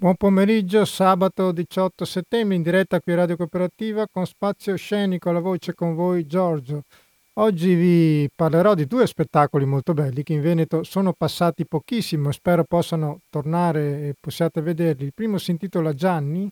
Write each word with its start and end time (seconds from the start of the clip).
Buon 0.00 0.14
pomeriggio, 0.14 0.84
sabato 0.84 1.50
18 1.50 2.04
settembre 2.04 2.54
in 2.54 2.62
diretta 2.62 3.00
qui 3.00 3.14
a 3.14 3.16
Radio 3.16 3.36
Cooperativa 3.36 4.06
con 4.06 4.26
spazio 4.26 4.76
scenico, 4.76 5.32
la 5.32 5.40
voce 5.40 5.74
con 5.74 5.96
voi 5.96 6.24
Giorgio. 6.24 6.84
Oggi 7.38 7.74
vi 7.74 8.30
parlerò 8.32 8.74
di 8.74 8.86
due 8.86 9.08
spettacoli 9.08 9.64
molto 9.64 9.94
belli 9.94 10.22
che 10.22 10.34
in 10.34 10.40
Veneto 10.40 10.84
sono 10.84 11.14
passati 11.14 11.66
pochissimo, 11.66 12.30
spero 12.30 12.62
possano 12.62 13.22
tornare 13.28 14.06
e 14.06 14.14
possiate 14.20 14.60
vederli. 14.60 15.06
Il 15.06 15.14
primo 15.14 15.36
si 15.36 15.50
intitola 15.50 15.92
Gianni, 15.92 16.48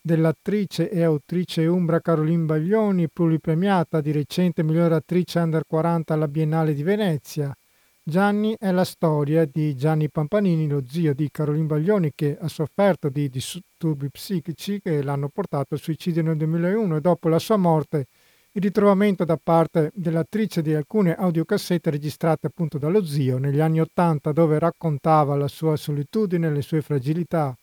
dell'attrice 0.00 0.88
e 0.88 1.02
autrice 1.02 1.66
Umbra 1.66 1.98
Caroline 1.98 2.44
Baglioni, 2.44 3.08
pluripremiata 3.08 4.00
di 4.00 4.12
recente 4.12 4.62
migliore 4.62 4.94
attrice 4.94 5.40
under 5.40 5.64
40 5.66 6.14
alla 6.14 6.28
Biennale 6.28 6.72
di 6.72 6.84
Venezia. 6.84 7.52
Gianni 8.08 8.54
è 8.56 8.70
la 8.70 8.84
storia 8.84 9.44
di 9.44 9.74
Gianni 9.74 10.08
Pampanini, 10.08 10.68
lo 10.68 10.84
zio 10.86 11.12
di 11.12 11.28
Caroline 11.28 11.66
Baglioni, 11.66 12.12
che 12.14 12.38
ha 12.40 12.46
sofferto 12.46 13.08
di 13.08 13.28
disturbi 13.28 14.08
psichici 14.10 14.80
che 14.80 15.02
l'hanno 15.02 15.28
portato 15.28 15.74
al 15.74 15.80
suicidio 15.80 16.22
nel 16.22 16.36
2001 16.36 16.98
e 16.98 17.00
dopo 17.00 17.28
la 17.28 17.40
sua 17.40 17.56
morte 17.56 18.06
il 18.52 18.62
ritrovamento 18.62 19.24
da 19.24 19.36
parte 19.42 19.90
dell'attrice 19.92 20.62
di 20.62 20.72
alcune 20.72 21.16
audiocassette 21.16 21.90
registrate 21.90 22.46
appunto 22.46 22.78
dallo 22.78 23.04
zio 23.04 23.38
negli 23.38 23.58
anni 23.58 23.80
Ottanta 23.80 24.30
dove 24.30 24.60
raccontava 24.60 25.34
la 25.34 25.48
sua 25.48 25.74
solitudine, 25.74 26.48
le 26.48 26.62
sue 26.62 26.82
fragilità, 26.82 27.56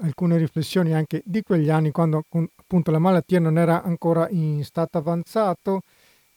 alcune 0.00 0.36
riflessioni 0.36 0.92
anche 0.92 1.22
di 1.24 1.40
quegli 1.40 1.70
anni 1.70 1.90
quando 1.90 2.22
appunto 2.54 2.90
la 2.90 2.98
malattia 2.98 3.40
non 3.40 3.56
era 3.56 3.82
ancora 3.82 4.28
in 4.28 4.62
stato 4.62 4.98
avanzato 4.98 5.80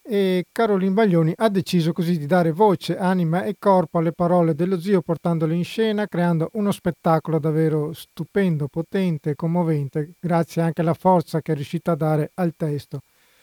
e 0.02 0.46
Caroline 0.52 0.94
Baglioni 0.94 1.34
ha 1.36 1.50
deciso 1.50 1.92
così 1.94 2.18
di 2.18 2.26
dare 2.26 2.52
voce, 2.52 2.98
anima 2.98 3.44
e 3.44 3.56
corpo 3.60 4.00
alle 4.00 4.12
parole 4.12 4.56
dello 4.56 4.80
zio 4.80 5.02
portandole 5.02 5.56
in 5.56 5.64
scena, 5.64 6.08
creando 6.08 6.50
uno 6.54 6.72
spettacolo 6.72 7.40
davvero 7.40 7.94
stupendo, 7.94 8.68
potente 8.68 9.32
e 9.32 9.36
commovente, 9.36 10.14
grazie 10.20 10.62
anche 10.62 10.82
alla 10.82 10.94
forza 10.94 11.42
che 11.42 11.52
è 11.52 11.56
riuscita 11.56 11.92
a 11.92 11.96
dare 11.96 12.32
al 12.36 12.54
testo. 12.56 13.02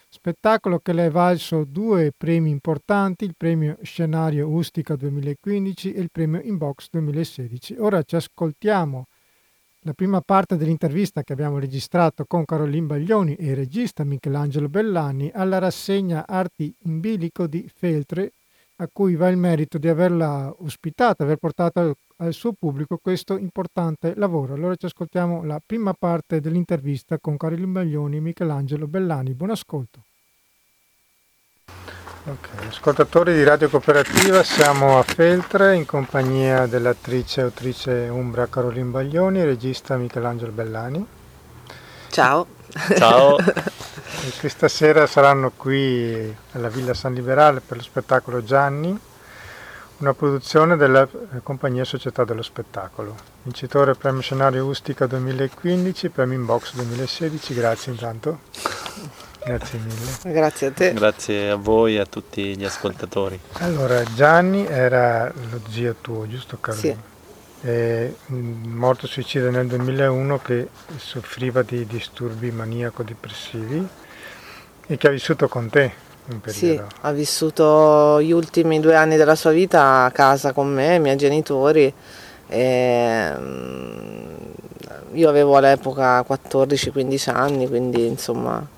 Spettacolo 0.09 0.79
che 0.79 0.93
le 0.93 1.07
è 1.07 1.09
valso 1.09 1.65
due 1.65 2.13
premi 2.15 2.49
importanti, 2.49 3.25
il 3.25 3.35
premio 3.35 3.77
Scenario 3.81 4.47
Ustica 4.47 4.95
2015 4.95 5.93
e 5.93 5.99
il 5.99 6.09
premio 6.11 6.41
Inbox 6.41 6.87
2016. 6.91 7.75
Ora 7.79 8.01
ci 8.03 8.15
ascoltiamo 8.15 9.07
la 9.81 9.93
prima 9.93 10.21
parte 10.21 10.57
dell'intervista 10.57 11.23
che 11.23 11.33
abbiamo 11.33 11.59
registrato 11.59 12.25
con 12.25 12.45
Caroline 12.45 12.87
Baglioni 12.87 13.35
e 13.35 13.47
il 13.47 13.55
regista 13.55 14.03
Michelangelo 14.03 14.69
Bellani 14.69 15.31
alla 15.33 15.59
rassegna 15.59 16.25
Arti 16.27 16.73
in 16.83 16.99
bilico 16.99 17.47
di 17.47 17.69
Feltre, 17.73 18.33
a 18.77 18.87
cui 18.91 19.15
va 19.15 19.27
il 19.29 19.37
merito 19.37 19.77
di 19.77 19.87
averla 19.87 20.53
ospitata, 20.59 21.23
aver 21.23 21.37
portato 21.37 21.95
al 22.17 22.33
suo 22.33 22.53
pubblico 22.53 22.97
questo 22.97 23.37
importante 23.37 24.13
lavoro. 24.15 24.55
Allora 24.55 24.75
ci 24.75 24.85
ascoltiamo 24.85 25.43
la 25.43 25.61
prima 25.63 25.93
parte 25.93 26.39
dell'intervista 26.39 27.17
con 27.19 27.37
Caroline 27.37 27.71
Baglioni 27.71 28.17
e 28.17 28.21
Michelangelo 28.21 28.87
Bellani. 28.87 29.33
Buon 29.33 29.51
ascolto. 29.51 30.03
Okay. 32.29 32.67
Ascoltatori 32.67 33.33
di 33.33 33.45
Radio 33.45 33.69
Cooperativa, 33.69 34.43
siamo 34.43 34.99
a 34.99 35.03
Feltre 35.03 35.75
in 35.75 35.85
compagnia 35.85 36.65
dell'attrice 36.65 37.39
e 37.39 37.43
autrice 37.45 37.91
Umbra 38.11 38.47
Caroline 38.47 38.89
Baglioni 38.89 39.39
e 39.39 39.45
regista 39.45 39.95
Michelangelo 39.95 40.51
Bellani. 40.51 41.07
Ciao. 42.09 42.45
Ciao. 42.97 43.37
E 44.25 44.31
questa 44.39 44.67
sera 44.67 45.05
saranno 45.05 45.51
qui 45.55 46.35
alla 46.53 46.69
Villa 46.69 46.93
San 46.93 47.13
Liberale 47.13 47.61
per 47.61 47.77
lo 47.77 47.83
spettacolo 47.83 48.43
Gianni, 48.43 48.97
una 49.99 50.13
produzione 50.13 50.75
della 50.75 51.07
compagnia 51.43 51.85
Società 51.85 52.25
dello 52.25 52.41
Spettacolo. 52.41 53.15
Vincitore 53.43 53.93
premio 53.95 54.21
scenario 54.21 54.65
Ustica 54.65 55.05
2015, 55.05 56.09
premio 56.09 56.37
Inbox 56.37 56.73
2016, 56.73 57.53
grazie 57.53 57.91
intanto. 57.91 58.39
Grazie 59.47 59.79
mille. 59.79 60.33
Grazie 60.33 60.67
a 60.67 60.71
te. 60.71 60.93
Grazie 60.93 61.49
a 61.51 61.55
voi 61.55 61.95
e 61.95 61.99
a 61.99 62.05
tutti 62.05 62.57
gli 62.57 62.65
ascoltatori. 62.65 63.39
Allora, 63.59 64.03
Gianni 64.03 64.65
era 64.67 65.31
lo 65.33 65.61
zio 65.69 65.95
tuo, 66.01 66.27
giusto 66.27 66.57
Carlo? 66.59 66.81
Sì. 66.81 66.93
È 67.61 68.11
morto 68.27 69.07
suicida 69.07 69.49
nel 69.49 69.67
2001 69.67 70.41
che 70.41 70.67
soffriva 70.97 71.61
di 71.61 71.87
disturbi 71.87 72.51
maniaco-depressivi 72.51 73.87
e 74.85 74.97
che 74.97 75.07
ha 75.07 75.11
vissuto 75.11 75.47
con 75.47 75.69
te 75.69 75.93
un 76.29 76.41
periodo. 76.41 76.65
Sì, 76.67 76.81
ha 77.01 77.11
vissuto 77.11 78.21
gli 78.21 78.31
ultimi 78.31 78.81
due 78.81 78.95
anni 78.95 79.15
della 79.15 79.35
sua 79.35 79.51
vita 79.51 80.03
a 80.03 80.11
casa 80.11 80.51
con 80.51 80.67
me, 80.73 80.95
i 80.95 80.99
miei 80.99 81.15
genitori. 81.15 81.93
E 82.49 83.33
io 85.13 85.29
avevo 85.29 85.55
all'epoca 85.55 86.19
14-15 86.19 87.29
anni, 87.33 87.67
quindi 87.67 88.05
insomma 88.05 88.75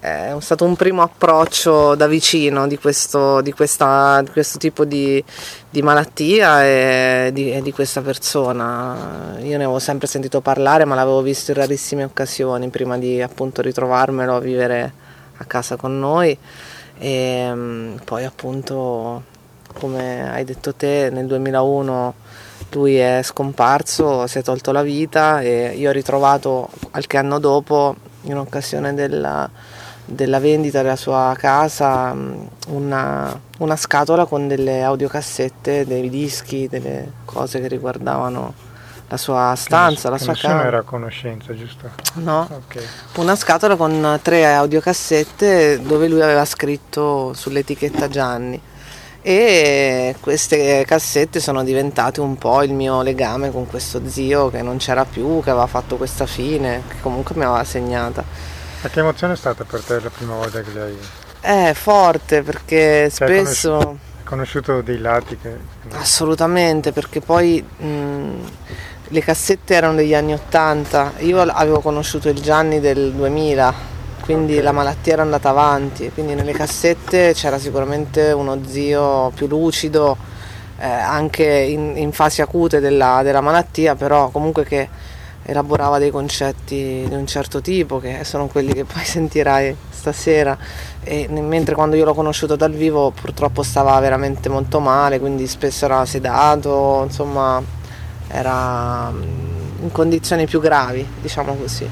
è 0.00 0.34
stato 0.40 0.64
un 0.64 0.76
primo 0.76 1.02
approccio 1.02 1.94
da 1.94 2.06
vicino 2.06 2.66
di 2.66 2.78
questo, 2.78 3.42
di 3.42 3.52
questa, 3.52 4.22
di 4.22 4.30
questo 4.30 4.56
tipo 4.56 4.86
di, 4.86 5.22
di 5.68 5.82
malattia 5.82 6.64
e 6.64 7.30
di, 7.34 7.72
questa 7.72 8.00
persona. 8.00 9.36
Io 9.40 9.58
ne 9.58 9.64
avevo 9.64 9.78
sempre 9.78 10.06
sentito 10.06 10.40
parlare, 10.40 10.86
ma 10.86 10.94
l'avevo 10.94 11.20
visto 11.20 11.50
in 11.50 11.58
rarissime 11.58 12.04
occasioni 12.04 12.70
prima 12.70 12.96
di 12.96 13.20
appunto 13.20 13.60
ritrovarmelo 13.60 14.36
a 14.36 14.40
vivere 14.40 14.92
a 15.36 15.44
casa 15.44 15.76
con 15.76 15.98
noi. 15.98 16.36
E 16.98 17.50
mm, 17.52 17.96
poi 18.04 18.24
appunto, 18.24 19.22
come 19.74 20.32
hai 20.32 20.44
detto 20.44 20.74
te, 20.74 21.10
nel 21.12 21.26
2001 21.26 22.14
lui 22.72 22.96
è 22.96 23.20
scomparso, 23.22 24.26
si 24.26 24.38
è 24.38 24.42
tolto 24.42 24.72
la 24.72 24.82
vita 24.82 25.42
e 25.42 25.74
io 25.76 25.90
ho 25.90 25.92
ritrovato 25.92 26.70
qualche 26.90 27.18
anno 27.18 27.38
dopo 27.38 27.96
in 28.22 28.36
occasione 28.38 28.94
della 28.94 29.48
della 30.10 30.40
vendita 30.40 30.82
della 30.82 30.96
sua 30.96 31.34
casa 31.38 32.12
mm, 32.12 32.42
una, 32.68 33.40
una, 33.58 33.76
scatola 33.76 34.26
con 34.26 34.48
delle 34.48 34.82
audiocassette, 34.82 35.86
dei 35.86 36.10
dischi, 36.10 36.68
delle 36.68 37.12
cose 37.24 37.60
che 37.60 37.68
riguardavano 37.68 38.52
la 39.08 39.16
sua 39.16 39.54
stanza, 39.56 40.04
che 40.04 40.10
la 40.10 40.18
sua 40.18 40.34
casa. 40.34 40.54
Non 40.54 40.66
era 40.66 40.78
a 40.78 40.82
conoscenza, 40.82 41.54
giusto? 41.54 41.90
No, 42.14 42.48
okay. 42.50 42.84
una 43.16 43.36
scatola 43.36 43.76
con 43.76 44.18
tre 44.22 44.46
audiocassette 44.46 45.80
dove 45.82 46.08
lui 46.08 46.22
aveva 46.22 46.44
scritto 46.44 47.32
sull'etichetta 47.32 48.08
Gianni 48.08 48.60
e 49.22 50.16
queste 50.18 50.84
cassette 50.86 51.40
sono 51.40 51.62
diventate 51.62 52.20
un 52.20 52.36
po' 52.36 52.62
il 52.62 52.72
mio 52.72 53.02
legame 53.02 53.50
con 53.50 53.66
questo 53.66 54.00
zio 54.06 54.48
che 54.48 54.62
non 54.62 54.78
c'era 54.78 55.04
più, 55.04 55.40
che 55.42 55.50
aveva 55.50 55.66
fatto 55.66 55.96
questa 55.96 56.24
fine, 56.24 56.82
che 56.88 56.96
comunque 57.00 57.34
mi 57.36 57.44
aveva 57.44 57.64
segnata. 57.64 58.24
Ma 58.82 58.88
che 58.88 59.00
emozione 59.00 59.34
è 59.34 59.36
stata 59.36 59.64
per 59.64 59.82
te 59.82 60.00
la 60.00 60.10
prima 60.10 60.34
volta 60.34 60.60
che 60.62 60.70
lei... 60.72 60.98
È 61.40 61.72
forte 61.74 62.42
perché 62.42 63.10
cioè, 63.10 63.28
spesso... 63.28 63.76
Hai 63.78 64.24
conosciuto 64.24 64.80
dei 64.80 64.98
lati 64.98 65.36
che... 65.36 65.56
Assolutamente, 65.92 66.92
perché 66.92 67.20
poi 67.20 67.62
mh, 67.62 68.30
le 69.08 69.20
cassette 69.20 69.74
erano 69.74 69.96
degli 69.96 70.14
anni 70.14 70.32
80, 70.34 71.14
io 71.18 71.40
avevo 71.40 71.80
conosciuto 71.80 72.28
il 72.28 72.40
Gianni 72.40 72.78
del 72.78 73.12
2000, 73.12 73.74
quindi 74.22 74.52
okay. 74.52 74.64
la 74.64 74.72
malattia 74.72 75.12
era 75.14 75.22
andata 75.22 75.48
avanti, 75.48 76.10
quindi 76.12 76.34
nelle 76.34 76.52
cassette 76.52 77.32
c'era 77.34 77.58
sicuramente 77.58 78.30
uno 78.30 78.60
zio 78.66 79.30
più 79.34 79.48
lucido, 79.48 80.16
eh, 80.78 80.86
anche 80.86 81.44
in, 81.44 81.96
in, 81.96 82.12
fasi 82.12 82.40
acute 82.40 82.78
della, 82.78 83.22
della 83.22 83.40
malattia, 83.40 83.96
però 83.96 84.28
comunque 84.30 84.64
che 84.64 84.88
elaborava 85.50 85.98
dei 85.98 86.10
concetti 86.10 87.04
di 87.08 87.14
un 87.14 87.26
certo 87.26 87.60
tipo 87.60 87.98
che 87.98 88.22
sono 88.22 88.46
quelli 88.46 88.72
che 88.72 88.84
poi 88.84 89.02
sentirai 89.04 89.76
stasera. 89.90 90.56
E 91.02 91.26
mentre 91.28 91.74
quando 91.74 91.96
io 91.96 92.04
l'ho 92.04 92.14
conosciuto 92.14 92.56
dal 92.56 92.72
vivo 92.72 93.10
purtroppo 93.10 93.62
stava 93.62 93.98
veramente 94.00 94.48
molto 94.48 94.78
male 94.80 95.18
quindi 95.18 95.46
spesso 95.46 95.86
era 95.86 96.04
sedato 96.04 97.02
insomma 97.04 97.62
era 98.28 99.10
mm, 99.10 99.82
in 99.82 99.92
condizioni 99.92 100.46
più 100.46 100.60
gravi 100.60 101.06
diciamo 101.20 101.54
così. 101.54 101.88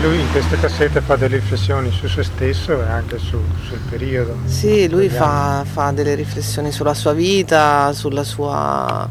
Lui 0.00 0.20
in 0.20 0.30
queste 0.30 0.58
cassette 0.58 1.00
fa 1.00 1.16
delle 1.16 1.36
riflessioni 1.36 1.90
su 1.90 2.06
se 2.08 2.22
stesso 2.22 2.80
e 2.80 2.86
anche 2.86 3.18
su, 3.18 3.38
sul 3.66 3.80
periodo. 3.90 4.36
Sì 4.46 4.88
lui 4.88 5.08
fa, 5.08 5.64
fa 5.70 5.90
delle 5.90 6.14
riflessioni 6.14 6.72
sulla 6.72 6.94
sua 6.94 7.12
vita 7.12 7.92
sulla 7.92 8.24
sua 8.24 9.08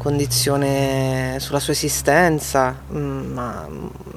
condizione 0.00 1.36
sulla 1.40 1.60
sua 1.60 1.74
esistenza, 1.74 2.74
mm, 2.90 3.32
ma 3.32 3.68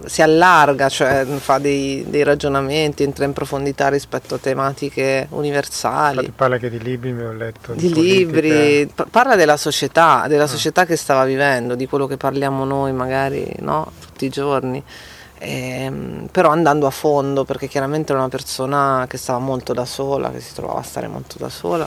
si 0.06 0.22
allarga, 0.22 0.88
cioè 0.88 1.26
fa 1.26 1.58
dei, 1.58 2.06
dei, 2.08 2.24
ragionamenti, 2.24 3.04
entra 3.04 3.26
in 3.26 3.34
profondità 3.34 3.90
rispetto 3.90 4.36
a 4.36 4.38
tematiche 4.38 5.28
universali. 5.32 6.20
Infatti 6.20 6.32
parla 6.38 6.56
anche 6.56 6.70
di 6.70 6.80
libri, 6.80 7.12
mi 7.12 7.24
ho 7.24 7.34
letto. 7.34 7.74
Di, 7.74 7.92
di 7.92 8.02
libri, 8.02 8.90
parla 9.12 9.36
della 9.36 9.58
società, 9.58 10.26
della 10.30 10.46
ah. 10.46 10.48
società 10.48 10.86
che 10.86 10.96
stava 10.96 11.26
vivendo, 11.26 11.76
di 11.76 11.86
quello 11.86 12.08
che 12.08 12.16
parliamo 12.16 12.64
noi 12.64 12.94
magari 12.94 13.54
no? 13.60 13.92
tutti 14.00 14.24
i 14.24 14.30
giorni. 14.30 14.82
Ehm, 15.46 16.30
però 16.32 16.52
andando 16.52 16.88
a 16.88 16.90
fondo 16.90 17.44
perché 17.44 17.68
chiaramente 17.68 18.14
era 18.14 18.22
una 18.22 18.30
persona 18.30 19.06
che 19.10 19.18
stava 19.18 19.40
molto 19.40 19.74
da 19.74 19.84
sola, 19.84 20.32
che 20.32 20.40
si 20.40 20.54
trovava 20.54 20.80
a 20.80 20.84
stare 20.84 21.08
molto 21.08 21.38
da 21.38 21.50
sola 21.50 21.86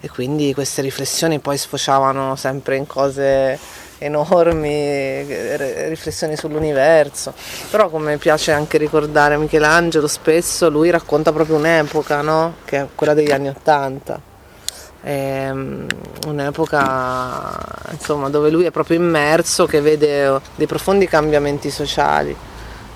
e 0.00 0.08
quindi 0.08 0.54
queste 0.54 0.80
riflessioni 0.80 1.38
poi 1.38 1.58
sfociavano 1.58 2.34
sempre 2.34 2.76
in 2.76 2.86
cose 2.86 3.58
enormi, 3.98 5.22
riflessioni 5.88 6.34
sull'universo, 6.34 7.34
però 7.70 7.90
come 7.90 8.16
piace 8.16 8.52
anche 8.52 8.78
ricordare 8.78 9.36
Michelangelo 9.36 10.06
spesso, 10.06 10.70
lui 10.70 10.88
racconta 10.88 11.30
proprio 11.30 11.56
un'epoca, 11.56 12.22
no? 12.22 12.54
che 12.64 12.80
è 12.80 12.86
quella 12.94 13.12
degli 13.12 13.30
anni 13.30 13.48
Ottanta. 13.48 14.18
Ehm, 15.02 15.86
un'epoca 16.26 17.58
insomma, 17.90 18.30
dove 18.30 18.48
lui 18.48 18.64
è 18.64 18.70
proprio 18.70 18.96
immerso, 18.96 19.66
che 19.66 19.82
vede 19.82 20.40
dei 20.54 20.66
profondi 20.66 21.06
cambiamenti 21.06 21.70
sociali 21.70 22.34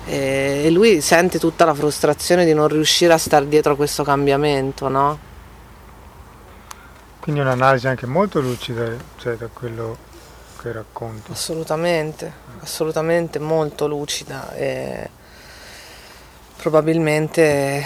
e 0.09 0.69
lui 0.71 1.01
sente 1.01 1.37
tutta 1.37 1.65
la 1.65 1.73
frustrazione 1.73 2.43
di 2.43 2.53
non 2.53 2.67
riuscire 2.67 3.13
a 3.13 3.17
stare 3.17 3.47
dietro 3.47 3.73
a 3.73 3.75
questo 3.75 4.03
cambiamento, 4.03 4.87
no? 4.87 5.19
Quindi 7.19 7.41
un'analisi 7.41 7.87
anche 7.87 8.07
molto 8.07 8.41
lucida 8.41 8.91
cioè, 9.17 9.35
da 9.35 9.47
quello 9.53 9.97
che 10.59 10.71
racconti. 10.71 11.31
Assolutamente, 11.31 12.31
assolutamente 12.61 13.37
molto 13.37 13.87
lucida 13.87 14.51
e 14.55 15.09
probabilmente 16.57 17.41
eh, 17.43 17.83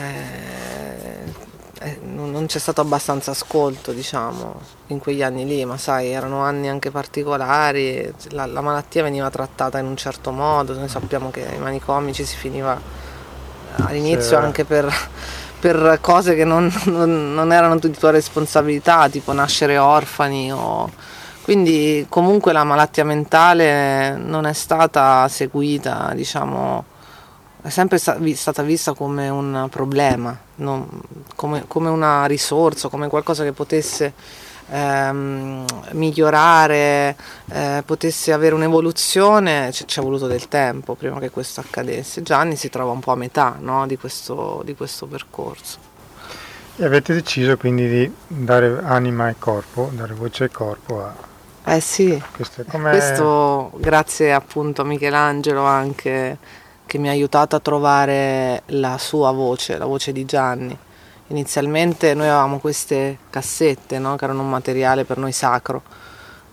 eh, 0.00 0.81
non 2.30 2.46
c'è 2.46 2.58
stato 2.58 2.80
abbastanza 2.80 3.30
ascolto, 3.32 3.92
diciamo, 3.92 4.60
in 4.88 4.98
quegli 4.98 5.22
anni 5.22 5.46
lì, 5.46 5.64
ma 5.64 5.76
sai, 5.76 6.10
erano 6.10 6.40
anni 6.40 6.68
anche 6.68 6.90
particolari, 6.90 8.12
la, 8.30 8.46
la 8.46 8.60
malattia 8.60 9.02
veniva 9.02 9.30
trattata 9.30 9.78
in 9.78 9.86
un 9.86 9.96
certo 9.96 10.30
modo, 10.30 10.74
noi 10.74 10.88
sappiamo 10.88 11.30
che 11.30 11.46
ai 11.48 11.58
manicomi 11.58 12.12
ci 12.12 12.24
si 12.24 12.36
finiva 12.36 12.80
all'inizio 13.76 14.22
sì, 14.22 14.34
anche 14.34 14.64
per 14.64 14.92
per 15.62 15.98
cose 16.00 16.34
che 16.34 16.44
non, 16.44 16.68
non, 16.86 17.34
non, 17.34 17.52
erano 17.52 17.78
di 17.78 17.92
tua 17.92 18.10
responsabilità, 18.10 19.08
tipo 19.08 19.32
nascere 19.32 19.78
orfani 19.78 20.52
o... 20.52 20.90
Quindi 21.42 22.04
comunque 22.08 22.52
la 22.52 22.64
malattia 22.64 23.04
mentale 23.04 24.16
non 24.16 24.44
è 24.44 24.52
stata 24.52 25.26
seguita, 25.28 26.10
diciamo, 26.14 26.84
è 27.62 27.68
sempre 27.68 27.98
stata 27.98 28.62
vista 28.62 28.92
come 28.92 29.28
un 29.28 29.68
problema, 29.70 30.36
non, 30.56 30.88
come, 31.36 31.64
come, 31.68 31.90
una 31.90 32.26
risorsa, 32.26 32.88
come 32.88 33.06
qualcosa 33.06 33.44
che 33.44 33.52
potesse 33.52 34.12
ehm, 34.68 35.64
migliorare, 35.92 37.16
eh, 37.52 37.82
potesse 37.86 38.32
avere 38.32 38.56
un'evoluzione, 38.56 39.70
ci, 39.70 39.86
ci 39.86 40.00
è 40.00 40.02
voluto 40.02 40.26
del 40.26 40.48
tempo 40.48 40.96
prima 40.96 41.20
che 41.20 41.30
questo 41.30 41.60
accadesse. 41.60 42.22
Gianni 42.22 42.56
si 42.56 42.68
trova 42.68 42.90
un 42.90 43.00
po' 43.00 43.12
a 43.12 43.16
metà 43.16 43.56
no, 43.60 43.86
di, 43.86 43.96
questo, 43.96 44.62
di 44.64 44.74
questo 44.74 45.06
percorso. 45.06 45.90
E 46.74 46.84
avete 46.84 47.14
deciso 47.14 47.56
quindi 47.56 47.88
di 47.88 48.12
dare 48.26 48.80
anima 48.82 49.28
e 49.28 49.36
corpo, 49.38 49.88
dare 49.92 50.14
voce 50.14 50.44
e 50.44 50.50
corpo 50.50 51.04
a... 51.04 51.14
Eh 51.64 51.78
sì, 51.78 52.20
questo, 52.34 52.64
questo 52.64 53.70
grazie 53.76 54.32
appunto 54.32 54.82
a 54.82 54.84
Michelangelo 54.84 55.62
anche 55.62 56.36
che 56.86 56.98
mi 56.98 57.08
ha 57.08 57.12
aiutato 57.12 57.56
a 57.56 57.60
trovare 57.60 58.62
la 58.66 58.98
sua 58.98 59.30
voce, 59.30 59.78
la 59.78 59.86
voce 59.86 60.12
di 60.12 60.24
Gianni. 60.24 60.76
Inizialmente 61.28 62.14
noi 62.14 62.26
avevamo 62.26 62.58
queste 62.58 63.18
cassette, 63.30 63.98
no? 63.98 64.16
che 64.16 64.24
erano 64.24 64.42
un 64.42 64.50
materiale 64.50 65.04
per 65.04 65.16
noi 65.18 65.32
sacro, 65.32 65.82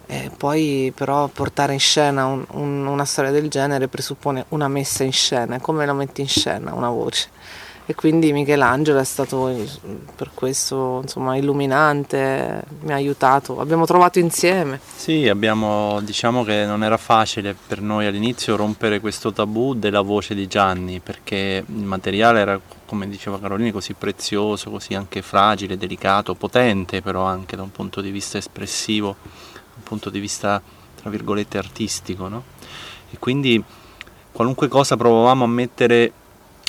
e 0.06 0.32
poi 0.36 0.92
però 0.96 1.28
portare 1.28 1.74
in 1.74 1.80
scena 1.80 2.26
un, 2.26 2.46
un, 2.52 2.86
una 2.88 3.06
storia 3.06 3.32
del 3.32 3.50
genere 3.50 3.88
presuppone 3.88 4.46
una 4.50 4.68
messa 4.68 5.04
in 5.04 5.12
scena, 5.12 5.60
come 5.60 5.86
la 5.86 5.94
metti 5.94 6.22
in 6.22 6.28
scena 6.28 6.74
una 6.74 6.90
voce 6.90 7.30
e 7.90 7.96
quindi 7.96 8.32
Michelangelo 8.32 9.00
è 9.00 9.04
stato 9.04 9.52
per 10.16 10.30
questo 10.36 11.00
insomma, 11.02 11.36
illuminante, 11.36 12.64
mi 12.82 12.92
ha 12.92 12.96
aiutato, 12.96 13.60
abbiamo 13.60 13.88
trovato 13.88 14.20
insieme. 14.20 14.80
Sì, 14.96 15.28
abbiamo, 15.28 16.00
diciamo 16.02 16.44
che 16.44 16.66
non 16.66 16.84
era 16.84 16.98
facile 16.98 17.56
per 17.56 17.82
noi 17.82 18.06
all'inizio 18.06 18.56
rompere 18.56 19.00
questo 19.00 19.34
tabù 19.34 19.74
della 19.74 20.02
voce 20.02 20.36
di 20.36 20.46
Gianni 20.46 21.00
perché 21.00 21.64
il 21.66 21.84
materiale 21.84 22.40
era, 22.42 22.62
come 22.86 23.10
diceva 23.10 23.40
Carolina, 23.40 23.72
così 23.72 23.94
prezioso, 23.94 24.70
così 24.70 24.94
anche 24.94 25.24
fragile, 25.24 25.76
delicato, 25.76 26.36
potente 26.36 27.02
però 27.02 27.24
anche 27.24 27.56
da 27.56 27.64
un 27.64 27.72
punto 27.72 28.02
di 28.02 28.12
vista 28.12 28.38
espressivo, 28.38 29.16
da 29.24 29.60
un 29.78 29.84
punto 29.84 30.12
di 30.12 30.20
vista 30.20 30.62
tra 30.94 31.10
virgolette 31.10 31.58
artistico, 31.58 32.28
no? 32.28 32.44
E 33.10 33.18
quindi 33.18 33.64
qualunque 34.32 34.68
cosa 34.68 34.96
provavamo 34.96 35.44
a 35.44 35.48
mettere 35.48 36.12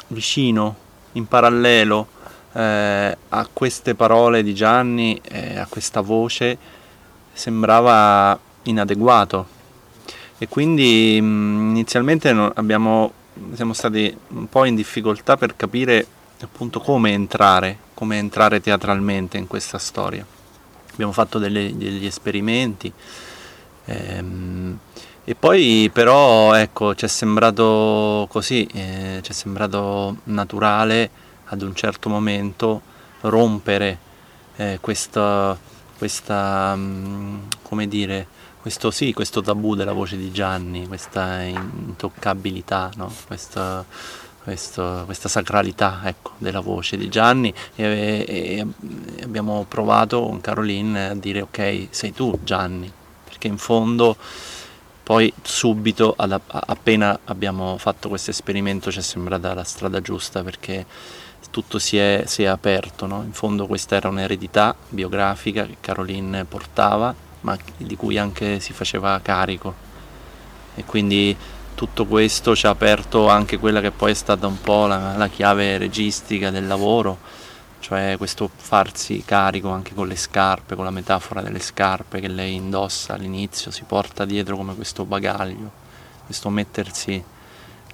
vicino 0.06 0.88
in 1.12 1.26
parallelo 1.26 2.06
eh, 2.52 3.16
a 3.28 3.48
queste 3.52 3.94
parole 3.94 4.42
di 4.42 4.54
Gianni, 4.54 5.20
eh, 5.22 5.58
a 5.58 5.66
questa 5.66 6.00
voce, 6.00 6.56
sembrava 7.32 8.38
inadeguato. 8.64 9.58
E 10.38 10.48
quindi 10.48 11.18
mh, 11.20 11.26
mm, 11.26 11.70
inizialmente 11.70 12.28
abbiamo, 12.54 13.12
siamo 13.52 13.72
stati 13.72 14.16
un 14.28 14.48
po' 14.48 14.64
in 14.64 14.74
difficoltà 14.74 15.36
per 15.36 15.56
capire 15.56 16.06
appunto 16.40 16.80
come 16.80 17.12
entrare, 17.12 17.78
come 17.94 18.18
entrare 18.18 18.60
teatralmente 18.60 19.36
in 19.36 19.46
questa 19.46 19.78
storia. 19.78 20.24
Abbiamo 20.92 21.12
fatto 21.12 21.38
delle, 21.38 21.76
degli 21.76 22.06
esperimenti. 22.06 22.92
Ehm, 23.84 24.78
e 25.30 25.36
poi 25.36 25.88
però 25.92 26.54
ecco, 26.54 26.96
ci 26.96 27.04
è 27.04 27.08
sembrato 27.08 28.26
così, 28.28 28.66
eh, 28.74 29.20
ci 29.22 29.30
è 29.30 29.32
sembrato 29.32 30.16
naturale 30.24 31.08
ad 31.44 31.62
un 31.62 31.72
certo 31.72 32.08
momento 32.08 32.80
rompere 33.20 33.98
eh, 34.56 34.78
questa, 34.80 35.56
questa 35.96 36.74
mm, 36.74 37.42
come 37.62 37.86
dire, 37.86 38.26
questo, 38.60 38.90
sì, 38.90 39.12
questo 39.12 39.40
tabù 39.40 39.76
della 39.76 39.92
voce 39.92 40.16
di 40.16 40.32
Gianni, 40.32 40.88
questa 40.88 41.42
intoccabilità, 41.42 42.90
no? 42.96 43.14
questa, 43.28 43.84
questo, 44.42 45.02
questa 45.04 45.28
sacralità 45.28 46.00
ecco, 46.06 46.32
della 46.38 46.58
voce 46.58 46.96
di 46.96 47.08
Gianni 47.08 47.54
e, 47.76 48.24
e, 48.26 48.66
e 49.16 49.22
abbiamo 49.22 49.64
provato 49.68 50.22
con 50.22 50.40
Caroline 50.40 51.10
a 51.10 51.14
dire 51.14 51.42
ok, 51.42 51.86
sei 51.90 52.12
tu 52.12 52.36
Gianni, 52.42 52.92
perché 53.22 53.46
in 53.46 53.58
fondo 53.58 54.16
poi 55.02 55.32
subito, 55.42 56.14
ad, 56.16 56.38
appena 56.46 57.18
abbiamo 57.24 57.76
fatto 57.78 58.08
questo 58.08 58.30
esperimento, 58.30 58.92
ci 58.92 58.98
è 58.98 59.02
sembrata 59.02 59.54
la 59.54 59.64
strada 59.64 60.00
giusta 60.00 60.42
perché 60.42 60.86
tutto 61.50 61.78
si 61.78 61.98
è, 61.98 62.24
si 62.26 62.44
è 62.44 62.46
aperto. 62.46 63.06
No? 63.06 63.22
In 63.22 63.32
fondo 63.32 63.66
questa 63.66 63.96
era 63.96 64.08
un'eredità 64.08 64.74
biografica 64.88 65.66
che 65.66 65.76
Caroline 65.80 66.44
portava, 66.44 67.14
ma 67.40 67.56
di 67.76 67.96
cui 67.96 68.18
anche 68.18 68.60
si 68.60 68.72
faceva 68.72 69.18
carico. 69.22 69.88
E 70.74 70.84
quindi 70.84 71.36
tutto 71.74 72.06
questo 72.06 72.54
ci 72.54 72.66
ha 72.66 72.70
aperto 72.70 73.28
anche 73.28 73.58
quella 73.58 73.80
che 73.80 73.90
poi 73.90 74.12
è 74.12 74.14
stata 74.14 74.46
un 74.46 74.60
po' 74.60 74.86
la, 74.86 75.16
la 75.16 75.28
chiave 75.28 75.78
registica 75.78 76.50
del 76.50 76.66
lavoro 76.66 77.18
cioè 77.80 78.14
questo 78.18 78.48
farsi 78.54 79.22
carico 79.24 79.70
anche 79.70 79.94
con 79.94 80.06
le 80.06 80.16
scarpe, 80.16 80.76
con 80.76 80.84
la 80.84 80.90
metafora 80.90 81.40
delle 81.40 81.58
scarpe 81.58 82.20
che 82.20 82.28
lei 82.28 82.54
indossa 82.54 83.14
all'inizio, 83.14 83.70
si 83.70 83.84
porta 83.86 84.24
dietro 84.24 84.56
come 84.56 84.74
questo 84.74 85.04
bagaglio, 85.04 85.70
questo 86.24 86.50
mettersi 86.50 87.22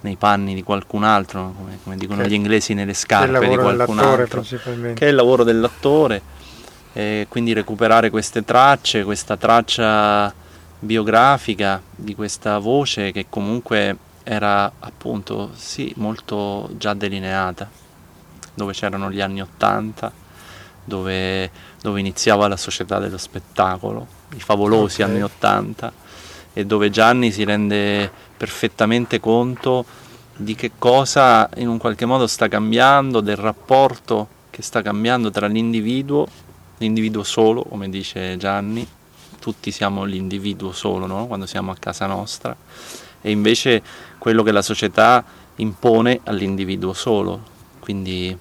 nei 0.02 0.16
panni 0.16 0.54
di 0.54 0.62
qualcun 0.62 1.04
altro, 1.04 1.54
come, 1.56 1.78
come 1.82 1.96
dicono 1.96 2.22
che, 2.22 2.28
gli 2.28 2.34
inglesi 2.34 2.74
nelle 2.74 2.94
scarpe 2.94 3.48
di 3.48 3.56
qualcun 3.56 3.98
altro, 3.98 4.42
che 4.42 5.06
è 5.06 5.08
il 5.08 5.14
lavoro 5.14 5.44
dell'attore, 5.44 6.20
e 6.92 7.26
quindi 7.28 7.52
recuperare 7.52 8.10
queste 8.10 8.44
tracce, 8.44 9.04
questa 9.04 9.36
traccia 9.36 10.34
biografica 10.78 11.80
di 11.94 12.14
questa 12.14 12.58
voce 12.58 13.12
che 13.12 13.26
comunque 13.30 13.96
era 14.22 14.70
appunto 14.80 15.52
sì 15.54 15.92
molto 15.96 16.68
già 16.76 16.92
delineata 16.92 17.84
dove 18.56 18.72
c'erano 18.72 19.10
gli 19.10 19.20
anni 19.20 19.40
Ottanta, 19.40 20.10
dove, 20.82 21.50
dove, 21.80 22.00
iniziava 22.00 22.48
la 22.48 22.56
società 22.56 22.98
dello 22.98 23.18
spettacolo, 23.18 24.06
i 24.34 24.40
favolosi 24.40 25.02
okay. 25.02 25.12
anni 25.12 25.22
Ottanta, 25.22 25.92
e 26.52 26.64
dove 26.64 26.90
Gianni 26.90 27.30
si 27.30 27.44
rende 27.44 28.10
perfettamente 28.36 29.20
conto 29.20 29.84
di 30.34 30.54
che 30.54 30.72
cosa 30.78 31.48
in 31.56 31.68
un 31.68 31.78
qualche 31.78 32.06
modo 32.06 32.26
sta 32.26 32.48
cambiando, 32.48 33.20
del 33.20 33.36
rapporto 33.36 34.28
che 34.50 34.62
sta 34.62 34.80
cambiando 34.80 35.30
tra 35.30 35.46
l'individuo, 35.46 36.26
l'individuo 36.78 37.22
solo, 37.22 37.62
come 37.62 37.90
dice 37.90 38.36
Gianni, 38.38 38.86
tutti 39.38 39.70
siamo 39.70 40.04
l'individuo 40.04 40.72
solo 40.72 41.06
no? 41.06 41.26
quando 41.26 41.46
siamo 41.46 41.70
a 41.70 41.76
casa 41.78 42.06
nostra, 42.06 42.56
e 43.20 43.30
invece 43.30 43.82
quello 44.18 44.42
che 44.42 44.52
la 44.52 44.62
società 44.62 45.22
impone 45.56 46.20
all'individuo 46.24 46.92
solo. 46.92 47.54
Quindi 47.80 48.36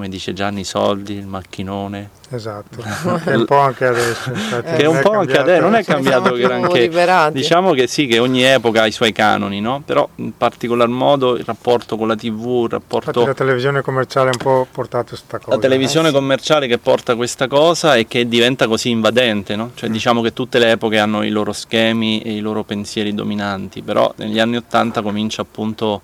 come 0.00 0.08
dice 0.08 0.32
Gianni, 0.32 0.60
i 0.60 0.64
soldi, 0.64 1.12
il 1.12 1.26
macchinone. 1.26 2.08
Esatto, 2.30 2.80
che 2.80 3.30
è 3.32 3.34
un 3.34 3.44
po' 3.44 3.58
anche 3.58 3.84
adesso. 3.84 4.30
che 4.30 4.76
è 4.76 4.86
un 4.86 5.00
po' 5.02 5.10
anche 5.10 5.36
adesso, 5.36 5.60
non 5.60 5.74
è 5.74 5.84
cambiato 5.84 6.32
granché. 6.32 6.88
Diciamo 7.32 7.72
che 7.72 7.86
sì, 7.86 8.06
che 8.06 8.18
ogni 8.18 8.42
epoca 8.42 8.82
ha 8.82 8.86
i 8.86 8.92
suoi 8.92 9.12
canoni, 9.12 9.60
no? 9.60 9.82
Però 9.84 10.08
in 10.16 10.34
particolar 10.34 10.88
modo 10.88 11.36
il 11.36 11.44
rapporto 11.44 11.98
con 11.98 12.08
la 12.08 12.16
TV, 12.16 12.62
il 12.64 12.70
rapporto... 12.70 13.10
Infatti 13.10 13.26
la 13.26 13.34
televisione 13.34 13.82
commerciale 13.82 14.30
ha 14.30 14.32
un 14.32 14.42
po' 14.42 14.66
portato 14.70 15.08
questa 15.08 15.38
cosa. 15.38 15.54
La 15.54 15.60
televisione 15.60 16.08
eh, 16.08 16.10
sì. 16.10 16.16
commerciale 16.16 16.66
che 16.66 16.78
porta 16.78 17.14
questa 17.14 17.46
cosa 17.46 17.96
e 17.96 18.06
che 18.06 18.26
diventa 18.26 18.66
così 18.66 18.88
invadente, 18.88 19.54
no? 19.54 19.72
Cioè 19.74 19.90
mm. 19.90 19.92
diciamo 19.92 20.22
che 20.22 20.32
tutte 20.32 20.58
le 20.58 20.70
epoche 20.70 20.98
hanno 20.98 21.22
i 21.24 21.30
loro 21.30 21.52
schemi 21.52 22.22
e 22.22 22.32
i 22.32 22.40
loro 22.40 22.62
pensieri 22.62 23.12
dominanti, 23.12 23.82
però 23.82 24.10
negli 24.16 24.38
anni 24.38 24.56
Ottanta 24.56 25.02
comincia 25.02 25.42
appunto 25.42 26.00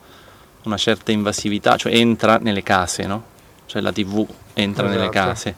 una 0.65 0.77
certa 0.77 1.13
invasività, 1.13 1.77
cioè 1.77 1.95
entra 1.95 2.37
nelle 2.43 2.63
case, 2.63 3.07
no? 3.07 3.35
Cioè 3.67 3.83
la 3.83 3.93
TV 3.93 4.27
entra 4.55 4.85
esatto. 4.85 4.99
nelle 4.99 5.11
case 5.11 5.57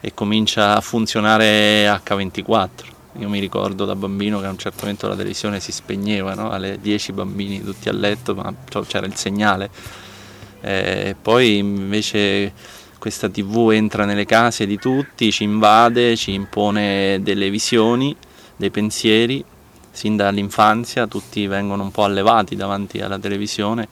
e 0.00 0.14
comincia 0.14 0.76
a 0.76 0.80
funzionare 0.80 1.86
H24. 1.86 2.68
Io 3.18 3.28
mi 3.28 3.40
ricordo 3.40 3.84
da 3.84 3.94
bambino 3.94 4.40
che 4.40 4.46
a 4.46 4.50
un 4.50 4.58
certo 4.58 4.78
momento 4.80 5.06
la 5.06 5.14
televisione 5.14 5.60
si 5.60 5.70
spegneva, 5.70 6.34
no? 6.34 6.50
alle 6.50 6.78
10 6.80 7.12
bambini 7.12 7.62
tutti 7.62 7.88
a 7.88 7.92
letto, 7.92 8.34
ma 8.34 8.52
c'era 8.86 9.06
il 9.06 9.14
segnale. 9.14 9.70
E 10.60 11.14
poi 11.20 11.58
invece 11.58 12.52
questa 12.98 13.28
TV 13.28 13.70
entra 13.72 14.04
nelle 14.04 14.24
case 14.24 14.66
di 14.66 14.78
tutti, 14.78 15.30
ci 15.30 15.42
invade, 15.42 16.16
ci 16.16 16.32
impone 16.32 17.18
delle 17.22 17.50
visioni, 17.50 18.16
dei 18.56 18.70
pensieri, 18.70 19.44
sin 19.90 20.16
dall'infanzia 20.16 21.06
tutti 21.06 21.46
vengono 21.46 21.82
un 21.82 21.90
po' 21.90 22.04
allevati 22.04 22.56
davanti 22.56 23.00
alla 23.00 23.18
televisione 23.18 23.86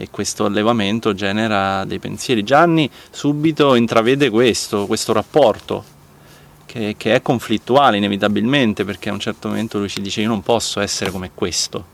e 0.00 0.08
questo 0.10 0.46
allevamento 0.46 1.12
genera 1.12 1.84
dei 1.84 1.98
pensieri. 1.98 2.42
Gianni 2.42 2.90
subito 3.10 3.74
intravede 3.74 4.30
questo, 4.30 4.86
questo 4.86 5.12
rapporto 5.12 5.84
che, 6.64 6.94
che, 6.96 7.14
è 7.14 7.20
conflittuale 7.20 7.98
inevitabilmente 7.98 8.84
perché 8.84 9.10
a 9.10 9.12
un 9.12 9.20
certo 9.20 9.48
momento 9.48 9.78
lui 9.78 9.90
ci 9.90 10.00
dice 10.00 10.22
io 10.22 10.28
non 10.28 10.40
posso 10.40 10.80
essere 10.80 11.10
come 11.10 11.32
questo, 11.34 11.84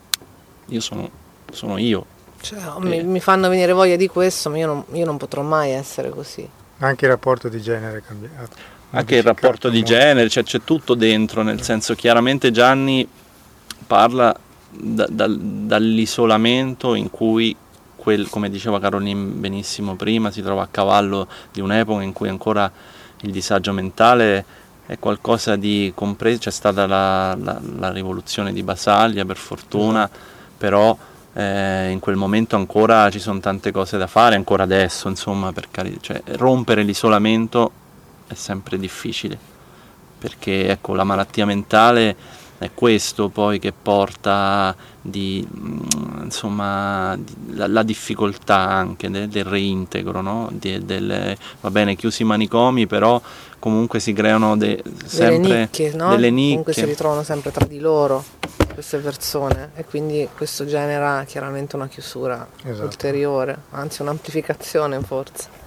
io 0.67 0.79
sono, 0.79 1.09
sono 1.51 1.77
io. 1.77 2.05
Cioè, 2.39 2.59
mi, 2.79 3.03
mi, 3.03 3.19
fanno 3.19 3.49
venire 3.49 3.73
voglia 3.73 3.97
di 3.97 4.07
questo, 4.07 4.49
ma 4.49 4.57
io 4.57 4.67
non, 4.67 4.83
io 4.93 5.05
non 5.05 5.17
potrò 5.17 5.41
mai 5.41 5.71
essere 5.71 6.09
così. 6.09 6.47
Anche 6.77 7.05
il 7.05 7.11
rapporto 7.11 7.49
di 7.49 7.59
genere 7.61 7.97
è 7.97 8.01
cambiato. 8.01 8.75
Anche 8.91 9.17
il 9.17 9.23
rapporto 9.23 9.67
di 9.67 9.83
genere, 9.83 10.29
cioè, 10.29 10.43
c'è 10.43 10.61
tutto 10.63 10.93
dentro, 10.93 11.41
nel 11.41 11.61
senso 11.61 11.93
chiaramente 11.93 12.51
Gianni 12.51 13.05
parla 13.85 14.33
da, 14.69 15.07
da, 15.09 15.27
dall'isolamento 15.27 16.93
in 16.93 17.09
cui 17.09 17.55
quel, 18.07 18.29
come 18.29 18.49
diceva 18.49 18.79
Carolin 18.79 19.37
benissimo 19.41 19.95
prima, 19.95 20.31
si 20.31 20.41
trova 20.41 20.63
a 20.63 20.67
cavallo 20.71 21.27
di 21.51 21.59
un'epoca 21.59 22.03
in 22.03 22.13
cui 22.13 22.29
ancora 22.29 22.71
il 23.21 23.31
disagio 23.31 23.73
mentale 23.73 24.45
è 24.85 24.97
qualcosa 24.97 25.57
di 25.57 25.91
compreso, 25.93 26.39
c'è 26.39 26.51
stata 26.51 26.87
la, 26.87 27.35
la, 27.35 27.59
la, 27.77 27.91
rivoluzione 27.91 28.53
di 28.53 28.63
Basaglia 28.63 29.25
per 29.25 29.35
fortuna, 29.35 30.05
esatto. 30.05 30.19
però 30.57 30.97
eh, 31.33 31.89
in 31.89 31.99
quel 31.99 32.15
momento 32.15 32.55
ancora 32.55 33.09
ci 33.09 33.19
sono 33.19 33.41
tante 33.41 33.71
cose 33.71 33.97
da 33.97 34.07
fare, 34.07 34.35
ancora 34.35 34.63
adesso, 34.63 35.09
insomma, 35.09 35.51
per 35.51 35.67
cari- 35.69 35.97
cioè, 35.99 36.21
rompere 36.37 36.83
l'isolamento 36.83 37.71
è 38.25 38.35
sempre 38.35 38.77
difficile, 38.79 39.37
perché 40.17 40.69
ecco, 40.69 40.93
la 40.93 41.03
malattia 41.03 41.45
mentale 41.45 42.15
è 42.59 42.71
questo 42.73 43.29
poi 43.29 43.59
che 43.59 43.71
porta 43.71 44.75
di, 44.99 45.47
mm, 45.47 46.23
insomma, 46.23 47.17
la, 47.51 47.67
la, 47.67 47.83
difficoltà 47.83 48.57
anche 48.57 49.09
de, 49.09 49.27
del 49.27 49.45
reintegro, 49.45 50.21
no? 50.21 50.49
di, 50.51 50.83
delle, 50.83 51.37
va 51.61 51.69
bene, 51.69 51.95
chiusi 51.95 52.23
i 52.23 52.25
manicomi, 52.25 52.87
però 52.87 53.21
comunque 53.59 53.99
si 53.99 54.11
creano 54.13 54.57
de, 54.57 54.83
sempre 55.05 55.37
delle 55.39 55.59
nicchie, 55.59 55.93
no? 55.93 56.09
delle 56.09 56.29
nicchie. 56.29 56.49
Comunque 56.49 56.73
si 56.73 56.85
ritrovano 56.85 57.23
sempre 57.23 57.51
tra 57.51 57.65
di 57.65 57.79
loro 57.79 58.23
queste 58.73 58.97
persone 58.97 59.71
e 59.75 59.85
quindi 59.85 60.27
questo 60.35 60.65
genera 60.65 61.23
chiaramente 61.25 61.75
una 61.75 61.87
chiusura 61.87 62.47
esatto. 62.63 62.85
ulteriore, 62.85 63.57
anzi 63.71 64.01
un'amplificazione 64.01 64.99
forse. 65.01 65.65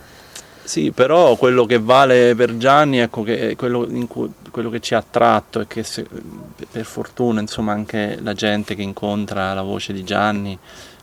Sì, 0.70 0.92
però 0.92 1.34
quello 1.34 1.66
che 1.66 1.80
vale 1.80 2.36
per 2.36 2.56
Gianni, 2.56 3.00
ecco, 3.00 3.24
che 3.24 3.56
quello, 3.56 3.88
cui, 4.06 4.32
quello, 4.52 4.70
che 4.70 4.78
ci 4.78 4.94
ha 4.94 4.98
attratto 4.98 5.58
è 5.58 5.66
che 5.66 5.82
se, 5.82 6.06
per 6.70 6.84
fortuna 6.84 7.40
insomma 7.40 7.72
anche 7.72 8.20
la 8.22 8.34
gente 8.34 8.76
che 8.76 8.82
incontra 8.82 9.52
la 9.52 9.62
voce 9.62 9.92
di 9.92 10.04
Gianni 10.04 10.56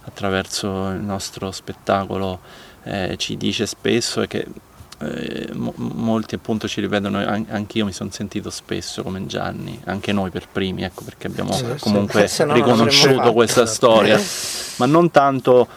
attraverso 0.05 0.67
il 0.91 1.01
nostro 1.01 1.51
spettacolo 1.51 2.39
eh, 2.83 3.15
ci 3.17 3.35
dice 3.35 3.65
spesso 3.65 4.21
e 4.21 4.27
che 4.27 4.47
eh, 4.99 5.49
mo- 5.51 5.73
molti 5.75 6.35
appunto 6.35 6.69
ci 6.69 6.79
ripetono, 6.79 7.17
an- 7.17 7.47
anch'io 7.49 7.83
mi 7.83 7.91
sono 7.91 8.09
sentito 8.09 8.49
spesso 8.49 9.03
come 9.03 9.25
Gianni, 9.25 9.81
anche 9.83 10.13
noi 10.13 10.29
per 10.29 10.47
primi, 10.49 10.83
ecco 10.83 11.03
perché 11.03 11.27
abbiamo 11.27 11.51
sì, 11.51 11.65
comunque 11.79 12.29
sì. 12.29 12.45
riconosciuto 12.47 13.33
questa 13.33 13.65
storia, 13.65 14.17
ma 14.77 14.85
non 14.85 15.11
tanto 15.11 15.67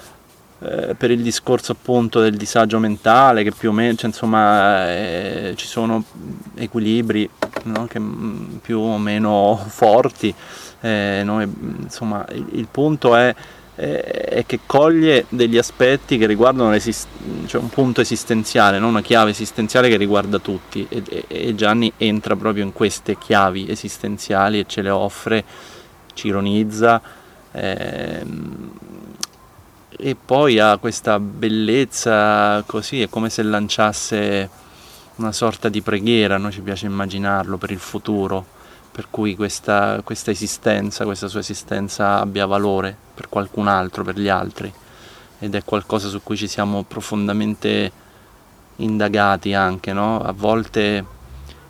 eh, 0.63 0.95
per 0.95 1.11
il 1.11 1.23
discorso 1.23 1.73
appunto 1.73 2.21
del 2.21 2.37
disagio 2.37 2.79
mentale 2.79 3.43
che 3.43 3.51
più 3.51 3.71
o 3.71 3.73
meno, 3.73 3.95
cioè, 3.95 4.11
insomma, 4.11 4.91
eh, 4.91 5.55
ci 5.57 5.67
sono 5.67 6.05
equilibri 6.55 7.29
no? 7.65 7.87
che, 7.87 7.99
mm, 7.99 8.57
più 8.57 8.79
o 8.79 8.99
meno 8.99 9.57
forti, 9.69 10.35
eh, 10.83 11.23
noi, 11.25 11.51
insomma, 11.81 12.27
il, 12.33 12.47
il 12.53 12.69
punto 12.71 13.17
è, 13.17 13.35
è, 13.75 14.45
che 14.47 14.61
coglie 14.67 15.25
degli 15.31 15.57
aspetti 15.57 16.19
che 16.19 16.27
riguardano 16.27 16.79
cioè 16.79 17.61
un 17.63 17.71
punto 17.71 18.03
esistenziale, 18.03 18.79
no? 18.79 18.89
una 18.89 19.01
chiave 19.01 19.31
esistenziale 19.31 19.89
che 19.89 19.97
riguarda 19.97 20.39
tutti 20.41 20.87
e, 20.91 21.03
e, 21.09 21.25
e 21.27 21.55
Gianni 21.55 21.91
entra 21.97 22.37
proprio 22.37 22.65
in 22.65 22.75
queste 22.75 23.17
chiavi 23.17 23.71
esistenziali 23.71 24.59
e 24.59 24.67
ce 24.67 24.83
le 24.83 24.91
offre, 24.91 25.43
ci 26.13 26.27
ironizza. 26.27 27.01
Ehm, 27.53 28.71
e 30.03 30.17
poi 30.17 30.59
ha 30.59 30.79
questa 30.79 31.21
bellezza 31.21 32.63
così, 32.67 33.03
è 33.03 33.09
come 33.09 33.29
se 33.29 33.43
lanciasse 33.43 34.49
una 35.17 35.33
sorta 35.33 35.69
di 35.69 35.83
preghiera, 35.83 36.39
noi 36.39 36.53
ci 36.53 36.63
piace 36.63 36.87
immaginarlo 36.87 37.59
per 37.59 37.71
il 37.71 37.79
futuro, 37.79 38.45
per 38.91 39.09
cui 39.11 39.37
questa, 39.37 40.01
questa 40.03 40.31
esistenza, 40.31 41.05
questa 41.05 41.29
sua 41.29 41.41
esistenza 41.41 42.19
abbia 42.19 42.47
valore 42.47 42.97
per 43.15 43.29
qualcun 43.29 43.69
altro, 43.69 44.03
per 44.03 44.19
gli 44.19 44.29
altri 44.29 44.73
ed 45.39 45.55
è 45.55 45.65
qualcosa 45.65 46.09
su 46.09 46.23
cui 46.23 46.37
ci 46.37 46.49
siamo 46.49 46.83
profondamente 46.83 47.93
indagati 48.77 49.55
anche, 49.55 49.93
no? 49.93 50.21
A 50.21 50.33
volte 50.33 51.05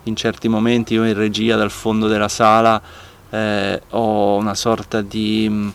in 0.03 0.15
certi 0.15 0.47
momenti 0.47 0.93
io 0.93 1.05
in 1.05 1.13
regia 1.13 1.55
dal 1.55 1.71
fondo 1.71 2.07
della 2.07 2.27
sala 2.27 2.81
eh, 3.29 3.81
ho 3.89 4.35
una 4.35 4.55
sorta 4.55 5.01
di 5.01 5.71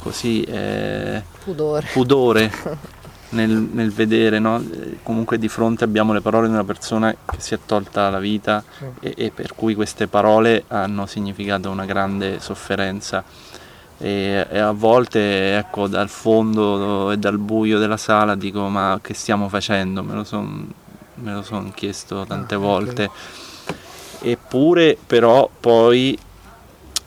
così 0.00 0.42
eh, 0.42 1.22
pudore, 1.44 1.88
pudore 1.92 2.52
nel, 3.30 3.50
nel, 3.50 3.92
vedere, 3.92 4.38
no? 4.38 4.62
comunque 5.02 5.38
di 5.38 5.48
fronte 5.48 5.84
abbiamo 5.84 6.12
le 6.12 6.20
parole 6.20 6.48
di 6.48 6.52
una 6.52 6.64
persona 6.64 7.14
che 7.24 7.36
si 7.38 7.54
è 7.54 7.58
tolta 7.64 8.10
la 8.10 8.18
vita 8.18 8.62
sì. 8.76 8.84
e, 9.00 9.14
e, 9.16 9.30
per 9.30 9.54
cui 9.54 9.74
queste 9.74 10.08
parole 10.08 10.64
hanno 10.68 11.06
significato 11.06 11.70
una 11.70 11.84
grande 11.84 12.40
sofferenza 12.40 13.22
e, 13.98 14.46
e, 14.50 14.58
a 14.58 14.72
volte 14.72 15.58
ecco 15.58 15.86
dal 15.86 16.08
fondo 16.08 17.10
e 17.10 17.18
dal 17.18 17.38
buio 17.38 17.78
della 17.78 17.98
sala 17.98 18.34
dico 18.34 18.66
ma 18.68 18.98
che 19.02 19.14
stiamo 19.14 19.48
facendo, 19.48 20.02
me 20.02 20.14
lo 20.14 20.24
sono 20.24 20.66
son 21.42 21.72
chiesto 21.74 22.24
tante 22.26 22.54
ah, 22.54 22.58
volte. 22.58 23.10
Eppure 24.22 24.98
però 25.04 25.48
poi 25.60 26.18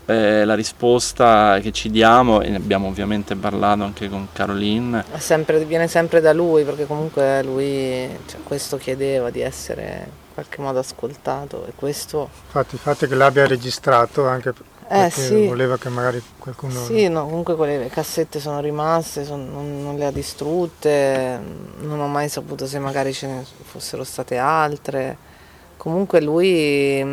eh, 0.05 0.43
la 0.45 0.55
risposta 0.55 1.59
che 1.61 1.71
ci 1.71 1.89
diamo, 1.89 2.41
e 2.41 2.49
ne 2.49 2.57
abbiamo 2.57 2.87
ovviamente 2.87 3.35
parlato 3.35 3.83
anche 3.83 4.09
con 4.09 4.27
Caroline, 4.33 5.03
sempre, 5.17 5.63
viene 5.65 5.87
sempre 5.87 6.19
da 6.19 6.33
lui 6.33 6.63
perché 6.63 6.85
comunque 6.85 7.41
lui 7.43 8.09
cioè, 8.25 8.39
questo 8.43 8.77
chiedeva 8.77 9.29
di 9.29 9.41
essere 9.41 10.03
in 10.07 10.33
qualche 10.33 10.61
modo 10.61 10.79
ascoltato 10.79 11.65
e 11.67 11.71
questo... 11.75 12.29
Infatti 12.45 12.75
il 12.75 12.81
fatto 12.81 13.07
che 13.07 13.15
l'abbia 13.15 13.47
registrato 13.47 14.27
anche 14.27 14.49
eh, 14.49 15.09
perché 15.09 15.21
sì. 15.21 15.47
voleva 15.47 15.77
che 15.77 15.89
magari 15.89 16.21
qualcuno... 16.37 16.83
Sì, 16.83 17.07
no, 17.07 17.23
comunque 17.23 17.55
quelle 17.55 17.87
cassette 17.87 18.39
sono 18.39 18.59
rimaste, 18.59 19.23
son, 19.23 19.49
non, 19.51 19.81
non, 19.81 19.95
le 19.95 20.05
ha 20.05 20.11
distrutte, 20.11 21.39
non 21.79 21.99
ho 21.99 22.07
mai 22.07 22.27
saputo 22.29 22.67
se 22.67 22.79
magari 22.79 23.13
ce 23.13 23.27
ne 23.27 23.45
fossero 23.63 24.03
state 24.03 24.37
altre. 24.37 25.17
Comunque 25.77 26.21
lui 26.21 27.03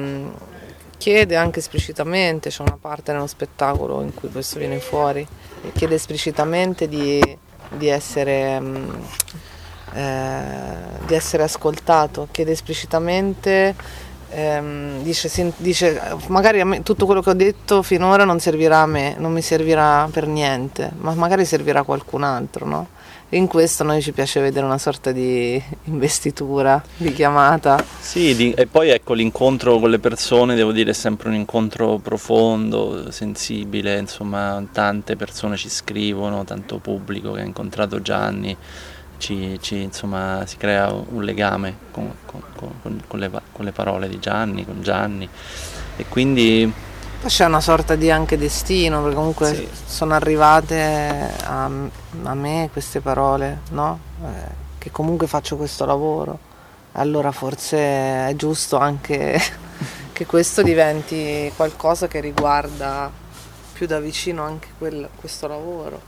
chiede 1.00 1.34
anche 1.34 1.60
esplicitamente, 1.60 2.50
c'è 2.50 2.60
una 2.60 2.76
parte 2.78 3.12
nello 3.12 3.26
spettacolo 3.26 4.02
in 4.02 4.12
cui 4.12 4.28
questo 4.28 4.58
viene 4.58 4.80
fuori, 4.80 5.26
chiede 5.72 5.94
esplicitamente 5.94 6.88
di, 6.88 7.38
di, 7.70 7.88
essere, 7.88 8.60
mm, 8.60 8.90
eh, 9.94 10.74
di 11.06 11.14
essere, 11.14 11.42
ascoltato, 11.44 12.28
chiede 12.30 12.52
esplicitamente, 12.52 13.74
ehm, 14.28 15.00
dice, 15.00 15.54
dice, 15.56 16.02
magari 16.26 16.62
me, 16.64 16.82
tutto 16.82 17.06
quello 17.06 17.22
che 17.22 17.30
ho 17.30 17.34
detto 17.34 17.82
finora 17.82 18.24
non 18.24 18.38
servirà 18.38 18.80
a 18.80 18.86
me, 18.86 19.14
non 19.16 19.32
mi 19.32 19.40
servirà 19.40 20.06
per 20.12 20.26
niente, 20.26 20.92
ma 20.98 21.14
magari 21.14 21.46
servirà 21.46 21.80
a 21.80 21.84
qualcun 21.84 22.24
altro, 22.24 22.66
no? 22.66 22.88
In 23.30 23.46
questo 23.46 23.84
noi 23.84 24.02
ci 24.02 24.12
piace 24.12 24.40
vedere 24.40 24.66
una 24.66 24.78
sorta 24.78 25.12
di 25.12 25.62
investitura, 25.84 26.82
di 26.96 27.12
chiamata. 27.12 27.84
Sì, 28.00 28.34
di, 28.34 28.52
e 28.52 28.66
poi 28.66 28.90
ecco 28.90 29.14
l'incontro 29.14 29.78
con 29.78 29.90
le 29.90 29.98
persone, 29.98 30.54
devo 30.54 30.72
dire, 30.72 30.90
è 30.90 30.94
sempre 30.94 31.28
un 31.28 31.34
incontro 31.34 31.98
profondo, 31.98 33.10
sensibile, 33.12 33.98
insomma 33.98 34.62
tante 34.72 35.16
persone 35.16 35.56
ci 35.56 35.68
scrivono, 35.68 36.44
tanto 36.44 36.78
pubblico 36.78 37.32
che 37.32 37.40
ha 37.40 37.44
incontrato 37.44 38.02
Gianni, 38.02 38.56
ci, 39.18 39.58
ci, 39.60 39.82
insomma, 39.82 40.44
si 40.46 40.56
crea 40.56 40.90
un 40.90 41.22
legame 41.22 41.76
con, 41.92 42.12
con, 42.26 42.42
con, 43.06 43.18
le, 43.18 43.30
con 43.52 43.64
le 43.64 43.72
parole 43.72 44.08
di 44.08 44.18
Gianni, 44.18 44.64
con 44.64 44.82
Gianni 44.82 45.28
e 45.96 46.06
quindi 46.08 46.72
poi 47.20 47.28
c'è 47.28 47.44
una 47.44 47.60
sorta 47.60 47.96
di 47.96 48.10
anche 48.10 48.38
destino, 48.38 49.02
perché 49.02 49.14
comunque 49.14 49.54
sì. 49.54 49.68
sono 49.84 50.14
arrivate 50.14 51.32
a, 51.44 51.64
a, 52.22 52.34
me 52.34 52.70
queste 52.72 53.00
parole, 53.00 53.60
no? 53.72 53.98
Eh, 54.24 54.68
che 54.78 54.90
comunque 54.90 55.26
faccio 55.26 55.56
questo 55.56 55.84
lavoro. 55.84 56.38
Allora 56.92 57.30
forse 57.30 57.76
è 57.76 58.32
giusto 58.36 58.78
anche 58.78 59.38
che 60.12 60.24
questo 60.24 60.62
diventi 60.62 61.52
qualcosa 61.54 62.08
che 62.08 62.20
riguarda 62.20 63.10
più 63.72 63.86
da 63.86 64.00
vicino 64.00 64.42
anche 64.42 64.68
quel, 64.78 65.06
questo 65.14 65.46
lavoro. 65.46 66.00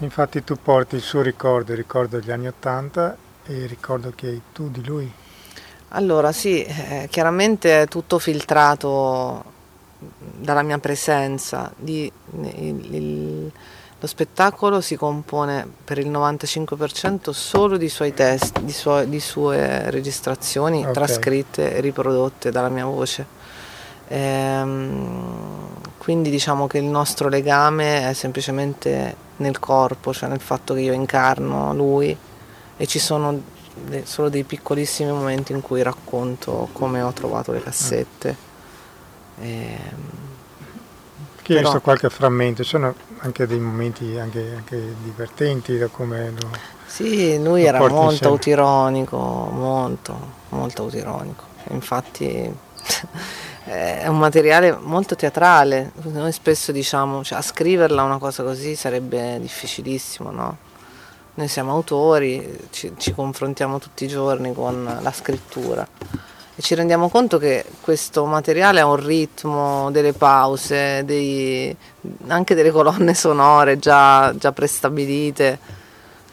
Infatti 0.00 0.44
tu 0.44 0.56
porti 0.62 0.94
il 0.94 1.02
suo 1.02 1.22
ricordo, 1.22 1.72
il 1.72 1.78
ricordo 1.78 2.18
degli 2.18 2.30
anni 2.30 2.46
Ottanta 2.46 3.16
e 3.44 3.52
il 3.52 3.68
ricordo 3.68 4.12
che 4.14 4.28
hai 4.28 4.42
tu 4.52 4.70
di 4.70 4.84
lui. 4.84 5.12
Allora 5.88 6.30
sì, 6.30 6.62
eh, 6.62 7.08
chiaramente 7.10 7.82
è 7.82 7.88
tutto 7.88 8.18
filtrato 8.20 9.60
dalla 10.38 10.62
mia 10.62 10.78
presenza. 10.78 11.72
Di, 11.76 12.10
il, 12.40 12.94
il, 12.94 13.52
lo 14.02 14.06
spettacolo 14.08 14.80
si 14.80 14.96
compone 14.96 15.64
per 15.84 15.98
il 15.98 16.10
95% 16.10 17.30
solo 17.30 17.76
di 17.76 17.88
suoi 17.88 18.12
testi, 18.12 18.64
di, 18.64 18.72
suo, 18.72 19.04
di 19.04 19.20
sue 19.20 19.90
registrazioni 19.90 20.80
okay. 20.80 20.92
trascritte 20.92 21.74
e 21.74 21.80
riprodotte 21.80 22.50
dalla 22.50 22.68
mia 22.68 22.84
voce. 22.84 23.24
Ehm, 24.08 25.68
quindi 25.98 26.30
diciamo 26.30 26.66
che 26.66 26.78
il 26.78 26.84
nostro 26.84 27.28
legame 27.28 28.08
è 28.08 28.12
semplicemente 28.12 29.14
nel 29.36 29.60
corpo, 29.60 30.12
cioè 30.12 30.28
nel 30.28 30.40
fatto 30.40 30.74
che 30.74 30.80
io 30.80 30.92
incarno 30.92 31.72
lui 31.72 32.16
e 32.76 32.86
ci 32.86 32.98
sono 32.98 33.40
solo 34.02 34.28
dei 34.28 34.42
piccolissimi 34.42 35.10
momenti 35.10 35.52
in 35.52 35.60
cui 35.60 35.80
racconto 35.82 36.68
come 36.72 37.00
ho 37.02 37.12
trovato 37.12 37.52
le 37.52 37.62
cassette. 37.62 38.50
Eh, 39.42 39.78
Chi 41.42 41.56
ha 41.56 41.60
visto 41.60 41.80
qualche 41.80 42.08
frammento, 42.08 42.62
sono 42.62 42.94
anche 43.18 43.46
dei 43.46 43.58
momenti 43.58 44.16
anche, 44.16 44.52
anche 44.56 44.94
divertenti 45.02 45.76
da 45.76 45.88
come 45.88 46.30
lo, 46.30 46.50
Sì, 46.86 47.42
lui 47.42 47.64
era 47.64 47.86
molto 47.88 48.28
autironico, 48.28 49.18
molto, 49.18 50.16
molto 50.50 50.82
autironico. 50.82 51.44
Infatti 51.70 52.54
è 53.64 54.06
un 54.06 54.18
materiale 54.18 54.76
molto 54.80 55.16
teatrale, 55.16 55.90
noi 56.02 56.30
spesso 56.30 56.70
diciamo, 56.70 57.24
cioè, 57.24 57.38
a 57.38 57.42
scriverla 57.42 58.02
una 58.04 58.18
cosa 58.18 58.44
così 58.44 58.76
sarebbe 58.76 59.40
difficilissimo, 59.40 60.30
no? 60.30 60.56
Noi 61.34 61.48
siamo 61.48 61.72
autori, 61.72 62.68
ci, 62.70 62.92
ci 62.96 63.12
confrontiamo 63.12 63.78
tutti 63.78 64.04
i 64.04 64.08
giorni 64.08 64.52
con 64.52 64.98
la 65.00 65.12
scrittura 65.12 65.88
e 66.54 66.60
ci 66.60 66.74
rendiamo 66.74 67.08
conto 67.08 67.38
che 67.38 67.64
questo 67.80 68.26
materiale 68.26 68.80
ha 68.80 68.86
un 68.86 68.96
ritmo, 68.96 69.90
delle 69.90 70.12
pause, 70.12 71.02
dei, 71.04 71.74
anche 72.26 72.54
delle 72.54 72.70
colonne 72.70 73.14
sonore 73.14 73.78
già, 73.78 74.34
già, 74.36 74.52
prestabilite, 74.52 75.58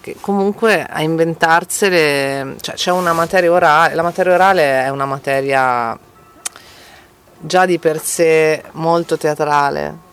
che 0.02 0.18
comunque 0.20 0.86
a 0.86 1.02
inventarsele, 1.02 2.56
cioè 2.60 2.76
c'è 2.76 2.92
una 2.92 3.14
materia 3.14 3.52
orale, 3.52 3.96
la 3.96 4.04
materia 4.04 4.34
orale 4.34 4.84
è 4.84 4.90
una 4.90 5.06
materia 5.06 5.98
già 7.42 7.66
di 7.66 7.80
per 7.80 8.02
sé 8.02 8.62
molto 8.74 9.18
teatrale, 9.18 10.08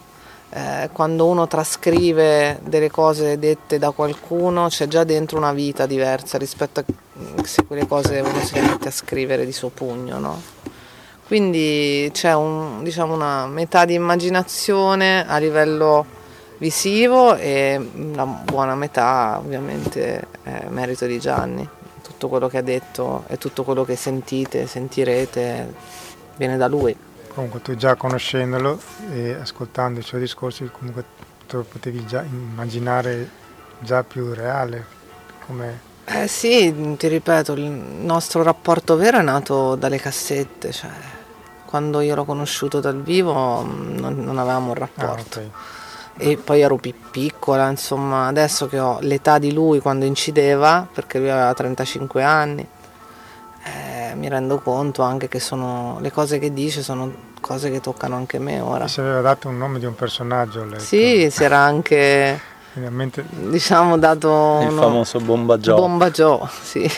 eh, 0.56 0.88
quando 0.90 1.26
uno 1.26 1.46
trascrive 1.46 2.60
delle 2.62 2.90
cose 2.90 3.38
dette 3.38 3.78
da 3.78 3.90
qualcuno 3.90 4.68
c'è 4.68 4.88
già 4.88 5.04
dentro 5.04 5.36
una 5.36 5.52
vita 5.52 5.84
diversa 5.84 6.38
rispetto 6.38 6.80
a 6.80 6.84
se 7.44 7.66
quelle 7.66 7.86
cose 7.86 8.20
uno 8.20 8.40
si 8.40 8.58
mette 8.58 8.88
a 8.88 8.90
scrivere 8.90 9.44
di 9.44 9.52
suo 9.52 9.68
pugno, 9.68 10.18
no? 10.18 10.40
Quindi 11.26 12.08
c'è 12.10 12.32
un, 12.32 12.82
diciamo 12.82 13.12
una 13.12 13.46
metà 13.46 13.84
di 13.84 13.92
immaginazione 13.92 15.28
a 15.28 15.36
livello 15.36 16.06
visivo 16.56 17.36
e 17.36 17.78
una 17.94 18.24
buona 18.24 18.74
metà 18.74 19.38
ovviamente 19.38 20.26
è 20.42 20.68
merito 20.70 21.04
di 21.04 21.18
Gianni. 21.20 21.68
Tutto 22.02 22.28
quello 22.28 22.48
che 22.48 22.56
ha 22.56 22.62
detto 22.62 23.24
e 23.26 23.36
tutto 23.36 23.62
quello 23.62 23.84
che 23.84 23.94
sentite, 23.94 24.66
sentirete 24.66 25.74
viene 26.36 26.56
da 26.56 26.66
lui 26.66 26.96
comunque 27.36 27.60
tu 27.60 27.76
già 27.76 27.96
conoscendolo 27.96 28.80
e 29.12 29.34
ascoltando 29.34 30.00
i 30.00 30.02
suoi 30.02 30.20
discorsi 30.20 30.66
comunque 30.72 31.04
lo 31.50 31.62
potevi 31.62 32.06
già 32.06 32.22
immaginare 32.22 33.28
già 33.78 34.02
più 34.02 34.32
reale 34.32 34.84
come 35.46 35.94
eh 36.08 36.28
sì, 36.28 36.94
ti 36.96 37.08
ripeto, 37.08 37.54
il 37.54 37.62
nostro 37.62 38.44
rapporto 38.44 38.94
vero 38.94 39.18
è 39.18 39.22
nato 39.22 39.74
dalle 39.74 39.98
cassette, 39.98 40.70
cioè 40.70 40.90
quando 41.64 42.00
io 42.00 42.14
l'ho 42.14 42.24
conosciuto 42.24 42.78
dal 42.78 43.02
vivo 43.02 43.62
mm, 43.62 43.98
non, 43.98 44.14
non 44.22 44.38
avevamo 44.38 44.68
un 44.68 44.74
rapporto. 44.74 45.40
Ah, 45.40 45.42
okay. 45.42 45.50
E 46.16 46.36
poi 46.36 46.60
ero 46.60 46.76
più 46.76 46.94
piccola, 47.10 47.68
insomma, 47.68 48.28
adesso 48.28 48.68
che 48.68 48.78
ho 48.78 48.98
l'età 49.00 49.38
di 49.38 49.52
lui 49.52 49.80
quando 49.80 50.04
incideva, 50.04 50.86
perché 50.90 51.18
lui 51.18 51.28
aveva 51.28 51.52
35 51.52 52.22
anni, 52.22 52.64
eh, 53.64 54.14
mi 54.14 54.28
rendo 54.28 54.60
conto 54.60 55.02
anche 55.02 55.26
che 55.26 55.40
sono, 55.40 55.98
le 56.00 56.12
cose 56.12 56.38
che 56.38 56.52
dice 56.52 56.82
sono 56.84 57.25
cose 57.46 57.70
che 57.70 57.80
toccano 57.80 58.16
anche 58.16 58.38
me 58.38 58.60
ora. 58.60 58.88
Si 58.88 59.00
aveva 59.00 59.20
dato 59.20 59.48
un 59.48 59.56
nome 59.56 59.78
di 59.78 59.86
un 59.86 59.94
personaggio. 59.94 60.64
Letto. 60.64 60.80
Sì, 60.80 61.30
si 61.30 61.44
era 61.44 61.58
anche 61.58 62.40
Finalmente... 62.72 63.24
diciamo 63.30 63.96
dato 63.96 64.58
il 64.62 64.68
uno... 64.68 64.82
famoso 64.82 65.20
Bomba 65.20 65.56
Joe. 65.56 65.76
Bomba 65.76 66.10
Joe, 66.10 66.40
sì. 66.62 66.90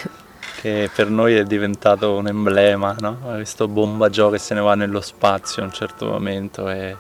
Che 0.61 0.91
per 0.93 1.09
noi 1.11 1.37
è 1.37 1.45
diventato 1.45 2.17
un 2.17 2.27
emblema, 2.27 2.97
no? 2.99 3.19
Questo 3.21 3.69
Bomba 3.69 4.09
Joe 4.09 4.33
che 4.33 4.39
se 4.39 4.55
ne 4.55 4.61
va 4.61 4.75
nello 4.75 5.01
spazio 5.01 5.63
a 5.63 5.67
un 5.67 5.73
certo 5.73 6.07
momento 6.07 6.69
e, 6.69 6.97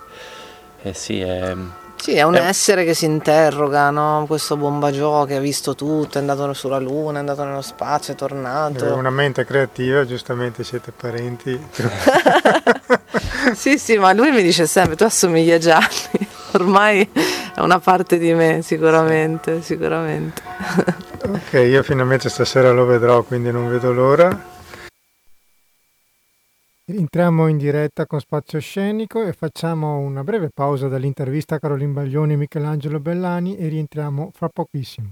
e 0.82 0.92
sì, 0.92 1.20
è 1.20 1.56
sì, 2.00 2.14
è 2.14 2.22
un 2.22 2.34
è... 2.34 2.40
essere 2.40 2.84
che 2.84 2.94
si 2.94 3.04
interroga, 3.04 3.90
no? 3.90 4.24
questo 4.26 4.56
Bombagio 4.56 5.24
che 5.24 5.36
ha 5.36 5.40
visto 5.40 5.74
tutto, 5.74 6.18
è 6.18 6.20
andato 6.20 6.52
sulla 6.52 6.78
Luna, 6.78 7.16
è 7.16 7.20
andato 7.20 7.44
nello 7.44 7.60
spazio, 7.60 8.12
è 8.12 8.16
tornato. 8.16 8.86
È 8.86 8.92
una 8.92 9.10
mente 9.10 9.44
creativa, 9.44 10.06
giustamente 10.06 10.62
siete 10.62 10.92
parenti. 10.92 11.60
sì, 13.54 13.78
sì, 13.78 13.96
ma 13.96 14.12
lui 14.12 14.30
mi 14.30 14.42
dice 14.42 14.66
sempre, 14.66 14.96
tu 14.96 15.04
assomigli 15.04 15.50
a 15.50 15.58
Gianni, 15.58 15.88
ormai 16.52 17.08
è 17.54 17.60
una 17.60 17.78
parte 17.78 18.18
di 18.18 18.32
me, 18.34 18.62
sicuramente, 18.62 19.62
sicuramente. 19.62 20.42
ok, 21.26 21.52
io 21.52 21.82
finalmente 21.82 22.28
stasera 22.28 22.72
lo 22.72 22.84
vedrò, 22.84 23.22
quindi 23.22 23.50
non 23.50 23.68
vedo 23.68 23.92
l'ora. 23.92 24.56
Entriamo 26.90 27.48
in 27.48 27.58
diretta 27.58 28.06
con 28.06 28.18
Spazio 28.18 28.58
Scenico 28.60 29.22
e 29.22 29.34
facciamo 29.34 29.98
una 29.98 30.24
breve 30.24 30.48
pausa 30.52 30.88
dall'intervista 30.88 31.56
a 31.56 31.58
Carolina 31.58 31.92
Baglioni 31.92 32.32
e 32.32 32.36
Michelangelo 32.36 32.98
Bellani 32.98 33.58
e 33.58 33.68
rientriamo 33.68 34.30
fra 34.34 34.48
pochissimo. 34.48 35.10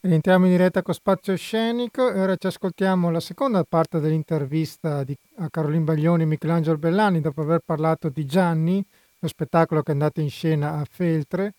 Rientriamo 0.00 0.44
in 0.44 0.52
diretta 0.52 0.80
con 0.82 0.94
Spazio 0.94 1.34
Scenico 1.34 2.12
e 2.12 2.20
ora 2.20 2.36
ci 2.36 2.46
ascoltiamo 2.46 3.10
la 3.10 3.18
seconda 3.18 3.64
parte 3.64 3.98
dell'intervista 3.98 5.02
di, 5.02 5.16
a 5.38 5.50
Carolina 5.50 5.86
Baglioni 5.86 6.22
e 6.22 6.26
Michelangelo 6.26 6.78
Bellani 6.78 7.20
dopo 7.20 7.40
aver 7.40 7.62
parlato 7.64 8.08
di 8.08 8.24
Gianni, 8.24 8.84
lo 9.18 9.26
spettacolo 9.26 9.82
che 9.82 9.90
è 9.90 9.94
andato 9.94 10.20
in 10.20 10.30
scena 10.30 10.78
a 10.78 10.86
Feltre. 10.88 11.54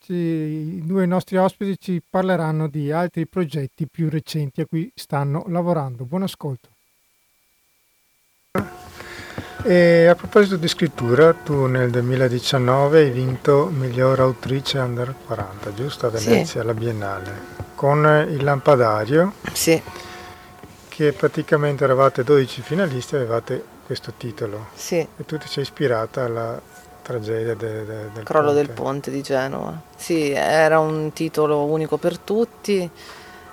Ci, 0.00 0.12
I 0.12 0.82
due 0.84 1.06
nostri 1.06 1.38
ospiti 1.38 1.78
ci 1.78 2.02
parleranno 2.06 2.68
di 2.68 2.92
altri 2.92 3.26
progetti 3.26 3.88
più 3.88 4.10
recenti 4.10 4.60
a 4.60 4.66
cui 4.66 4.92
stanno 4.94 5.44
lavorando. 5.48 6.04
Buon 6.04 6.24
ascolto. 6.24 6.68
E 9.64 10.06
a 10.06 10.14
proposito 10.14 10.56
di 10.56 10.68
scrittura, 10.68 11.34
tu 11.34 11.66
nel 11.66 11.90
2019 11.90 13.00
hai 13.00 13.10
vinto 13.10 13.66
miglior 13.66 14.20
autrice 14.20 14.78
under 14.78 15.14
40, 15.26 15.74
giusto? 15.74 16.06
A 16.06 16.10
Venezia, 16.10 16.44
sì. 16.44 16.58
alla 16.58 16.74
Biennale, 16.74 17.32
con 17.74 18.26
Il 18.30 18.44
Lampadario. 18.44 19.32
Sì. 19.52 19.80
Che 20.88 21.12
praticamente 21.12 21.84
eravate 21.84 22.22
12 22.22 22.62
finalisti 22.62 23.14
e 23.14 23.18
avevate 23.18 23.64
questo 23.84 24.12
titolo. 24.16 24.68
Sì. 24.74 24.96
E 24.96 25.24
tu 25.26 25.36
ti 25.38 25.48
sei 25.48 25.64
ispirata 25.64 26.24
alla 26.24 26.60
tragedia 27.02 27.54
de, 27.54 27.84
de, 27.84 28.10
del 28.12 28.22
crollo 28.22 28.52
ponte. 28.52 28.66
del 28.66 28.74
ponte 28.74 29.10
di 29.10 29.22
Genova. 29.22 29.80
Sì, 29.96 30.30
era 30.30 30.78
un 30.78 31.12
titolo 31.12 31.64
unico 31.64 31.96
per 31.96 32.18
tutti 32.18 32.88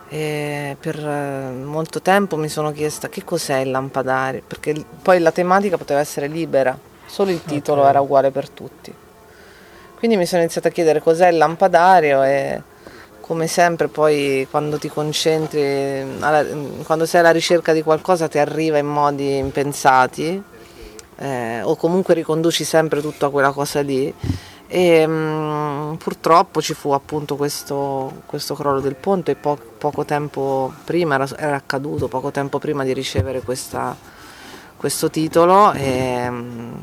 e 0.08 0.78
per 0.80 0.98
eh, 0.98 1.52
molto 1.63 2.02
tempo 2.02 2.38
mi 2.38 2.50
sono 2.50 2.72
chiesta 2.72 3.10
che 3.10 3.24
cos'è 3.24 3.58
il 3.60 3.72
lampadario, 3.72 4.41
perché 4.46 4.76
poi 5.02 5.20
la 5.20 5.32
tematica 5.32 5.78
poteva 5.78 6.00
essere 6.00 6.28
libera, 6.28 6.78
solo 7.06 7.32
il 7.32 7.44
titolo 7.44 7.80
okay. 7.80 7.91
era 7.91 8.02
uguale 8.02 8.32
per 8.32 8.50
tutti. 8.50 8.94
Quindi 9.98 10.18
mi 10.18 10.26
sono 10.26 10.41
iniziata 10.41 10.68
a 10.68 10.72
chiedere 10.72 11.02
cos'è 11.02 11.30
il 11.30 11.38
lampadario 11.38 12.24
e 12.24 12.62
come 13.22 13.48
sempre 13.48 13.88
poi 13.88 14.46
quando 14.52 14.78
ti 14.78 14.88
concentri, 14.88 16.06
alla, 16.20 16.46
quando 16.84 17.08
sei 17.08 17.22
alla 17.22 17.32
ricerca 17.32 17.74
di 17.74 17.82
qualcosa 17.82 18.28
ti 18.28 18.38
arriva 18.38 18.78
in 18.78 18.86
modi 18.86 19.38
impensati 19.38 20.44
eh, 21.18 21.62
o 21.63 21.76
comunque 21.76 22.13
riconduci 22.13 22.63
sempre 22.63 23.02
tutto 23.02 23.26
a 23.26 23.32
quella 23.32 23.52
cosa 23.52 23.82
lì 23.82 24.13
e 24.67 25.06
mh, 25.06 25.12
mm, 25.12 25.93
purtroppo 25.95 26.62
ci 26.62 26.73
fu 26.73 26.91
appunto 26.91 27.36
questo, 27.36 28.21
questo 28.25 28.56
crollo 28.56 28.80
del 28.80 28.95
ponte 28.95 29.32
e 29.32 29.36
po- 29.36 29.60
poco 29.78 30.06
tempo 30.06 30.73
prima 30.84 31.15
era, 31.15 31.28
era, 31.38 31.56
accaduto, 31.56 32.08
poco 32.08 32.32
tempo 32.32 32.58
prima 32.60 32.84
di 32.84 32.93
ricevere 32.93 33.41
questa, 33.41 33.95
questo 34.75 35.10
titolo 35.10 35.71
e 35.73 36.30
mh, 36.30 36.36
mm, 36.36 36.73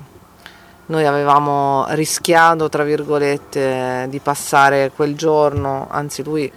noi 0.86 1.06
avevamo 1.06 1.86
rischiato, 1.90 2.68
tra 2.68 2.84
virgolette, 2.84 4.06
di 4.08 4.18
passare 4.18 4.90
quel 4.94 5.16
giorno, 5.16 5.86
anzi 5.90 6.22
lui, 6.22 6.52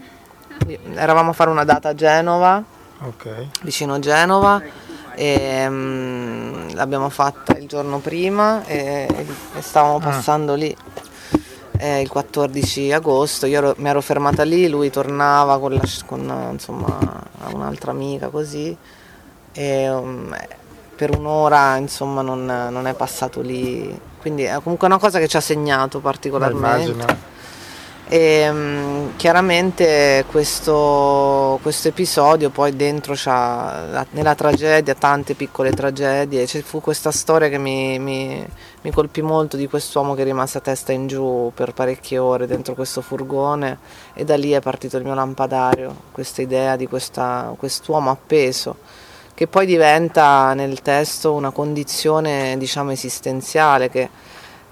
eravamo 0.93 1.29
a 1.29 1.33
fare 1.33 1.51
una 1.51 1.63
data 1.63 1.89
a 1.89 1.95
Genova, 1.95 2.61
okay. 3.01 3.49
vicino 3.61 3.97
Genova, 3.99 4.61
e 5.13 5.65
um, 5.67 6.73
l'abbiamo 6.73 7.09
fatta 7.09 7.55
il 7.57 7.67
giorno 7.67 7.99
prima 7.99 8.65
e, 8.65 9.07
e 9.55 9.61
stavamo 9.61 9.97
ah. 9.97 9.99
passando 9.99 10.53
ah. 10.53 10.57
lì 10.57 10.75
eh, 11.77 12.01
il 12.01 12.09
14 12.09 12.91
agosto, 12.91 13.45
io 13.45 13.57
ero, 13.57 13.75
mi 13.77 13.89
ero 13.89 14.01
fermata 14.01 14.43
lì, 14.43 14.67
lui 14.67 14.89
tornava 14.89 15.59
con, 15.59 15.73
la, 15.73 15.81
con 16.05 16.49
insomma, 16.51 16.97
un'altra 17.51 17.91
amica 17.91 18.29
così 18.29 18.75
e 19.51 19.89
um, 19.89 20.35
per 20.95 21.17
un'ora 21.17 21.77
insomma 21.77 22.21
non, 22.21 22.45
non, 22.45 22.87
è 22.87 22.93
passato 22.93 23.41
lì, 23.41 23.97
quindi 24.19 24.43
è 24.43 24.59
comunque 24.61 24.87
una 24.87 24.97
cosa 24.97 25.19
che 25.19 25.27
ci 25.27 25.37
ha 25.37 25.41
segnato 25.41 25.99
particolarmente. 25.99 27.33
E 28.07 28.47
um, 28.49 29.15
chiaramente 29.15 30.25
questo, 30.29 31.57
questo, 31.63 31.87
episodio 31.87 32.51
poi 32.51 32.75
dentro 32.75 33.13
c'ha 33.15 34.05
nella 34.11 34.35
tragedia 34.35 34.93
tante 34.93 35.33
piccole 35.33 35.71
tragedie, 35.71 36.45
ci 36.45 36.61
fu 36.61 36.81
questa 36.81 37.09
storia 37.09 37.49
che 37.49 37.57
mi, 37.57 37.97
mi, 37.97 38.45
mi 38.85 38.91
colpì 38.91 39.23
molto 39.23 39.57
di 39.57 39.67
quest'uomo 39.67 40.13
che 40.13 40.23
rimase 40.23 40.59
a 40.59 40.61
testa 40.61 40.91
in 40.91 41.07
giù 41.07 41.51
per 41.55 41.73
parecchie 41.73 42.19
ore 42.19 42.45
dentro 42.45 42.75
questo 42.75 43.01
furgone 43.01 43.79
e 44.13 44.23
da 44.23 44.37
lì 44.37 44.51
è 44.51 44.61
partito 44.61 44.97
il 44.97 45.03
mio 45.03 45.15
lampadario, 45.15 46.03
questa 46.11 46.43
idea 46.43 46.75
di 46.75 46.85
questa, 46.85 47.51
quest'uomo 47.57 48.11
appeso 48.11 48.77
che 49.33 49.47
poi 49.47 49.65
diventa 49.65 50.53
nel 50.53 50.83
testo 50.83 51.33
una 51.33 51.49
condizione 51.49 52.59
diciamo 52.59 52.91
esistenziale 52.91 53.89
che 53.89 54.07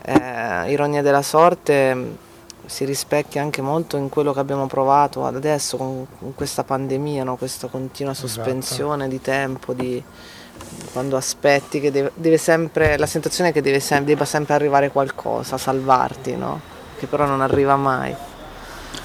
eh, 0.04 0.72
ironia 0.72 1.02
della 1.02 1.24
sorte 1.24 2.18
si 2.66 2.86
rispecchia 2.86 3.42
anche 3.42 3.62
molto 3.62 3.98
in 3.98 4.10
quello 4.10 4.34
che 4.34 4.40
abbiamo 4.40 4.68
provato 4.68 5.26
adesso 5.26 5.78
con, 5.78 6.06
con 6.20 6.34
questa 6.34 6.64
pandemia, 6.64 7.24
no? 7.24 7.36
questa 7.36 7.68
continua 7.68 8.12
esatto. 8.14 8.28
sospensione 8.28 9.06
esatto. 9.06 9.10
di 9.10 9.22
tempo, 9.22 9.74
di, 9.74 10.04
quando 10.92 11.18
aspetti 11.18 11.80
che 11.80 11.92
deve, 11.92 12.12
deve, 12.16 12.38
sempre, 12.38 12.98
la 12.98 13.06
sensazione 13.06 13.50
è 13.50 13.54
che 13.54 13.62
deve 13.62 13.80
sem- 13.80 14.06
debba 14.06 14.26
sempre 14.26 14.54
arrivare 14.54 14.90
qualcosa, 14.92 15.58
salvarti, 15.58 16.36
no? 16.36 16.60
che 16.98 17.08
però 17.08 17.26
non 17.26 17.42
arriva 17.42 17.76
mai. 17.76 18.12
A 18.12 18.18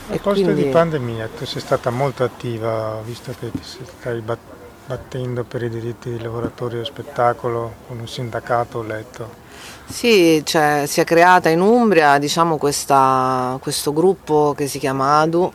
proposito 0.06 0.50
quindi... 0.50 0.64
di 0.64 0.70
pandemia, 0.70 1.28
tu 1.36 1.44
sei 1.44 1.60
stata 1.60 1.90
molto 1.90 2.24
attiva, 2.24 3.00
visto 3.04 3.34
che 3.38 3.50
ti 3.50 3.62
stai 3.62 4.20
battendo 4.20 4.58
battendo 4.88 5.44
per 5.44 5.62
i 5.62 5.68
diritti 5.68 6.08
dei 6.08 6.18
lavoratori 6.18 6.76
dello 6.76 6.86
spettacolo 6.86 7.74
con 7.86 7.98
un 7.98 8.08
sindacato, 8.08 8.78
ho 8.78 8.82
letto. 8.82 9.46
Sì, 9.84 10.40
cioè, 10.46 10.84
si 10.86 11.02
è 11.02 11.04
creata 11.04 11.50
in 11.50 11.60
Umbria 11.60 12.16
diciamo, 12.16 12.56
questa, 12.56 13.58
questo 13.60 13.92
gruppo 13.92 14.54
che 14.56 14.66
si 14.66 14.78
chiama 14.78 15.20
ADU, 15.20 15.52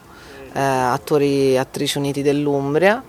eh, 0.54 0.60
Attori 0.62 1.54
e 1.54 1.58
Attrici 1.58 1.98
Uniti 1.98 2.22
dell'Umbria, 2.22 3.02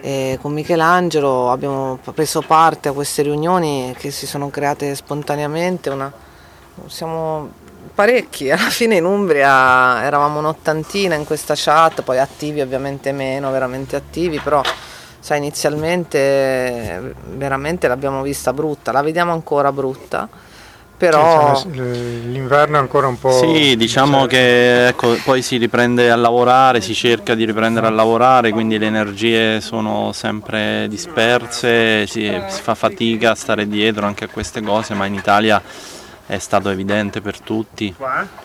e 0.00 0.36
con 0.42 0.52
Michelangelo 0.52 1.52
abbiamo 1.52 1.96
preso 2.12 2.40
parte 2.40 2.88
a 2.88 2.92
queste 2.92 3.22
riunioni 3.22 3.94
che 3.96 4.10
si 4.10 4.26
sono 4.26 4.50
create 4.50 4.96
spontaneamente, 4.96 5.90
una, 5.90 6.12
siamo 6.86 7.50
parecchi, 7.94 8.50
alla 8.52 8.68
fine 8.68 8.96
in 8.96 9.04
Umbria 9.04 10.02
eravamo 10.02 10.40
un'ottantina 10.40 11.14
in 11.14 11.24
questa 11.24 11.54
chat, 11.56 12.02
poi 12.02 12.18
attivi 12.18 12.60
ovviamente 12.60 13.12
meno, 13.12 13.52
veramente 13.52 13.94
attivi, 13.94 14.40
però 14.40 14.60
sai, 15.22 15.38
inizialmente 15.38 17.14
veramente 17.36 17.86
l'abbiamo 17.86 18.22
vista 18.22 18.52
brutta, 18.52 18.90
la 18.90 19.02
vediamo 19.02 19.32
ancora 19.32 19.70
brutta. 19.70 20.28
Però... 20.96 21.54
Sì, 21.54 21.70
l'inverno 21.70 22.76
è 22.76 22.80
ancora 22.80 23.06
un 23.06 23.18
po'... 23.18 23.30
Sì, 23.30 23.76
diciamo 23.76 24.20
cioè... 24.20 24.28
che 24.28 24.86
ecco, 24.88 25.16
poi 25.24 25.40
si 25.42 25.58
riprende 25.58 26.10
a 26.10 26.16
lavorare, 26.16 26.80
si 26.80 26.92
cerca 26.92 27.34
di 27.36 27.44
riprendere 27.44 27.86
a 27.86 27.90
lavorare, 27.90 28.50
quindi 28.50 28.78
le 28.78 28.86
energie 28.86 29.60
sono 29.60 30.12
sempre 30.12 30.86
disperse, 30.88 32.06
si, 32.08 32.30
si 32.48 32.60
fa 32.60 32.74
fatica 32.74 33.30
a 33.30 33.34
stare 33.36 33.68
dietro 33.68 34.06
anche 34.06 34.24
a 34.24 34.28
queste 34.28 34.60
cose, 34.60 34.94
ma 34.94 35.06
in 35.06 35.14
Italia 35.14 35.62
è 36.26 36.38
stato 36.38 36.70
evidente 36.70 37.20
per 37.20 37.40
tutti 37.40 37.94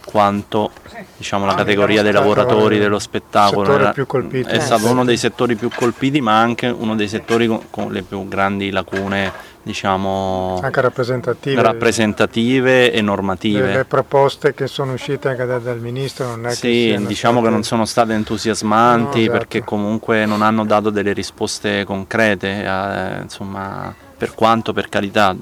quanto 0.05 0.71
diciamo, 1.15 1.45
la 1.45 1.53
categoria 1.53 2.01
dei 2.01 2.11
lavoratori 2.11 2.79
dello 2.79 2.99
spettacolo 2.99 3.73
era, 3.73 3.93
è 3.93 4.59
stato 4.59 4.89
uno 4.89 5.05
dei 5.05 5.17
settori 5.17 5.55
più 5.55 5.69
colpiti 5.73 6.19
ma 6.21 6.39
anche 6.39 6.67
uno 6.67 6.95
dei 6.95 7.07
settori 7.07 7.47
con, 7.47 7.69
con 7.69 7.91
le 7.91 8.01
più 8.01 8.27
grandi 8.27 8.71
lacune 8.71 9.55
diciamo, 9.67 10.59
anche 10.63 10.79
rappresentative, 10.79 11.61
rappresentative 11.61 12.91
e 12.91 13.01
normative. 13.01 13.73
Le 13.73 13.85
proposte 13.85 14.53
che 14.53 14.65
sono 14.65 14.93
uscite 14.93 15.27
anche 15.27 15.45
dal, 15.45 15.61
dal 15.61 15.79
ministro 15.79 16.27
non 16.27 16.47
è 16.47 16.51
sì, 16.51 16.95
che 16.95 17.05
diciamo 17.05 17.39
state... 17.39 17.47
che 17.47 17.53
non 17.53 17.63
sono 17.63 17.85
state 17.85 18.13
entusiasmanti 18.13 19.17
no, 19.17 19.23
esatto. 19.23 19.37
perché 19.37 19.63
comunque 19.63 20.25
non 20.25 20.41
hanno 20.41 20.65
dato 20.65 20.89
delle 20.89 21.11
risposte 21.11 21.83
concrete, 21.83 22.63
eh, 22.63 23.21
insomma 23.21 23.93
per 24.17 24.33
quanto 24.33 24.73
per 24.73 24.89
carità 24.89 25.35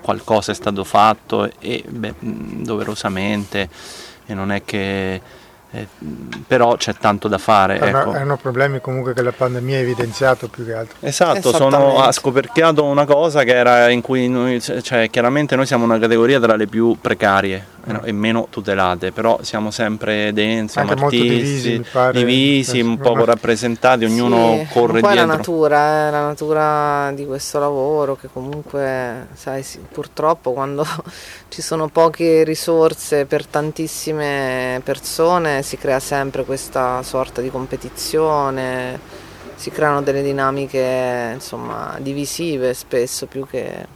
qualcosa 0.00 0.52
è 0.52 0.54
stato 0.54 0.84
fatto 0.84 1.50
e 1.58 1.84
beh, 1.86 2.14
doverosamente 2.20 3.68
e 4.26 4.34
non 4.34 4.52
è 4.52 4.62
che 4.64 5.20
eh, 5.72 5.86
però 6.46 6.76
c'è 6.76 6.94
tanto 6.94 7.26
da 7.28 7.38
fare. 7.38 7.74
Ecco. 7.74 8.14
Erano 8.14 8.36
problemi 8.36 8.80
comunque 8.80 9.12
che 9.12 9.22
la 9.22 9.32
pandemia 9.32 9.76
ha 9.76 9.80
evidenziato 9.80 10.48
più 10.48 10.64
che 10.64 10.72
altro. 10.72 10.96
Esatto, 11.00 11.52
sono, 11.52 12.00
ha 12.00 12.12
scoperchiato 12.12 12.84
una 12.84 13.04
cosa 13.04 13.42
che 13.42 13.54
era 13.54 13.88
in 13.90 14.00
cui 14.00 14.28
noi, 14.28 14.60
cioè, 14.60 15.10
chiaramente 15.10 15.56
noi 15.56 15.66
siamo 15.66 15.84
una 15.84 15.98
categoria 15.98 16.38
tra 16.40 16.54
le 16.54 16.66
più 16.66 16.96
precarie 17.00 17.74
mm. 17.92 17.96
e 18.04 18.12
meno 18.12 18.46
tutelate, 18.50 19.12
però 19.12 19.38
siamo 19.42 19.70
sempre 19.70 20.32
dentro, 20.32 20.72
siamo 20.72 20.90
Anche 20.90 21.04
artisti, 21.04 21.28
divisi, 21.28 21.84
pare, 21.90 22.18
divisi 22.18 22.80
un 22.80 22.98
poco 22.98 23.24
rappresentati, 23.24 24.04
ognuno 24.04 24.58
sì, 24.58 24.66
corre 24.72 25.00
dietro. 25.00 25.10
È 25.10 25.14
la 25.14 25.24
natura, 25.24 26.08
eh, 26.08 26.10
la 26.10 26.26
natura 26.26 27.12
di 27.12 27.26
questo 27.26 27.58
lavoro 27.58 28.16
che 28.16 28.28
comunque, 28.32 29.28
sai, 29.34 29.62
sì, 29.62 29.78
purtroppo 29.78 30.52
quando 30.52 30.86
ci 31.48 31.62
sono 31.62 31.88
poche 31.88 32.44
risorse 32.44 33.24
per 33.26 33.46
tantissime 33.46 34.80
persone 34.84 35.62
si 35.62 35.76
crea 35.76 36.00
sempre 36.00 36.44
questa 36.44 37.02
sorta 37.02 37.40
di 37.40 37.50
competizione, 37.50 38.98
si 39.54 39.70
creano 39.70 40.02
delle 40.02 40.22
dinamiche 40.22 41.30
insomma, 41.34 41.96
divisive 41.98 42.74
spesso 42.74 43.26
più 43.26 43.46
che 43.46 43.86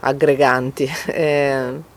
aggreganti. 0.00 0.88
E, 1.06 1.87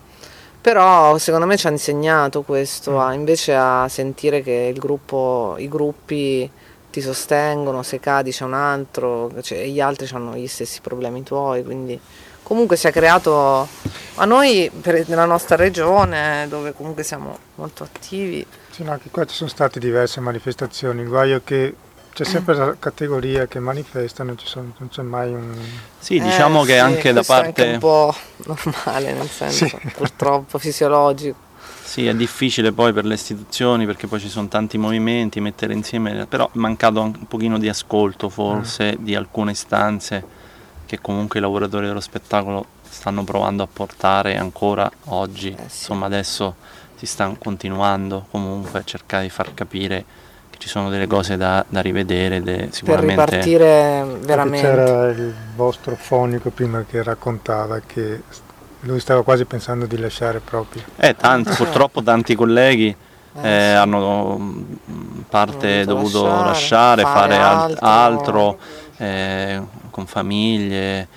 però 0.62 1.18
secondo 1.18 1.44
me 1.44 1.56
ci 1.56 1.66
ha 1.66 1.70
insegnato 1.70 2.42
questo, 2.42 3.00
a, 3.00 3.12
invece 3.12 3.54
a 3.54 3.88
sentire 3.88 4.42
che 4.42 4.72
gruppo, 4.78 5.56
i 5.58 5.68
gruppi 5.68 6.48
ti 6.88 7.00
sostengono, 7.00 7.82
se 7.82 7.98
cadi 7.98 8.30
c'è 8.30 8.44
un 8.44 8.54
altro, 8.54 9.32
cioè, 9.42 9.66
gli 9.66 9.80
altri 9.80 10.08
hanno 10.14 10.36
gli 10.36 10.46
stessi 10.46 10.80
problemi 10.80 11.24
tuoi, 11.24 11.64
quindi 11.64 11.98
comunque 12.44 12.76
si 12.76 12.86
è 12.86 12.92
creato 12.92 13.66
a 14.14 14.24
noi 14.24 14.70
per, 14.80 15.08
nella 15.08 15.24
nostra 15.24 15.56
regione 15.56 16.46
dove 16.48 16.72
comunque 16.72 17.02
siamo 17.02 17.36
molto 17.56 17.82
attivi. 17.82 18.46
Sì, 18.70 18.84
no, 18.84 18.92
anche 18.92 19.10
qua 19.10 19.24
ci 19.24 19.34
sono 19.34 19.50
state 19.50 19.80
diverse 19.80 20.20
manifestazioni, 20.20 21.00
il 21.00 21.08
guaio 21.08 21.40
che 21.42 21.74
c'è 22.12 22.24
sempre 22.24 22.54
la 22.54 22.76
categoria 22.78 23.46
che 23.46 23.58
manifesta, 23.58 24.22
non, 24.22 24.36
sono, 24.38 24.72
non 24.78 24.88
c'è 24.88 25.02
mai 25.02 25.32
un... 25.32 25.54
Sì, 25.98 26.20
diciamo 26.20 26.62
eh, 26.62 26.66
che 26.66 26.72
sì, 26.74 26.78
anche 26.78 27.12
da 27.12 27.22
parte... 27.22 27.64
È 27.64 27.72
un 27.74 27.78
po' 27.78 28.14
normale, 28.44 29.12
nel 29.12 29.28
senso, 29.28 29.66
sì. 29.66 29.78
purtroppo 29.94 30.58
fisiologico. 30.58 31.50
Sì, 31.82 32.06
è 32.06 32.14
difficile 32.14 32.72
poi 32.72 32.92
per 32.92 33.04
le 33.04 33.14
istituzioni 33.14 33.86
perché 33.86 34.06
poi 34.06 34.20
ci 34.20 34.28
sono 34.28 34.48
tanti 34.48 34.78
movimenti, 34.78 35.40
mettere 35.40 35.74
insieme, 35.74 36.26
però 36.26 36.46
è 36.46 36.58
mancato 36.58 37.00
un 37.00 37.26
pochino 37.26 37.58
di 37.58 37.68
ascolto 37.68 38.28
forse 38.28 38.96
mm. 38.98 39.04
di 39.04 39.14
alcune 39.14 39.52
istanze 39.52 40.24
che 40.86 41.00
comunque 41.00 41.38
i 41.38 41.42
lavoratori 41.42 41.86
dello 41.86 42.00
spettacolo 42.00 42.66
stanno 42.88 43.24
provando 43.24 43.62
a 43.62 43.68
portare 43.70 44.36
ancora 44.36 44.90
oggi, 45.06 45.50
eh 45.50 45.56
sì. 45.56 45.62
insomma 45.62 46.06
adesso 46.06 46.56
si 46.96 47.06
sta 47.06 47.34
continuando 47.38 48.26
comunque 48.30 48.80
a 48.80 48.84
cercare 48.84 49.24
di 49.24 49.30
far 49.30 49.54
capire 49.54 50.04
ci 50.62 50.68
sono 50.68 50.90
delle 50.90 51.08
cose 51.08 51.36
da, 51.36 51.64
da 51.68 51.80
rivedere 51.80 52.40
de, 52.40 52.68
sicuramente 52.70 53.14
per 53.16 53.28
ripartire 53.30 54.04
veramente. 54.20 54.68
C'era 54.68 55.08
il 55.08 55.34
vostro 55.56 55.96
fonico 55.96 56.50
prima 56.50 56.84
che 56.88 57.02
raccontava 57.02 57.80
che 57.84 58.22
lui 58.82 59.00
stava 59.00 59.24
quasi 59.24 59.44
pensando 59.44 59.86
di 59.86 59.98
lasciare 59.98 60.38
proprio. 60.38 60.84
Eh, 60.98 61.16
tanti, 61.16 61.50
purtroppo 61.56 62.00
tanti 62.04 62.36
colleghi 62.36 62.94
eh, 63.40 63.48
eh, 63.48 63.72
hanno 63.72 64.38
mm, 64.38 65.20
parte 65.28 65.84
dovuto 65.84 66.26
lasciare, 66.26 67.02
lasciare 67.02 67.02
fare, 67.02 67.34
fare 67.34 67.36
altro, 67.42 67.86
altro 67.88 68.58
eh, 68.98 69.60
con 69.90 70.06
famiglie 70.06 71.08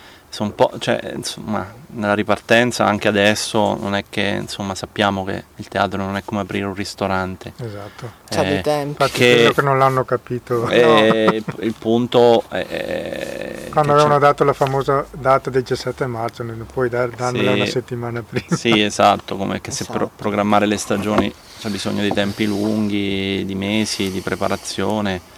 un 0.43 0.55
po', 0.55 0.71
cioè, 0.79 1.13
insomma, 1.15 1.65
nella 1.87 2.13
ripartenza 2.13 2.85
anche 2.85 3.07
adesso 3.07 3.75
non 3.75 3.95
è 3.95 4.03
che 4.09 4.37
insomma, 4.41 4.75
sappiamo 4.75 5.23
che 5.23 5.43
il 5.55 5.67
teatro 5.67 6.01
non 6.01 6.17
è 6.17 6.23
come 6.23 6.41
aprire 6.41 6.65
un 6.65 6.73
ristorante. 6.73 7.53
Esatto. 7.57 8.11
C'ha 8.29 8.43
eh, 8.43 8.47
dei 8.47 8.61
tempi. 8.61 8.89
Infatti 8.89 9.19
che, 9.19 9.51
che 9.53 9.61
non 9.61 9.77
l'hanno 9.77 10.03
capito. 10.03 10.67
Eh, 10.69 11.43
no. 11.45 11.63
Il 11.63 11.75
punto 11.77 12.43
è... 12.49 13.67
Quando 13.69 13.93
avevano 13.93 14.19
dato 14.19 14.43
la 14.43 14.53
famosa 14.53 15.05
data 15.11 15.49
del 15.49 15.61
17 15.61 16.05
marzo, 16.05 16.43
non 16.43 16.65
puoi 16.71 16.89
dar, 16.89 17.09
darmela 17.09 17.51
sì, 17.51 17.57
una 17.57 17.65
settimana 17.65 18.23
prima. 18.23 18.55
Sì, 18.55 18.81
esatto, 18.81 19.37
come 19.37 19.61
che 19.61 19.69
esatto. 19.69 19.91
se 19.91 19.97
pro- 19.97 20.11
programmare 20.15 20.65
le 20.65 20.77
stagioni 20.77 21.33
c'è 21.59 21.69
bisogno 21.69 22.01
di 22.01 22.11
tempi 22.11 22.45
lunghi, 22.45 23.43
di 23.45 23.55
mesi, 23.55 24.11
di 24.11 24.21
preparazione 24.21 25.33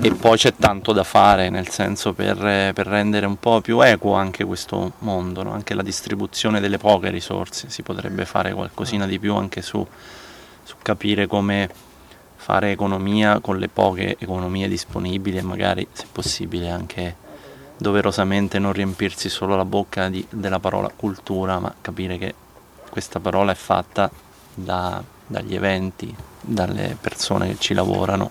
e 0.00 0.12
poi 0.12 0.36
c'è 0.36 0.54
tanto 0.54 0.92
da 0.92 1.04
fare 1.04 1.50
nel 1.50 1.68
senso 1.68 2.12
per, 2.12 2.36
per, 2.72 2.86
rendere 2.86 3.26
un 3.26 3.38
po' 3.38 3.60
più 3.60 3.80
equo 3.80 4.14
anche 4.14 4.44
questo 4.44 4.92
mondo, 5.00 5.42
no? 5.42 5.52
anche 5.52 5.74
la 5.74 5.82
distribuzione 5.82 6.60
delle 6.60 6.78
poche 6.78 7.10
risorse, 7.10 7.70
si 7.70 7.82
potrebbe 7.82 8.24
fare 8.24 8.52
qualcosina 8.52 9.06
di 9.06 9.18
più 9.18 9.34
anche 9.34 9.62
su, 9.62 9.86
su 10.62 10.74
capire 10.82 11.26
come 11.26 11.68
fare 12.36 12.70
economia 12.70 13.40
con 13.40 13.58
le 13.58 13.68
poche 13.68 14.16
economie 14.18 14.68
disponibili 14.68 15.38
e 15.38 15.42
magari 15.42 15.86
se 15.92 16.06
possibile 16.10 16.70
anche 16.70 17.26
doverosamente 17.76 18.58
non 18.58 18.72
riempirsi 18.72 19.28
solo 19.28 19.56
la 19.56 19.64
bocca 19.64 20.08
di, 20.08 20.24
della 20.30 20.58
parola 20.58 20.90
cultura, 20.94 21.58
ma 21.58 21.74
capire 21.80 22.18
che 22.18 22.34
questa 22.88 23.20
parola 23.20 23.52
è 23.52 23.54
fatta 23.54 24.10
da, 24.54 25.02
dagli 25.26 25.54
eventi, 25.54 26.14
dalle 26.40 26.96
persone 27.00 27.48
che 27.48 27.56
ci 27.58 27.74
lavorano 27.74 28.30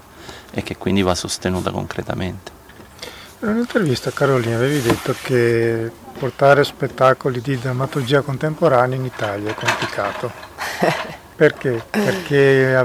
e 0.58 0.64
che 0.64 0.76
quindi 0.76 1.04
va 1.04 1.14
sostenuta 1.14 1.70
concretamente. 1.70 2.52
In 3.42 3.50
un'intervista 3.50 4.10
Carolina 4.10 4.56
avevi 4.56 4.82
detto 4.82 5.14
che 5.22 5.92
portare 6.18 6.64
spettacoli 6.64 7.42
di 7.42 7.60
drammaturgia 7.60 8.22
contemporanea 8.22 8.98
in 8.98 9.06
Italia 9.06 9.52
è 9.52 9.54
complicato. 9.54 10.32
Perché? 11.38 11.86
Perché 11.92 12.84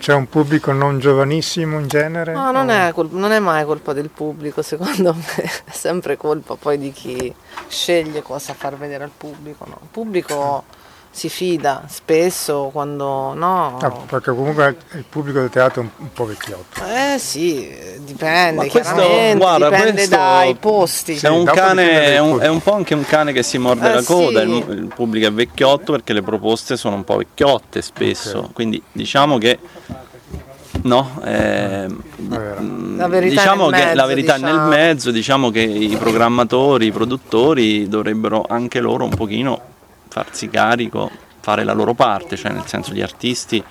c'è 0.00 0.14
un 0.14 0.28
pubblico 0.28 0.72
non 0.72 0.98
giovanissimo 0.98 1.78
in 1.78 1.86
genere? 1.86 2.32
No, 2.32 2.50
non, 2.50 2.70
è 2.70 2.90
colpa, 2.92 3.16
non 3.16 3.30
è 3.30 3.38
mai 3.38 3.64
colpa 3.64 3.92
del 3.92 4.10
pubblico, 4.10 4.60
secondo 4.62 5.14
me 5.14 5.42
è 5.64 5.70
sempre 5.70 6.16
colpa 6.16 6.56
poi 6.56 6.76
di 6.76 6.90
chi 6.90 7.32
sceglie 7.68 8.22
cosa 8.22 8.52
far 8.52 8.76
vedere 8.76 9.04
al 9.04 9.12
pubblico. 9.16 9.64
No? 9.64 9.78
Il 9.80 9.88
pubblico 9.92 10.64
si 11.10 11.28
fida 11.28 11.84
spesso 11.88 12.70
quando 12.72 13.32
no. 13.34 13.78
Ah, 13.78 13.90
perché 13.90 14.30
comunque 14.32 14.76
il 14.92 15.04
pubblico 15.08 15.40
del 15.40 15.48
teatro 15.48 15.80
è 15.80 15.84
un, 15.84 15.90
un 15.96 16.12
po' 16.12 16.26
vecchiotto. 16.26 16.82
Eh 16.84 17.18
sì, 17.18 17.74
dipende, 18.00 18.68
questo, 18.68 18.94
guarda, 19.36 19.70
dipende 19.70 20.08
dai 20.08 20.54
posti. 20.56 21.14
È 21.16 21.28
un, 21.28 21.44
cane, 21.44 22.14
è, 22.14 22.18
un, 22.18 22.38
è 22.38 22.48
un, 22.48 22.60
po' 22.60 22.74
anche 22.74 22.94
un 22.94 23.04
cane 23.04 23.32
che 23.32 23.42
si 23.42 23.58
morde 23.58 23.90
eh, 23.90 23.94
la 23.94 24.02
coda, 24.02 24.42
sì. 24.42 24.48
il, 24.48 24.78
il, 24.78 24.92
pubblico 24.94 25.26
è 25.26 25.32
vecchiotto 25.32 25.92
perché 25.92 26.12
le 26.12 26.22
proposte 26.22 26.76
sono 26.76 26.96
un 26.96 27.04
po' 27.04 27.16
vecchiotte 27.16 27.80
spesso, 27.80 28.38
okay. 28.38 28.52
quindi 28.52 28.82
diciamo 28.92 29.38
che 29.38 29.58
no, 30.82 31.20
eh, 31.24 31.86
la 32.96 33.08
verità 33.08 33.40
diciamo 33.40 33.68
che 33.68 33.76
mezzo, 33.76 33.94
la 33.94 34.06
verità 34.06 34.34
diciamo. 34.34 34.56
nel 34.58 34.68
mezzo, 34.68 35.10
diciamo 35.10 35.50
che 35.50 35.60
i 35.60 35.96
programmatori, 35.96 36.86
i 36.86 36.92
produttori 36.92 37.88
dovrebbero 37.88 38.44
anche 38.48 38.80
loro 38.80 39.04
un 39.04 39.14
pochino 39.14 39.74
farsi 40.16 40.48
carico, 40.48 41.10
fare 41.40 41.62
la 41.62 41.74
loro 41.74 41.92
parte, 41.92 42.36
cioè 42.36 42.52
nel 42.52 42.66
senso 42.66 42.92
gli 42.92 43.02
artisti 43.02 43.62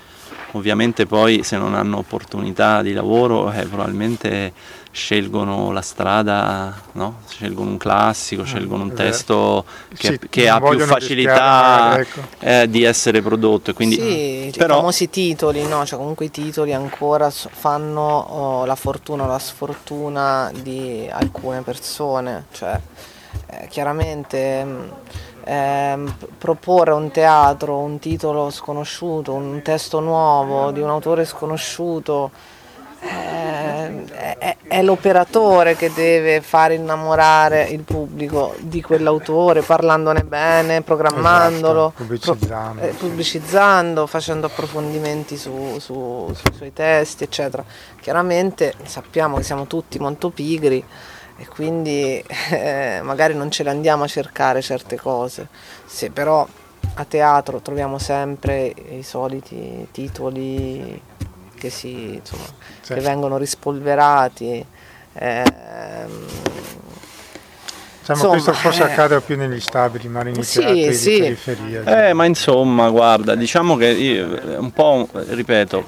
ovviamente 0.51 1.05
poi 1.05 1.43
se 1.43 1.57
non 1.57 1.73
hanno 1.75 1.97
opportunità 1.97 2.81
di 2.81 2.93
lavoro 2.93 3.51
eh, 3.51 3.65
probabilmente 3.65 4.53
scelgono 4.91 5.71
la 5.71 5.81
strada, 5.81 6.73
no? 6.93 7.17
scelgono 7.27 7.71
un 7.71 7.77
classico, 7.77 8.43
mm, 8.43 8.45
scelgono 8.45 8.83
un 8.83 8.93
testo 8.93 9.65
che, 9.93 10.11
sì, 10.13 10.19
che 10.29 10.47
ha 10.47 10.61
più 10.61 10.79
facilità 10.79 11.99
ecco. 11.99 12.21
eh, 12.39 12.69
di 12.69 12.83
essere 12.83 13.21
prodotto. 13.21 13.73
Quindi, 13.73 13.95
sì, 13.95 14.53
però... 14.57 14.75
i 14.75 14.77
famosi 14.77 15.09
titoli, 15.09 15.67
no? 15.67 15.85
cioè, 15.85 15.97
comunque 15.99 16.25
i 16.25 16.31
titoli 16.31 16.73
ancora 16.73 17.29
fanno 17.29 18.01
oh, 18.01 18.65
la 18.65 18.75
fortuna 18.75 19.23
o 19.23 19.27
la 19.27 19.39
sfortuna 19.39 20.49
di 20.61 21.05
alcune 21.11 21.61
persone, 21.61 22.45
cioè, 22.53 22.79
eh, 23.47 23.67
chiaramente 23.67 24.65
ehm, 25.45 26.15
proporre 26.37 26.91
un 26.91 27.11
teatro, 27.11 27.77
un 27.77 27.99
titolo 27.99 28.49
sconosciuto, 28.49 29.33
un 29.33 29.61
testo 29.61 29.99
nuovo 29.99 30.71
di 30.71 30.81
un 30.81 30.89
autore 30.89 31.23
sconosciuto, 31.23 32.31
eh, 32.99 34.37
è, 34.39 34.57
è, 34.67 34.81
l'operatore 34.81 35.75
che 35.75 35.91
deve 35.93 36.41
fare 36.41 36.73
innamorare 36.73 37.65
il 37.65 37.81
pubblico 37.81 38.55
di 38.59 38.81
quell'autore, 38.81 39.61
parlandone 39.61 40.23
bene, 40.23 40.81
programmandolo, 40.81 41.93
esatto, 41.93 42.03
pubblicizzando, 42.03 42.79
pro, 42.79 42.89
eh, 42.89 42.93
pubblicizzando, 42.93 44.07
facendo 44.07 44.45
approfondimenti 44.47 45.37
su, 45.37 45.77
su, 45.79 46.31
sui 46.33 46.53
suoi 46.55 46.73
testi, 46.73 47.23
eccetera. 47.23 47.63
Chiaramente 48.01 48.73
sappiamo 48.85 49.37
che 49.37 49.43
siamo 49.43 49.67
tutti 49.67 49.99
molto 49.99 50.29
pigri 50.29 50.83
e 51.37 51.47
quindi 51.47 52.23
eh, 52.51 53.01
magari 53.03 53.33
non 53.33 53.51
ce 53.51 53.63
le 53.63 53.69
andiamo 53.69 54.03
a 54.03 54.07
cercare 54.07 54.61
certe 54.61 54.97
cose. 54.97 55.47
Se 55.85 56.09
però 56.11 56.47
a 56.95 57.05
teatro 57.05 57.59
troviamo 57.59 57.97
sempre 57.97 58.73
i 58.89 59.03
soliti 59.03 59.87
titoli 59.91 61.01
che, 61.55 61.69
si, 61.69 62.15
insomma, 62.15 62.43
certo. 62.43 62.93
che 62.93 63.01
vengono 63.01 63.37
rispolverati. 63.37 64.65
Ehm, 65.13 66.25
Diciamo 68.05 68.35
insomma, 68.35 68.53
questo 68.53 68.53
forse 68.53 68.83
eh, 68.83 68.91
accade 68.91 69.19
più 69.21 69.35
negli 69.35 69.59
stabili, 69.59 70.07
ma 70.07 70.21
nei 70.21 70.35
sì, 70.43 70.93
sì. 70.93 71.13
di 71.13 71.19
periferia. 71.21 72.09
Eh, 72.09 72.13
ma 72.13 72.25
insomma, 72.25 72.87
guarda, 72.89 73.33
diciamo 73.33 73.75
che 73.77 73.87
io, 73.87 74.59
un 74.59 74.71
po', 74.71 75.09
ripeto, 75.11 75.83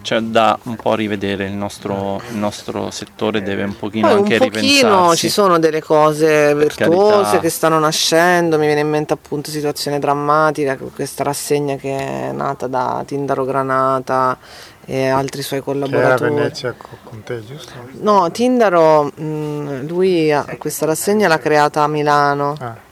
c'è 0.00 0.20
da 0.20 0.56
un 0.62 0.76
po' 0.76 0.94
rivedere 0.94 1.46
il 1.46 1.52
nostro, 1.52 2.22
il 2.30 2.36
nostro 2.36 2.92
settore, 2.92 3.42
deve 3.42 3.64
un 3.64 3.76
pochino 3.76 4.06
Poi 4.06 4.18
anche 4.18 4.36
un 4.36 4.48
pochino 4.48 5.16
ci 5.16 5.28
sono 5.28 5.58
delle 5.58 5.82
cose 5.82 6.54
virtuose 6.54 7.40
che 7.40 7.48
stanno 7.48 7.80
nascendo, 7.80 8.56
mi 8.56 8.66
viene 8.66 8.82
in 8.82 8.88
mente 8.88 9.12
appunto 9.12 9.50
situazione 9.50 9.98
drammatica, 9.98 10.78
questa 10.94 11.24
rassegna 11.24 11.74
che 11.74 11.96
è 11.96 12.30
nata 12.30 12.68
da 12.68 13.02
Tindaro 13.04 13.44
Granata 13.44 14.38
e 14.84 15.08
altri 15.08 15.42
suoi 15.42 15.60
collaboratori. 15.60 16.16
Che 16.16 16.24
era 16.24 16.34
Venezia 16.34 16.74
con 17.04 17.22
te, 17.22 17.44
giusto? 17.44 17.72
No, 18.00 18.30
Tindaro, 18.30 19.04
mh, 19.14 19.86
lui 19.86 20.32
ha, 20.32 20.44
questa 20.58 20.86
rassegna 20.86 21.28
l'ha 21.28 21.38
creata 21.38 21.82
a 21.82 21.88
Milano. 21.88 22.54
Ah. 22.58 22.88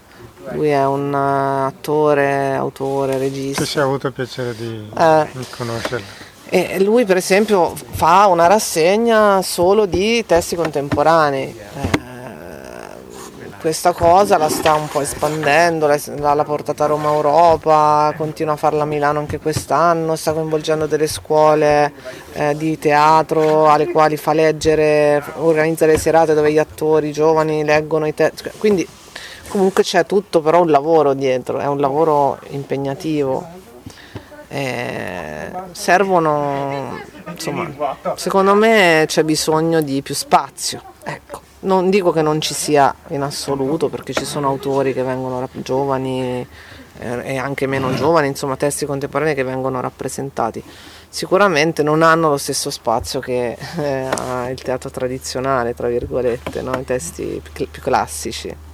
Lui 0.52 0.68
è 0.68 0.86
un 0.86 1.12
uh, 1.12 1.66
attore, 1.66 2.54
autore, 2.54 3.18
regista. 3.18 3.62
Che 3.62 3.68
si 3.68 3.78
è 3.78 3.82
avuto 3.82 4.06
il 4.06 4.12
piacere 4.14 4.54
di, 4.54 4.90
eh. 4.96 5.26
di 5.32 5.46
conoscerlo. 5.50 6.06
E 6.50 6.80
lui 6.82 7.04
per 7.04 7.18
esempio 7.18 7.74
fa 7.74 8.26
una 8.26 8.46
rassegna 8.46 9.42
solo 9.42 9.84
di 9.84 10.24
testi 10.24 10.56
contemporanei. 10.56 11.54
Eh, 11.54 12.07
questa 13.60 13.92
cosa 13.92 14.38
la 14.38 14.48
sta 14.48 14.74
un 14.74 14.88
po' 14.88 15.00
espandendo, 15.00 15.86
l'ha 15.86 16.44
portata 16.44 16.84
a 16.84 16.86
Roma 16.86 17.12
Europa, 17.12 18.14
continua 18.16 18.54
a 18.54 18.56
farla 18.56 18.84
a 18.84 18.86
Milano 18.86 19.18
anche 19.18 19.38
quest'anno, 19.38 20.16
sta 20.16 20.32
coinvolgendo 20.32 20.86
delle 20.86 21.08
scuole 21.08 21.92
eh, 22.34 22.56
di 22.56 22.78
teatro 22.78 23.68
alle 23.68 23.90
quali 23.90 24.16
fa 24.16 24.32
leggere, 24.32 25.22
organizza 25.36 25.86
le 25.86 25.98
serate 25.98 26.34
dove 26.34 26.52
gli 26.52 26.58
attori 26.58 27.12
giovani 27.12 27.64
leggono 27.64 28.06
i 28.06 28.14
testi, 28.14 28.50
quindi 28.58 28.86
comunque 29.48 29.82
c'è 29.82 30.06
tutto 30.06 30.40
però 30.40 30.62
un 30.62 30.70
lavoro 30.70 31.14
dietro, 31.14 31.58
è 31.58 31.66
un 31.66 31.80
lavoro 31.80 32.38
impegnativo. 32.50 33.66
Eh, 34.50 35.50
servono, 35.72 36.98
insomma, 37.26 37.68
secondo 38.14 38.54
me 38.54 39.04
c'è 39.06 39.22
bisogno 39.22 39.82
di 39.82 40.00
più 40.00 40.14
spazio. 40.14 40.82
Ecco. 41.04 41.47
Non 41.60 41.90
dico 41.90 42.12
che 42.12 42.22
non 42.22 42.40
ci 42.40 42.54
sia 42.54 42.94
in 43.08 43.22
assoluto 43.22 43.88
perché 43.88 44.12
ci 44.12 44.24
sono 44.24 44.46
autori 44.46 44.92
che 44.92 45.02
vengono 45.02 45.48
giovani 45.52 46.46
eh, 47.00 47.22
e 47.24 47.36
anche 47.36 47.66
meno 47.66 47.92
giovani, 47.94 48.28
insomma 48.28 48.56
testi 48.56 48.86
contemporanei 48.86 49.34
che 49.34 49.42
vengono 49.42 49.80
rappresentati. 49.80 50.62
Sicuramente 51.08 51.82
non 51.82 52.02
hanno 52.02 52.28
lo 52.28 52.36
stesso 52.36 52.70
spazio 52.70 53.18
che 53.18 53.56
eh, 53.78 54.08
ha 54.16 54.50
il 54.50 54.60
teatro 54.62 54.90
tradizionale, 54.90 55.74
tra 55.74 55.88
virgolette, 55.88 56.62
no? 56.62 56.78
i 56.78 56.84
testi 56.84 57.42
più 57.52 57.66
classici. 57.80 58.67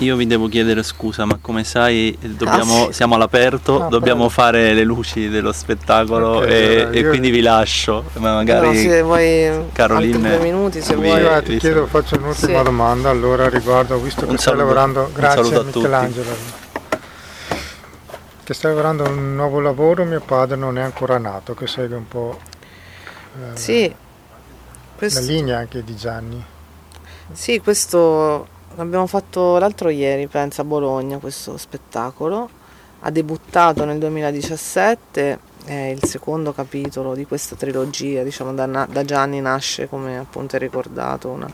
Io 0.00 0.16
vi 0.16 0.26
devo 0.26 0.48
chiedere 0.48 0.82
scusa, 0.82 1.24
ma 1.24 1.38
come 1.40 1.64
sai 1.64 2.16
dobbiamo, 2.20 2.84
ah, 2.84 2.86
sì. 2.86 2.92
siamo 2.92 3.14
all'aperto, 3.14 3.84
ah, 3.84 3.88
dobbiamo 3.88 4.20
bello. 4.20 4.30
fare 4.30 4.74
le 4.74 4.84
luci 4.84 5.28
dello 5.28 5.52
spettacolo 5.52 6.38
okay, 6.38 6.50
e, 6.50 6.88
e, 6.90 7.08
quindi 7.08 7.30
vi 7.30 7.40
lascio. 7.40 8.04
Ma 8.14 8.34
magari 8.34 8.66
no, 8.66 8.72
se 8.72 9.02
vuoi 9.02 9.70
Caroline, 9.72 10.36
due 10.36 10.38
minuti 10.38 10.80
se 10.80 10.96
vi, 10.96 11.02
vuoi. 11.02 11.20
Vi, 11.20 11.42
ti 11.42 11.56
chiedo, 11.58 11.86
faccio 11.86 12.16
un'ultima 12.16 12.58
sì. 12.58 12.64
domanda 12.64 13.10
allora 13.10 13.48
riguardo, 13.48 13.98
visto 13.98 14.26
che 14.26 14.38
stai 14.38 14.56
lavorando, 14.56 15.10
grazie 15.14 15.56
a 15.56 15.62
Michelangelo. 15.62 16.58
mentre 18.50 18.54
stai 18.54 18.70
lavorando 18.70 19.04
a 19.04 19.08
un 19.08 19.34
nuovo 19.34 19.60
lavoro 19.60 20.04
mio 20.04 20.20
padre 20.20 20.56
non 20.56 20.78
è 20.78 20.82
ancora 20.82 21.18
nato, 21.18 21.54
che 21.54 21.66
segue 21.66 21.96
un 21.96 22.08
po' 22.08 22.38
eh, 23.36 23.56
sì, 23.56 23.94
questo... 24.96 25.20
la 25.20 25.26
linea 25.26 25.58
anche 25.58 25.84
di 25.84 25.94
Gianni. 25.94 26.44
Sì, 27.32 27.60
questo 27.60 28.58
l'abbiamo 28.74 29.06
fatto 29.06 29.58
l'altro 29.58 29.88
ieri, 29.88 30.26
penso, 30.26 30.60
a 30.60 30.64
Bologna, 30.64 31.18
questo 31.18 31.56
spettacolo. 31.56 32.48
Ha 33.00 33.10
debuttato 33.10 33.84
nel 33.84 33.98
2017, 33.98 35.38
è 35.64 35.72
il 35.72 36.04
secondo 36.04 36.52
capitolo 36.52 37.14
di 37.14 37.24
questa 37.24 37.56
trilogia, 37.56 38.22
diciamo 38.22 38.52
da, 38.52 38.66
da 38.66 39.04
Gianni 39.04 39.40
nasce, 39.40 39.88
come 39.88 40.18
appunto 40.18 40.56
hai 40.56 40.62
ricordato, 40.62 41.28
una, 41.28 41.50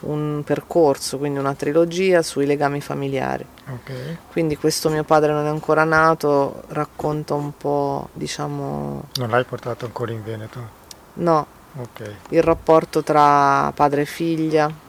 un 0.00 0.42
percorso, 0.44 1.18
quindi 1.18 1.38
una 1.38 1.54
trilogia 1.54 2.22
sui 2.22 2.46
legami 2.46 2.80
familiari. 2.80 3.46
Okay. 3.68 4.18
Quindi 4.32 4.56
questo 4.56 4.88
mio 4.88 5.04
padre 5.04 5.32
non 5.32 5.46
è 5.46 5.48
ancora 5.48 5.84
nato, 5.84 6.62
racconta 6.68 7.34
un 7.34 7.56
po', 7.56 8.08
diciamo... 8.12 9.04
Non 9.14 9.30
l'hai 9.30 9.44
portato 9.44 9.84
ancora 9.84 10.12
in 10.12 10.24
Veneto? 10.24 10.78
No. 11.14 11.46
Okay. 11.80 12.16
Il 12.30 12.42
rapporto 12.42 13.02
tra 13.02 13.70
padre 13.74 14.02
e 14.02 14.06
figlia. 14.06 14.88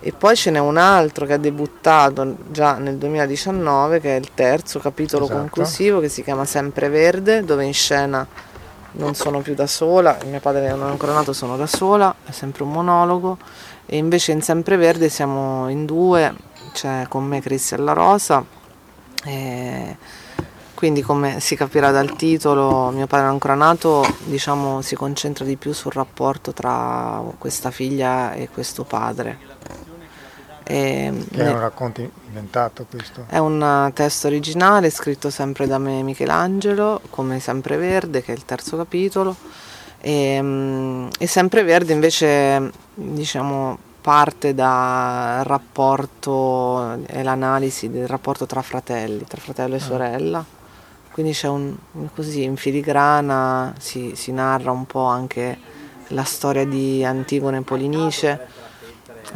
E 0.00 0.12
poi 0.12 0.36
ce 0.36 0.50
n'è 0.50 0.58
un 0.58 0.76
altro 0.76 1.26
che 1.26 1.32
ha 1.32 1.38
debuttato 1.38 2.36
già 2.50 2.74
nel 2.74 2.96
2019, 2.96 4.00
che 4.00 4.16
è 4.16 4.18
il 4.18 4.30
terzo 4.34 4.78
capitolo 4.78 5.24
esatto. 5.24 5.40
conclusivo, 5.40 6.00
che 6.00 6.08
si 6.08 6.22
chiama 6.22 6.44
Sempre 6.44 6.88
Verde, 6.88 7.44
dove 7.44 7.64
in 7.64 7.74
scena 7.74 8.26
non 8.92 9.14
sono 9.14 9.40
più 9.40 9.54
da 9.54 9.66
sola, 9.66 10.18
mio 10.26 10.40
padre 10.40 10.70
non 10.70 10.88
è 10.88 10.90
ancora 10.90 11.12
nato, 11.12 11.32
sono 11.32 11.56
da 11.56 11.66
sola, 11.66 12.14
è 12.24 12.30
sempre 12.30 12.62
un 12.62 12.70
monologo 12.70 13.38
e 13.86 13.96
invece 13.96 14.32
in 14.32 14.42
Sempreverde 14.42 15.08
siamo 15.08 15.68
in 15.68 15.86
due, 15.86 16.34
c'è 16.72 17.06
con 17.08 17.24
me 17.24 17.40
Cristian 17.40 17.84
La 17.84 17.92
Rosa 17.92 18.44
e 19.24 19.96
quindi 20.74 21.02
come 21.02 21.40
si 21.40 21.56
capirà 21.56 21.90
dal 21.90 22.16
titolo 22.16 22.90
mio 22.90 23.06
padre 23.06 23.26
è 23.26 23.30
ancora 23.30 23.54
nato 23.54 24.06
diciamo 24.24 24.82
si 24.82 24.94
concentra 24.94 25.44
di 25.44 25.56
più 25.56 25.72
sul 25.72 25.92
rapporto 25.92 26.52
tra 26.52 27.22
questa 27.38 27.70
figlia 27.70 28.34
e 28.34 28.48
questo 28.50 28.84
padre. 28.84 29.38
E 30.68 31.12
è 31.30 31.48
un 31.48 31.60
racconto 31.60 32.00
inventato 32.26 32.86
questo? 32.90 33.26
È 33.28 33.38
un 33.38 33.90
testo 33.94 34.26
originale 34.26 34.90
scritto 34.90 35.30
sempre 35.30 35.68
da 35.68 35.78
me 35.78 36.02
Michelangelo 36.02 37.02
come 37.10 37.38
Sempreverde 37.38 38.20
che 38.20 38.32
è 38.32 38.34
il 38.34 38.44
terzo 38.44 38.76
capitolo 38.76 39.36
e, 40.00 40.38
mm, 40.42 41.08
e 41.20 41.26
Sempreverde 41.28 41.92
invece 41.92 42.72
diciamo, 42.94 43.78
parte 44.00 44.54
dal 44.54 45.44
rapporto 45.44 47.00
e 47.06 47.22
l'analisi 47.22 47.88
del 47.88 48.08
rapporto 48.08 48.44
tra 48.46 48.62
fratelli, 48.62 49.24
tra 49.24 49.40
fratello 49.40 49.74
e 49.74 49.78
ah. 49.78 49.80
sorella. 49.80 50.44
Quindi 51.12 51.32
c'è 51.32 51.48
un, 51.48 51.76
così 52.14 52.42
in 52.42 52.56
filigrana 52.56 53.72
si, 53.78 54.12
si 54.16 54.32
narra 54.32 54.70
un 54.70 54.84
po' 54.84 55.06
anche 55.06 55.58
la 56.08 56.24
storia 56.24 56.66
di 56.66 57.04
Antigone 57.04 57.58
e 57.58 57.62
Polinice, 57.62 58.46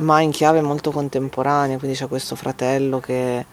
ma 0.01 0.21
in 0.21 0.31
chiave 0.31 0.61
molto 0.61 0.91
contemporanea, 0.91 1.79
quindi 1.79 1.97
c'è 1.97 2.09
questo 2.09 2.35
fratello 2.35 3.01
che 3.01 3.45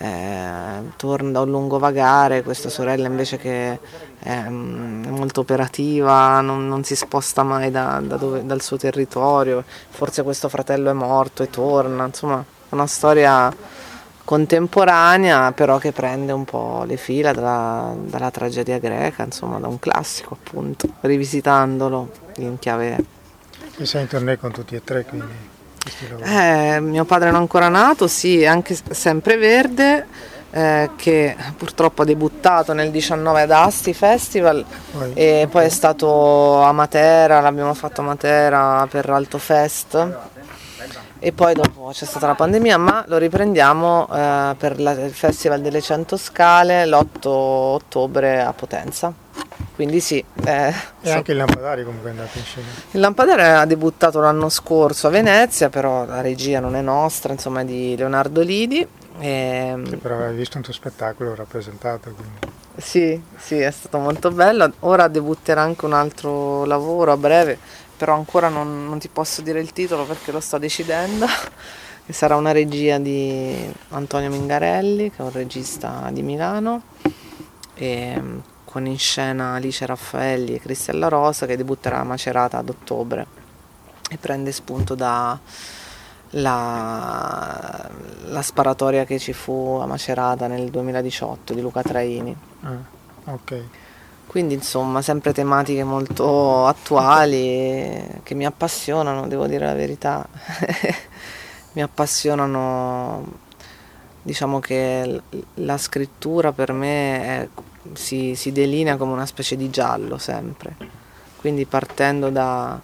eh, 0.00 0.82
torna 0.96 1.30
da 1.32 1.40
un 1.40 1.50
lungo 1.50 1.78
vagare, 1.78 2.44
questa 2.44 2.68
sorella 2.68 3.08
invece 3.08 3.36
che 3.36 3.78
è, 4.20 4.48
mm, 4.48 5.04
è 5.06 5.08
molto 5.08 5.40
operativa, 5.40 6.40
non, 6.40 6.68
non, 6.68 6.84
si 6.84 6.94
sposta 6.94 7.42
mai 7.42 7.72
da, 7.72 8.00
da 8.02 8.16
dove, 8.16 8.46
dal 8.46 8.62
suo 8.62 8.76
territorio, 8.76 9.64
forse 9.88 10.22
questo 10.22 10.48
fratello 10.48 10.90
è 10.90 10.92
morto 10.92 11.42
e 11.42 11.50
torna, 11.50 12.06
insomma 12.06 12.44
una 12.70 12.86
storia 12.86 13.52
contemporanea 14.24 15.52
però 15.52 15.78
che 15.78 15.90
prende 15.90 16.30
un 16.30 16.44
po' 16.44 16.84
le 16.86 16.96
fila 16.96 17.32
dalla, 17.32 17.92
dalla 17.98 18.30
tragedia 18.30 18.78
greca, 18.78 19.24
insomma 19.24 19.58
da 19.58 19.66
un 19.66 19.80
classico 19.80 20.34
appunto, 20.40 20.88
rivisitandolo 21.00 22.10
in 22.36 22.58
chiave... 22.60 23.04
E 23.78 23.84
sei 23.84 24.02
in 24.02 24.08
tournée 24.08 24.38
con 24.38 24.52
tutti 24.52 24.76
e 24.76 24.84
tre 24.84 25.04
quindi? 25.04 25.56
Eh, 26.24 26.80
mio 26.80 27.04
padre 27.04 27.30
non 27.30 27.40
ancora 27.40 27.68
nato, 27.68 28.06
sì, 28.06 28.44
anche 28.44 28.76
sempre 28.90 29.36
verde. 29.36 30.06
Eh, 30.50 30.90
che 30.96 31.36
purtroppo 31.58 32.00
ha 32.00 32.04
debuttato 32.06 32.72
nel 32.72 32.90
19 32.90 33.42
ad 33.42 33.50
Asti 33.50 33.92
Festival 33.92 34.64
poi, 34.92 35.12
e 35.12 35.46
poi 35.50 35.66
è 35.66 35.68
stato 35.68 36.62
a 36.62 36.72
Matera, 36.72 37.40
l'abbiamo 37.40 37.74
fatto 37.74 38.00
a 38.00 38.04
Matera 38.04 38.86
per 38.88 39.10
Alto 39.10 39.36
Fest 39.36 40.16
e 41.20 41.32
poi 41.32 41.52
dopo 41.54 41.90
c'è 41.92 42.04
stata 42.04 42.28
la 42.28 42.34
pandemia 42.34 42.78
ma 42.78 43.04
lo 43.08 43.16
riprendiamo 43.18 44.08
eh, 44.10 44.54
per 44.56 44.80
la, 44.80 44.92
il 44.92 45.12
Festival 45.12 45.60
delle 45.60 45.80
100 45.80 46.16
Scale 46.16 46.86
l'8 46.86 47.26
ottobre 47.26 48.40
a 48.40 48.52
Potenza. 48.52 49.12
Quindi 49.78 50.00
sì. 50.00 50.24
Eh, 50.44 50.74
e 51.02 51.10
anche 51.12 51.30
il 51.30 51.36
Lampadari 51.36 51.84
comunque 51.84 52.08
è 52.08 52.10
andato 52.10 52.36
in 52.36 52.42
scena. 52.42 52.66
Il 52.90 52.98
Lampadari 52.98 53.42
ha 53.42 53.64
debuttato 53.64 54.18
l'anno 54.18 54.48
scorso 54.48 55.06
a 55.06 55.10
Venezia, 55.10 55.68
però 55.68 56.04
la 56.04 56.20
regia 56.20 56.58
non 56.58 56.74
è 56.74 56.80
nostra, 56.80 57.32
insomma 57.32 57.60
è 57.60 57.64
di 57.64 57.94
Leonardo 57.96 58.40
Lidi. 58.40 58.84
E... 59.20 59.80
Sì, 59.86 59.96
però 59.98 60.18
hai 60.18 60.34
visto 60.34 60.56
un 60.56 60.64
tuo 60.64 60.72
spettacolo 60.72 61.32
rappresentato. 61.36 62.10
Quindi. 62.12 62.56
Sì, 62.74 63.22
sì, 63.36 63.58
è 63.58 63.70
stato 63.70 63.98
molto 63.98 64.32
bello. 64.32 64.72
Ora 64.80 65.06
debutterà 65.06 65.60
anche 65.62 65.84
un 65.84 65.92
altro 65.92 66.64
lavoro 66.64 67.12
a 67.12 67.16
breve, 67.16 67.56
però 67.96 68.16
ancora 68.16 68.48
non, 68.48 68.84
non 68.84 68.98
ti 68.98 69.06
posso 69.06 69.42
dire 69.42 69.60
il 69.60 69.72
titolo 69.72 70.06
perché 70.06 70.32
lo 70.32 70.40
sto 70.40 70.58
decidendo. 70.58 71.26
Che 72.04 72.14
sarà 72.14 72.34
una 72.34 72.52
regia 72.52 72.98
di 72.98 73.70
Antonio 73.90 74.30
Mingarelli, 74.30 75.10
che 75.10 75.18
è 75.18 75.22
un 75.22 75.30
regista 75.30 76.08
di 76.10 76.22
Milano. 76.22 76.82
E 77.74 78.20
con 78.68 78.84
in 78.84 78.98
scena 78.98 79.54
Alice 79.54 79.86
Raffaelli 79.86 80.54
e 80.54 80.60
Cristella 80.60 81.08
Rosa 81.08 81.46
che 81.46 81.56
debutterà 81.56 82.00
a 82.00 82.04
Macerata 82.04 82.58
ad 82.58 82.68
ottobre 82.68 83.26
e 84.10 84.18
prende 84.18 84.52
spunto 84.52 84.94
da 84.94 85.38
la, 86.32 87.90
la 88.26 88.42
sparatoria 88.42 89.06
che 89.06 89.18
ci 89.18 89.32
fu 89.32 89.78
a 89.80 89.86
Macerata 89.86 90.48
nel 90.48 90.68
2018 90.68 91.54
di 91.54 91.62
Luca 91.62 91.80
Traini. 91.80 92.36
Ah, 92.60 93.32
ok. 93.32 93.62
Quindi 94.26 94.52
insomma 94.52 95.00
sempre 95.00 95.32
tematiche 95.32 95.82
molto 95.82 96.66
attuali 96.66 98.20
che 98.22 98.34
mi 98.34 98.44
appassionano, 98.44 99.28
devo 99.28 99.46
dire 99.46 99.64
la 99.64 99.72
verità. 99.72 100.28
mi 101.72 101.80
appassionano, 101.80 103.24
diciamo 104.20 104.60
che 104.60 105.22
la 105.54 105.78
scrittura 105.78 106.52
per 106.52 106.72
me 106.72 107.22
è 107.22 107.48
si, 107.94 108.34
si 108.34 108.52
delinea 108.52 108.96
come 108.96 109.12
una 109.12 109.26
specie 109.26 109.56
di 109.56 109.70
giallo 109.70 110.18
sempre. 110.18 110.76
Quindi 111.36 111.64
partendo 111.66 112.30
da 112.30 112.80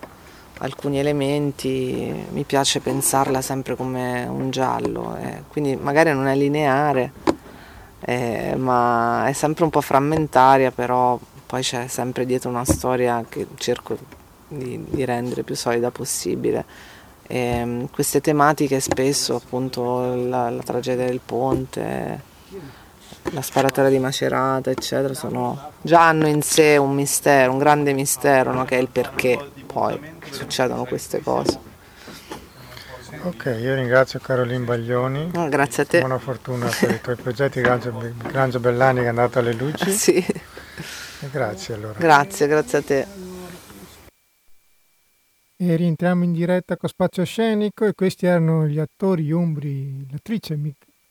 alcuni 0.59 0.99
elementi 0.99 2.27
mi 2.31 2.45
piace 2.45 2.81
pensarla 2.81 3.41
sempre 3.43 3.75
come 3.77 4.25
un 4.27 4.51
giallo, 4.51 5.17
eh. 5.17 5.43
quindi 5.49 5.75
magari 5.75 6.13
non 6.13 6.27
è 6.27 6.37
lineare, 6.37 7.13
eh, 8.01 8.55
ma 8.57 9.27
è 9.27 9.33
sempre 9.33 9.65
un 9.65 9.71
po' 9.71 9.81
frammentaria, 9.81 10.71
però 10.71 11.19
poi 11.47 11.63
c'è 11.63 11.87
sempre 11.89 12.25
dietro 12.27 12.51
una 12.51 12.65
storia 12.65 13.25
che 13.29 13.47
cerco 13.57 13.97
di, 14.49 14.85
di 14.89 15.05
rendere 15.05 15.43
più 15.43 15.57
solida 15.57 15.91
possibile. 15.91 16.65
E, 17.27 17.39
ehm, 17.39 17.91
queste 17.91 18.21
tematiche 18.21 18.81
spesso, 18.81 19.35
appunto 19.37 20.15
la, 20.15 20.51
la 20.51 20.63
tragedia 20.63 21.07
del 21.07 21.21
ponte, 21.25 22.21
la 23.31 23.43
sparatoria 23.43 23.91
di 23.91 23.99
Macerata, 23.99 24.71
eccetera, 24.71 25.15
sono, 25.15 25.73
già 25.81 26.09
hanno 26.09 26.29
in 26.29 26.43
sé 26.43 26.77
un 26.77 26.95
mistero, 26.95 27.53
un 27.53 27.59
grande 27.59 27.93
mistero, 27.93 28.53
no? 28.53 28.65
che 28.65 28.77
è 28.77 28.81
il 28.81 28.89
perché 28.89 29.39
poi 29.67 29.99
succedono 30.31 30.85
queste 30.85 31.23
cose. 31.23 31.73
Ok, 33.23 33.57
io 33.59 33.75
ringrazio 33.75 34.19
Caroline 34.21 34.65
Baglioni. 34.65 35.31
Oh, 35.35 35.49
grazie 35.49 35.85
a 35.85 35.87
te. 35.87 36.01
Buona 36.01 36.19
fortuna 36.19 36.69
per 36.79 36.91
i 36.91 37.01
tuoi 37.01 37.17
progetti, 37.17 37.61
Grangio 37.61 38.61
Bellani 38.61 39.01
che 39.01 39.07
è 39.07 39.09
andato 39.09 39.39
alle 39.39 39.55
luci. 39.55 39.91
sì. 39.97 40.17
E 40.17 41.31
grazie 41.31 41.75
allora. 41.75 41.99
Grazie, 41.99 42.47
grazie 42.47 42.79
a 42.79 42.83
te. 42.83 43.07
E 45.57 45.77
rientriamo 45.77 46.25
in 46.25 46.33
diretta 46.33 46.77
con 46.77 46.89
Spazio 46.89 47.25
Scenico 47.25 47.87
e 47.87 47.95
questi 47.95 48.27
erano 48.27 48.67
gli 48.67 48.79
attori 48.79 49.31
umbri, 49.31 50.07
l'attrice 50.11 50.57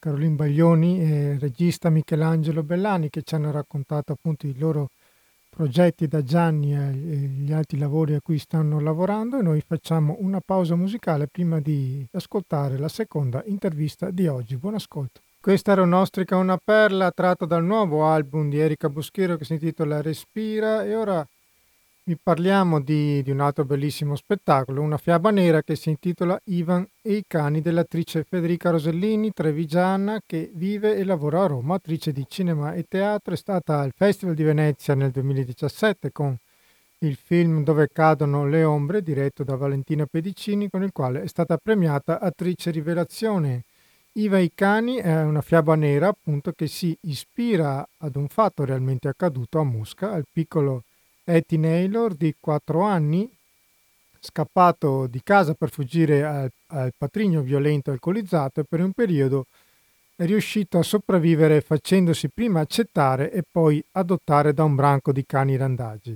Caroline 0.03 0.35
Baglioni 0.35 0.99
e 0.99 1.37
regista 1.39 1.89
Michelangelo 1.89 2.61
Bellani 2.61 3.09
che 3.09 3.21
ci 3.23 3.35
hanno 3.35 3.51
raccontato 3.51 4.11
appunto 4.11 4.45
i 4.45 4.57
loro 4.57 4.89
progetti 5.49 6.07
da 6.07 6.21
Gianni 6.21 6.75
e 6.75 6.91
gli 6.91 7.53
altri 7.53 7.77
lavori 7.77 8.13
a 8.13 8.19
cui 8.19 8.37
stanno 8.37 8.81
lavorando 8.81 9.39
e 9.39 9.41
noi 9.41 9.63
facciamo 9.65 10.17
una 10.19 10.41
pausa 10.43 10.75
musicale 10.75 11.27
prima 11.31 11.61
di 11.61 12.05
ascoltare 12.11 12.77
la 12.77 12.89
seconda 12.89 13.43
intervista 13.45 14.11
di 14.11 14.27
oggi. 14.27 14.57
Buon 14.57 14.73
ascolto. 14.73 15.21
Questa 15.39 15.71
era 15.71 15.83
un'ostrica, 15.83 16.35
una 16.35 16.59
perla 16.61 17.09
tratto 17.11 17.45
dal 17.45 17.63
nuovo 17.63 18.05
album 18.05 18.49
di 18.49 18.59
Erika 18.59 18.89
Boschero 18.89 19.37
che 19.37 19.45
si 19.45 19.53
intitola 19.53 20.01
Respira 20.01 20.83
e 20.83 20.97
ora 20.97 21.25
vi 22.05 22.17
parliamo 22.21 22.81
di, 22.81 23.23
di, 23.23 23.31
un 23.31 23.39
altro 23.39 23.63
bellissimo 23.63 24.17
spettacolo, 24.17 24.81
una 24.81 24.97
fiaba 24.97 25.31
nera 25.31 25.61
che 25.61 25.77
si 25.77 25.89
intitola 25.89 26.37
Ivan 26.45 26.85
e 27.01 27.13
i 27.13 27.23
cani 27.25 27.61
dell'attrice 27.61 28.25
Federica 28.25 28.71
Rosellini, 28.71 29.31
trevigiana, 29.31 30.21
che 30.25 30.51
vive 30.53 30.97
e 30.97 31.05
lavora 31.05 31.43
a 31.43 31.47
Roma, 31.47 31.75
attrice 31.75 32.11
di 32.11 32.25
cinema 32.27 32.73
e 32.73 32.83
teatro. 32.89 33.33
È 33.33 33.37
stata 33.37 33.79
al 33.79 33.93
Festival 33.95 34.35
di 34.35 34.43
Venezia 34.43 34.95
nel 34.95 35.11
2017 35.11 36.11
con 36.11 36.35
il 36.99 37.15
film 37.15 37.63
Dove 37.63 37.87
cadono 37.87 38.47
le 38.47 38.65
ombre, 38.65 39.01
diretto 39.01 39.45
da 39.45 39.55
Valentina 39.55 40.05
Pedicini, 40.05 40.69
con 40.69 40.83
il 40.83 40.91
quale 40.91 41.21
è 41.21 41.27
stata 41.27 41.55
premiata 41.55 42.19
attrice 42.19 42.71
rivelazione. 42.71 43.63
Iva 44.15 44.39
i 44.39 44.51
cani 44.53 44.97
è 44.97 45.21
una 45.23 45.41
fiaba 45.41 45.75
nera 45.75 46.09
appunto 46.09 46.51
che 46.51 46.67
si 46.67 46.95
ispira 47.03 47.87
ad 47.99 48.17
un 48.17 48.27
fatto 48.27 48.65
realmente 48.65 49.07
accaduto 49.07 49.59
a 49.59 49.63
Mosca, 49.63 50.11
al 50.11 50.25
piccolo 50.29 50.83
Etty 51.23 51.57
Naylor 51.57 52.13
di 52.13 52.35
4 52.39 52.81
anni, 52.81 53.29
scappato 54.19 55.07
di 55.07 55.21
casa 55.23 55.53
per 55.53 55.69
fuggire 55.69 56.23
al, 56.23 56.51
al 56.67 56.93
patrigno 56.97 57.41
violento 57.41 57.89
e 57.89 57.93
alcolizzato 57.93 58.61
e 58.61 58.63
per 58.63 58.81
un 58.81 58.91
periodo 58.93 59.45
è 60.15 60.25
riuscito 60.25 60.77
a 60.77 60.83
sopravvivere 60.83 61.61
facendosi 61.61 62.29
prima 62.29 62.59
accettare 62.59 63.31
e 63.31 63.43
poi 63.49 63.83
adottare 63.93 64.53
da 64.53 64.63
un 64.63 64.75
branco 64.75 65.11
di 65.11 65.25
cani 65.25 65.57
randaggi. 65.57 66.15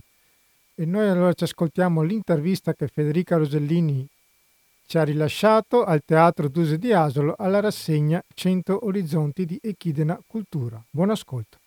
E 0.76 0.86
noi 0.86 1.10
allora 1.10 1.34
ci 1.34 1.44
ascoltiamo 1.44 2.04
l'intervista 2.04 2.74
che 2.74 2.88
Federica 2.88 3.38
Rosellini 3.38 4.08
ci 4.86 4.98
ha 4.98 5.04
rilasciato 5.04 5.84
al 5.84 6.04
Teatro 6.06 6.48
Duse 6.48 6.78
di 6.78 6.94
Asolo 6.94 7.36
alla 7.38 7.60
rassegna 7.60 8.24
100 8.34 8.86
Orizzonti 8.86 9.46
di 9.46 9.60
Echidena 9.62 10.18
Cultura. 10.26 10.82
Buon 10.90 11.10
ascolto. 11.10 11.58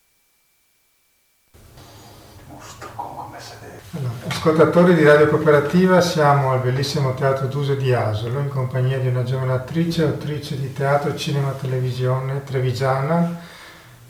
Allora, 3.90 3.90
ascoltatori 4.27 4.95
di 4.95 5.03
Radio 5.03 5.27
Cooperativa, 5.27 6.01
siamo 6.01 6.51
al 6.51 6.59
bellissimo 6.59 7.13
Teatro 7.13 7.47
Duse 7.47 7.77
di 7.77 7.93
Asolo 7.93 8.39
in 8.39 8.47
compagnia 8.47 8.97
di 8.97 9.07
una 9.07 9.23
giovane 9.23 9.53
attrice, 9.53 10.03
autrice 10.03 10.59
di 10.59 10.73
teatro, 10.73 11.15
cinema, 11.15 11.51
televisione 11.51 12.43
trevigiana. 12.43 13.39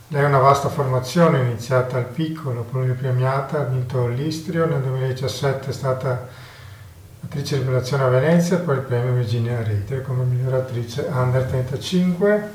Lei 0.07 0.23
ha 0.23 0.27
una 0.27 0.39
vasta 0.39 0.69
formazione, 0.69 1.41
iniziata 1.41 1.97
al 1.97 2.05
piccolo, 2.05 2.63
premiata, 2.63 3.59
ha 3.59 3.63
vinto 3.63 4.07
l'Istrio, 4.07 4.65
nel 4.65 4.81
2017 4.81 5.69
è 5.69 5.73
stata 5.73 6.27
attrice 7.23 7.57
rivelazione 7.57 8.03
a 8.03 8.07
Venezia, 8.07 8.57
poi 8.57 8.75
il 8.75 8.81
premio 8.81 9.13
Virginia 9.13 9.61
Reiter 9.63 10.01
come 10.01 10.23
miglior 10.23 10.53
attrice 10.53 11.07
Under 11.11 11.43
35, 11.43 12.51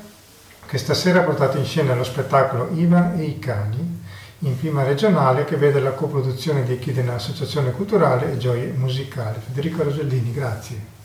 che 0.65 0.77
stasera 0.77 1.19
ha 1.19 1.23
portato 1.23 1.57
in 1.57 1.65
scena 1.65 1.93
lo 1.93 2.03
spettacolo 2.03 2.69
Ivan 2.73 3.19
e 3.19 3.23
i 3.23 3.39
cani, 3.39 3.96
in 4.39 4.57
prima 4.57 4.83
regionale 4.83 5.45
che 5.45 5.55
vede 5.55 5.79
la 5.79 5.91
coproduzione 5.91 6.63
di 6.63 6.73
Echidna 6.73 7.15
Associazione 7.15 7.71
Culturale 7.71 8.31
e 8.31 8.37
Gioie 8.37 8.71
Musicali. 8.71 9.39
Federico 9.39 9.83
Rosellini, 9.83 10.31
grazie. 10.31 10.95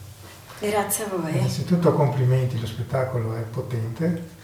Grazie 0.58 1.04
a 1.04 1.08
voi. 1.08 1.36
Innanzitutto 1.36 1.92
complimenti, 1.92 2.60
lo 2.60 2.66
spettacolo 2.66 3.34
è 3.34 3.40
potente. 3.40 4.40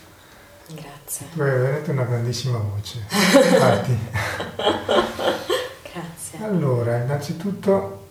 Grazie. 0.69 1.27
Tu 1.33 1.41
hai 1.41 1.51
veramente 1.51 1.91
una 1.91 2.05
grandissima 2.05 2.59
voce. 2.59 3.05
Infatti. 3.09 3.99
Grazie. 5.93 6.45
Allora, 6.45 6.97
innanzitutto 6.97 8.07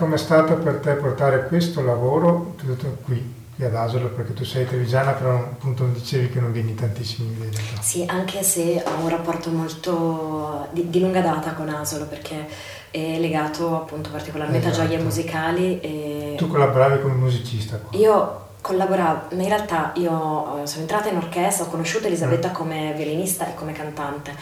Com'è 0.00 0.16
stato 0.16 0.56
per 0.56 0.76
te 0.76 0.94
portare 0.94 1.46
questo 1.46 1.82
lavoro 1.82 2.54
tutto 2.56 2.96
qui, 3.02 3.34
qui 3.60 3.66
ad 3.66 3.74
Asolo? 3.74 4.08
Perché 4.08 4.32
tu 4.32 4.44
sei 4.44 4.66
trevigiana, 4.66 5.12
però 5.12 5.34
appunto 5.34 5.82
non 5.82 5.92
dicevi 5.92 6.30
che 6.30 6.40
non 6.40 6.50
vieni 6.50 6.74
tantissimi 6.74 7.28
in 7.28 7.38
realtà. 7.40 7.82
Sì, 7.82 8.04
anche 8.06 8.42
se 8.42 8.82
ho 8.84 9.02
un 9.02 9.08
rapporto 9.10 9.50
molto 9.50 10.68
di, 10.72 10.88
di 10.88 11.00
lunga 11.00 11.20
data 11.20 11.52
con 11.52 11.68
Asolo, 11.68 12.06
perché 12.06 12.46
è 12.90 13.18
legato 13.18 13.76
appunto 13.76 14.10
particolarmente 14.10 14.68
esatto. 14.68 14.84
a 14.84 14.88
gioie 14.88 15.02
musicali. 15.02 15.80
E... 15.80 16.34
Tu 16.38 16.48
collaboravi 16.48 17.02
come 17.02 17.14
musicista 17.14 17.76
qua? 17.76 17.98
Io 17.98 18.48
collaboravo, 18.62 19.36
ma 19.36 19.42
in 19.42 19.48
realtà 19.48 19.92
io 19.94 20.62
eh, 20.62 20.66
sono 20.66 20.82
entrata 20.82 21.08
in 21.08 21.16
orchestra, 21.16 21.64
ho 21.64 21.68
conosciuto 21.68 22.06
Elisabetta 22.06 22.50
mm. 22.50 22.52
come 22.52 22.92
violinista 22.94 23.46
e 23.48 23.54
come 23.54 23.72
cantante, 23.72 24.34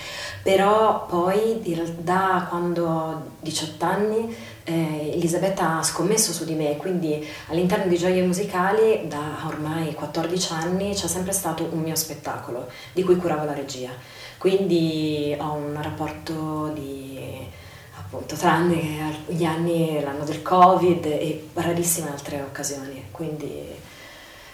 però 0.43 1.07
poi 1.07 1.61
da 1.99 2.47
quando 2.49 2.87
ho 2.87 3.23
18 3.41 3.85
anni 3.85 4.37
eh, 4.69 5.13
Elisabetta 5.15 5.79
ha 5.79 5.83
scommesso 5.83 6.33
su 6.33 6.45
di 6.45 6.53
me, 6.53 6.77
quindi 6.77 7.27
all'interno 7.49 7.87
di 7.87 7.97
Gioie 7.97 8.23
Musicali 8.23 9.09
da 9.09 9.45
ormai 9.47 9.95
14 9.95 10.53
anni 10.53 10.93
c'è 10.95 11.07
sempre 11.07 11.33
stato 11.33 11.69
un 11.73 11.81
mio 11.81 11.95
spettacolo 11.95 12.69
di 12.93 13.03
cui 13.03 13.17
curavo 13.17 13.45
la 13.45 13.55
regia, 13.55 13.91
quindi 14.37 15.35
ho 15.39 15.55
un 15.55 15.79
rapporto 15.81 16.71
di 16.75 17.47
appunto 17.99 18.37
tranne 18.37 19.25
gli 19.27 19.45
anni, 19.45 20.01
l'anno 20.03 20.25
del 20.25 20.43
covid 20.43 21.05
e 21.07 21.49
rarissime 21.55 22.11
altre 22.11 22.43
occasioni, 22.43 23.07
quindi 23.11 23.75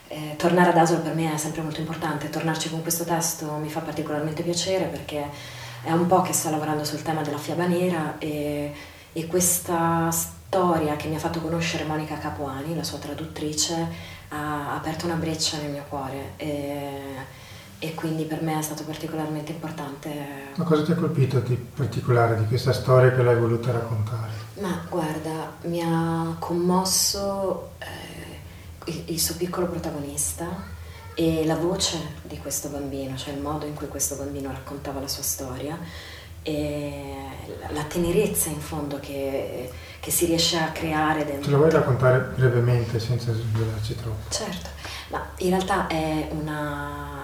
eh, 0.07 0.35
tornare 0.37 0.71
ad 0.71 0.77
Asolo 0.77 1.01
per 1.01 1.15
me 1.15 1.35
è 1.35 1.37
sempre 1.39 1.63
molto 1.63 1.81
importante, 1.81 2.31
tornarci 2.31 2.71
con 2.71 2.83
questo 2.83 3.03
testo 3.03 3.51
mi 3.55 3.69
fa 3.69 3.81
particolarmente 3.81 4.45
piacere 4.45 4.85
perché 4.85 5.29
è 5.83 5.91
un 5.91 6.07
po' 6.07 6.23
che 6.23 6.33
sto 6.33 6.51
lavorando 6.51 6.85
sul 6.85 7.03
tema 7.03 7.23
della 7.23 7.37
fiaba 7.37 7.67
nera 7.67 8.17
e, 8.19 8.73
e 9.15 9.27
questa 9.27 10.11
storia 10.11 10.97
che 10.97 11.09
mi 11.09 11.15
ha 11.15 11.19
fatto 11.19 11.41
conoscere 11.41 11.85
Monica 11.85 12.19
Capuani, 12.19 12.77
la 12.77 12.85
sua 12.85 12.99
traduttrice, 12.99 13.89
ha 14.29 14.75
aperto 14.75 15.07
una 15.07 15.15
breccia 15.15 15.57
nel 15.57 15.71
mio 15.71 15.85
cuore 15.89 16.33
e, 16.37 17.01
e 17.79 17.95
quindi 17.95 18.25
per 18.25 18.43
me 18.43 18.59
è 18.59 18.63
stato 18.63 18.85
particolarmente 18.85 19.53
importante. 19.53 20.53
Ma 20.57 20.65
cosa 20.65 20.85
ti 20.85 20.93
ha 20.93 20.97
colpito 20.97 21.41
di 21.41 21.55
particolare 21.55 22.37
di 22.37 22.47
questa 22.47 22.75
storia 22.75 23.13
che 23.13 23.23
l'hai 23.23 23.39
voluta 23.39 23.73
raccontare? 23.73 24.33
Ma 24.61 24.85
guarda, 24.91 25.55
mi 25.63 25.81
ha 25.81 26.37
commosso... 26.39 27.71
Eh, 27.79 28.15
il, 28.87 29.03
il 29.07 29.21
suo 29.21 29.37
piccolo 29.37 29.67
protagonista 29.67 30.73
e 31.15 31.45
la 31.47 31.57
voce 31.57 31.99
di 32.23 32.39
questo 32.39 32.69
bambino, 32.69 33.17
cioè 33.17 33.35
il 33.35 33.41
modo 33.41 33.67
in 33.67 33.75
cui 33.75 33.89
questo 33.89 34.17
bambino 34.17 34.51
raccontava 34.51 35.01
la 35.01 35.09
sua 35.09 35.23
storia 35.23 35.79
la 36.45 37.83
tenerezza 37.85 38.49
in 38.49 38.61
fondo 38.61 38.99
che, 39.01 39.71
che 40.01 40.11
si 40.11 40.27
riesce 40.27 40.59
a 40.59 40.71
creare 40.73 41.25
dentro. 41.25 41.45
Ce 41.45 41.51
lo 41.51 41.57
vuoi 41.59 41.71
raccontare 41.71 42.19
brevemente 42.37 42.99
senza 42.99 43.33
svelarci 43.33 43.97
troppo? 43.97 44.31
Certo, 44.31 44.69
ma 45.09 45.31
in 45.39 45.51
realtà 45.51 45.87
è 45.87 46.29
una... 46.31 47.24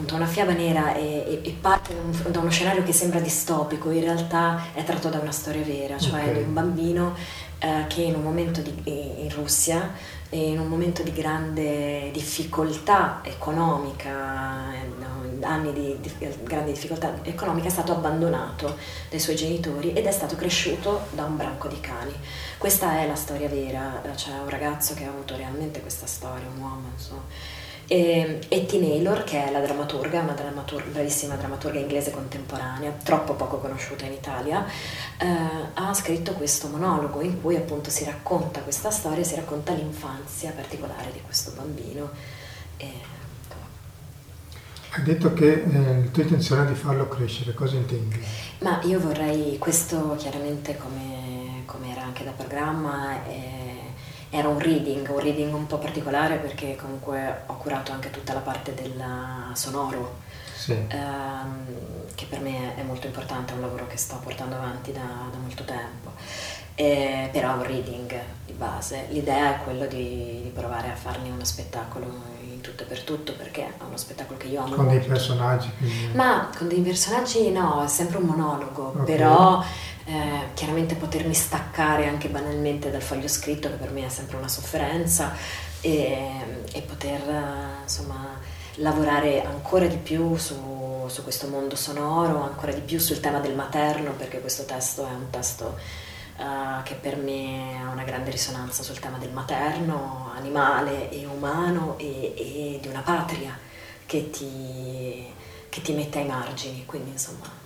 Appunto 0.00 0.16
una 0.16 0.32
fiaba 0.32 0.52
nera 0.52 0.94
e, 0.94 1.40
e, 1.42 1.56
parte 1.60 1.92
da, 1.92 2.00
un, 2.00 2.32
da, 2.32 2.38
uno 2.40 2.48
scenario 2.48 2.82
che 2.82 2.92
sembra 2.94 3.20
distopico, 3.20 3.90
in 3.90 4.00
realtà 4.00 4.68
è 4.72 4.82
tratto 4.82 5.10
da 5.10 5.18
una 5.18 5.30
storia 5.30 5.62
vera, 5.62 5.98
cioè 5.98 6.22
okay. 6.22 6.32
di 6.32 6.38
un 6.38 6.54
bambino 6.54 7.14
eh, 7.58 7.84
che 7.86 8.00
in 8.00 8.14
un 8.14 8.22
momento 8.22 8.62
di, 8.62 8.80
in 8.84 9.28
Russia, 9.34 9.92
in 10.30 10.58
un 10.58 10.68
momento 10.68 11.02
di 11.02 11.12
grande 11.12 12.10
difficoltà 12.14 13.20
economica, 13.24 14.72
eh, 14.72 15.44
anni 15.44 15.74
di, 15.74 15.98
di, 16.00 16.10
grande 16.44 16.72
difficoltà 16.72 17.18
economica, 17.22 17.66
è 17.66 17.70
stato 17.70 17.92
abbandonato 17.92 18.78
dai 19.10 19.20
suoi 19.20 19.36
genitori 19.36 19.92
ed 19.92 20.06
è 20.06 20.12
stato 20.12 20.34
cresciuto 20.34 21.08
da 21.10 21.24
un 21.24 21.36
branco 21.36 21.68
di 21.68 21.78
cani. 21.78 22.14
Questa 22.56 23.00
è 23.00 23.06
la 23.06 23.16
storia 23.16 23.50
vera, 23.50 24.00
c'è 24.14 24.30
un 24.30 24.48
ragazzo 24.48 24.94
che 24.94 25.04
ha 25.04 25.08
avuto 25.08 25.36
realmente 25.36 25.82
questa 25.82 26.06
storia, 26.06 26.46
un 26.56 26.62
uomo, 26.62 26.88
insomma 26.94 27.58
e 27.92 28.38
Etty 28.46 28.78
Naylor, 28.78 29.24
che 29.24 29.46
è 29.46 29.50
la 29.50 29.58
drammaturga, 29.58 30.20
una 30.20 30.34
drammatur- 30.34 30.86
bravissima 30.92 31.34
drammaturga 31.34 31.80
inglese 31.80 32.12
contemporanea, 32.12 32.92
troppo 33.02 33.34
poco 33.34 33.56
conosciuta 33.56 34.04
in 34.04 34.12
Italia, 34.12 34.64
eh, 35.18 35.26
ha 35.74 35.92
scritto 35.92 36.34
questo 36.34 36.68
monologo 36.68 37.20
in 37.20 37.40
cui 37.40 37.56
appunto 37.56 37.90
si 37.90 38.04
racconta 38.04 38.60
questa 38.60 38.92
storia, 38.92 39.24
si 39.24 39.34
racconta 39.34 39.72
l'infanzia 39.72 40.52
particolare 40.52 41.10
di 41.12 41.20
questo 41.20 41.50
bambino. 41.56 42.10
E, 42.76 42.86
hai 44.90 45.02
detto 45.02 45.32
che 45.32 45.50
eh, 45.50 46.02
la 46.04 46.10
tua 46.12 46.22
intenzione 46.22 46.66
è 46.66 46.68
di 46.68 46.78
farlo 46.78 47.08
crescere, 47.08 47.54
cosa 47.54 47.74
intendi? 47.74 48.24
Ma 48.60 48.80
io 48.84 49.00
vorrei, 49.00 49.58
questo 49.58 50.14
chiaramente 50.16 50.76
come, 50.76 51.64
come 51.66 51.90
era 51.90 52.02
anche 52.02 52.22
da 52.22 52.30
programma, 52.30 53.26
eh, 53.26 53.59
era 54.30 54.48
un 54.48 54.58
reading, 54.60 55.08
un 55.08 55.18
reading 55.18 55.52
un 55.52 55.66
po' 55.66 55.78
particolare 55.78 56.36
perché 56.36 56.76
comunque 56.76 57.42
ho 57.46 57.56
curato 57.56 57.90
anche 57.90 58.10
tutta 58.10 58.32
la 58.32 58.40
parte 58.40 58.74
del 58.74 59.02
sonoro, 59.54 60.18
sì. 60.54 60.72
ehm, 60.72 61.66
che 62.14 62.26
per 62.26 62.40
me 62.40 62.76
è 62.76 62.82
molto 62.82 63.08
importante, 63.08 63.52
è 63.52 63.56
un 63.56 63.62
lavoro 63.62 63.88
che 63.88 63.96
sto 63.96 64.16
portando 64.22 64.54
avanti 64.54 64.92
da, 64.92 65.00
da 65.30 65.38
molto 65.38 65.64
tempo. 65.64 66.12
E, 66.76 67.28
però 67.32 67.54
un 67.54 67.64
reading 67.64 68.18
di 68.46 68.52
base, 68.52 69.06
l'idea 69.10 69.56
è 69.56 69.64
quello 69.64 69.86
di, 69.86 70.40
di, 70.42 70.50
provare 70.54 70.90
a 70.90 70.94
farne 70.94 71.28
uno 71.28 71.44
spettacolo 71.44 72.06
in 72.60 72.62
tutto 72.62 72.82
e 72.82 72.86
per 72.86 73.00
tutto 73.00 73.32
perché 73.34 73.62
è 73.66 73.72
uno 73.84 73.96
spettacolo 73.96 74.38
che 74.38 74.46
io 74.46 74.60
amo. 74.60 74.74
Con 74.74 74.84
molto. 74.84 75.00
dei 75.00 75.08
personaggi? 75.08 75.70
Quindi... 75.78 76.14
Ma 76.14 76.50
con 76.56 76.68
dei 76.68 76.80
personaggi 76.80 77.50
no, 77.50 77.82
è 77.82 77.88
sempre 77.88 78.18
un 78.18 78.24
monologo, 78.24 78.88
okay. 78.88 79.04
però 79.04 79.64
eh, 80.04 80.48
chiaramente 80.54 80.94
potermi 80.94 81.34
staccare 81.34 82.06
anche 82.06 82.28
banalmente 82.28 82.90
dal 82.90 83.02
foglio 83.02 83.28
scritto, 83.28 83.68
che 83.68 83.76
per 83.76 83.90
me 83.90 84.06
è 84.06 84.08
sempre 84.08 84.36
una 84.36 84.48
sofferenza, 84.48 85.32
e, 85.80 86.28
e 86.72 86.82
poter 86.82 87.22
insomma 87.82 88.38
lavorare 88.74 89.42
ancora 89.44 89.86
di 89.86 89.96
più 89.96 90.36
su, 90.36 91.06
su 91.08 91.22
questo 91.22 91.48
mondo 91.48 91.74
sonoro, 91.74 92.42
ancora 92.42 92.72
di 92.72 92.80
più 92.80 92.98
sul 92.98 93.20
tema 93.20 93.40
del 93.40 93.54
materno, 93.54 94.12
perché 94.12 94.40
questo 94.40 94.64
testo 94.64 95.06
è 95.06 95.10
un 95.10 95.30
testo 95.30 95.78
uh, 96.40 96.82
che 96.82 96.94
per 96.94 97.16
me 97.16 97.80
ha 97.80 97.90
una 97.90 98.04
grande 98.04 98.30
risonanza 98.30 98.82
sul 98.82 98.98
tema 98.98 99.18
del 99.18 99.30
materno, 99.30 100.32
animale 100.34 101.10
e 101.10 101.26
umano 101.26 101.96
e, 101.98 102.34
e 102.36 102.78
di 102.80 102.88
una 102.88 103.02
patria 103.02 103.56
che 104.06 104.30
ti, 104.30 105.24
che 105.68 105.82
ti 105.82 105.92
mette 105.92 106.18
ai 106.18 106.26
margini, 106.26 106.84
quindi 106.86 107.10
insomma 107.10 107.60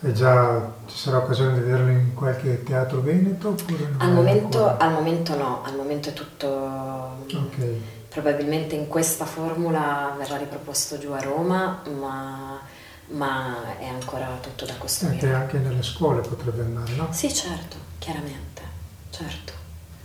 e 0.00 0.12
già 0.12 0.74
ci 0.86 0.96
sarà 0.96 1.16
occasione 1.16 1.54
di 1.54 1.60
vederlo 1.60 1.90
in 1.90 2.14
qualche 2.14 2.62
teatro 2.62 3.00
veneto? 3.00 3.56
Al 3.98 4.12
momento, 4.12 4.76
al 4.76 4.92
momento, 4.92 5.36
no, 5.36 5.62
al 5.64 5.74
momento 5.74 6.10
è 6.10 6.12
tutto... 6.12 7.16
Okay. 7.26 7.96
Probabilmente 8.08 8.76
in 8.76 8.86
questa 8.86 9.24
formula 9.24 10.14
verrà 10.16 10.36
riproposto 10.36 10.98
giù 10.98 11.10
a 11.10 11.18
Roma, 11.18 11.82
ma, 11.98 12.60
ma 13.08 13.76
è 13.78 13.86
ancora 13.86 14.38
tutto 14.40 14.64
da 14.64 14.74
costruire. 14.78 15.26
E 15.26 15.32
anche 15.32 15.58
nelle 15.58 15.82
scuole 15.82 16.20
potrebbe 16.20 16.62
andare, 16.62 16.92
no? 16.92 17.08
Sì, 17.10 17.32
certo, 17.34 17.76
chiaramente, 17.98 18.62
certo. 19.10 19.52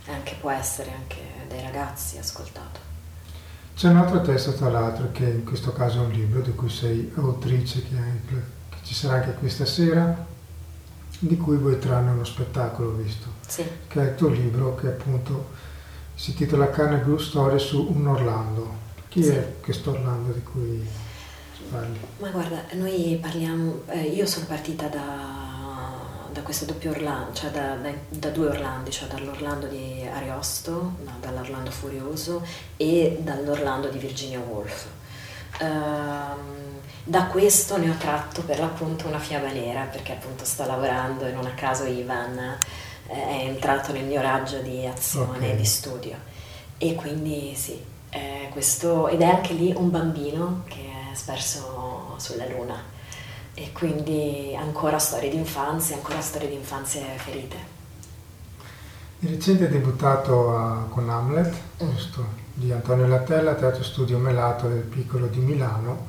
E 0.06 0.12
anche 0.12 0.36
può 0.40 0.50
essere 0.50 0.92
anche 0.92 1.20
dai 1.48 1.62
ragazzi 1.62 2.18
ascoltato. 2.18 2.80
C'è 3.74 3.88
un 3.88 3.96
altro 3.96 4.20
testo, 4.22 4.52
tra 4.54 4.70
l'altro, 4.70 5.10
che 5.10 5.24
in 5.24 5.44
questo 5.44 5.72
caso 5.72 6.02
è 6.02 6.06
un 6.06 6.12
libro 6.12 6.40
di 6.40 6.54
cui 6.54 6.68
sei 6.68 7.10
autrice, 7.16 7.82
che 7.82 7.96
hai 7.96 8.20
ci 8.84 8.94
sarà 8.94 9.14
anche 9.14 9.34
questa 9.34 9.64
sera, 9.64 10.26
di 11.18 11.36
cui 11.36 11.56
voi 11.56 11.78
trarne 11.78 12.10
uno 12.10 12.24
spettacolo, 12.24 12.92
visto, 12.92 13.26
sì. 13.46 13.64
che 13.88 14.00
è 14.00 14.10
il 14.10 14.14
tuo 14.14 14.28
libro 14.28 14.74
che 14.74 14.88
appunto 14.88 15.50
si 16.14 16.30
intitola 16.30 16.70
Carne 16.70 16.98
Blu, 16.98 17.16
storie 17.18 17.58
su 17.58 17.90
un 17.90 18.06
Orlando. 18.06 18.82
Chi 19.08 19.22
sì. 19.22 19.30
è 19.30 19.54
questo 19.60 19.92
Orlando 19.92 20.32
di 20.32 20.42
cui 20.42 20.86
parli? 21.70 21.98
Ma 22.18 22.28
guarda, 22.28 22.64
noi 22.72 23.18
parliamo, 23.20 23.82
eh, 23.86 24.02
io 24.02 24.26
sono 24.26 24.46
partita 24.46 24.86
da, 24.88 25.43
da 26.34 26.42
questo 26.42 26.64
doppio 26.64 26.90
Orlando, 26.90 27.32
cioè 27.32 27.50
da, 27.50 27.76
da, 27.76 27.90
da, 28.08 28.28
due 28.30 28.48
Orlandi, 28.48 28.90
cioè 28.90 29.06
dall'Orlando 29.06 29.68
di 29.68 30.04
Ariosto, 30.12 30.72
no, 31.04 31.12
dall'Orlando 31.20 31.70
Furioso 31.70 32.44
e 32.76 33.18
dall'Orlando 33.20 33.88
di 33.88 33.98
Virginia 33.98 34.40
Woolf. 34.40 34.86
Um, 35.60 36.80
da 37.04 37.26
questo 37.26 37.76
ne 37.76 37.88
ho 37.88 37.94
tratto 37.94 38.42
per 38.42 38.58
l'appunto 38.58 39.06
una 39.06 39.20
fiaba 39.20 39.52
nera, 39.52 39.84
perché 39.84 40.14
appunto 40.14 40.44
sto 40.44 40.66
lavorando 40.66 41.24
e 41.24 41.30
non 41.30 41.46
a 41.46 41.52
caso 41.52 41.84
Ivan 41.84 42.36
eh, 43.06 43.12
è 43.12 43.44
entrato 43.44 43.92
nel 43.92 44.04
mio 44.04 44.20
raggio 44.20 44.58
di 44.58 44.84
azione 44.84 45.36
okay. 45.36 45.56
di 45.56 45.64
studio. 45.64 46.16
E 46.78 46.96
quindi 46.96 47.54
sì, 47.54 47.80
è 48.08 48.48
questo, 48.50 49.06
ed 49.06 49.20
è 49.20 49.26
anche 49.26 49.52
lì 49.52 49.72
un 49.76 49.88
bambino 49.88 50.64
che 50.66 50.80
è 51.12 51.14
sperso 51.14 52.16
sulla 52.16 52.46
luna. 52.48 52.93
E 53.54 53.72
quindi 53.72 54.54
ancora 54.58 54.98
storie 54.98 55.30
di 55.30 55.36
infanzia, 55.36 55.96
ancora 55.96 56.20
storie 56.20 56.48
di 56.48 56.54
infanzie 56.54 57.04
ferite. 57.16 57.72
Di 59.18 59.28
recente 59.28 59.66
è 59.66 59.68
debuttato 59.68 60.56
a, 60.56 60.86
con 60.88 61.08
Hamlet, 61.08 61.54
mm. 61.82 61.90
giusto, 61.90 62.26
di 62.52 62.72
Antonio 62.72 63.06
Latella, 63.06 63.54
Teatro 63.54 63.82
Studio 63.82 64.18
Melato 64.18 64.68
del 64.68 64.82
Piccolo 64.82 65.26
di 65.26 65.38
Milano 65.38 66.08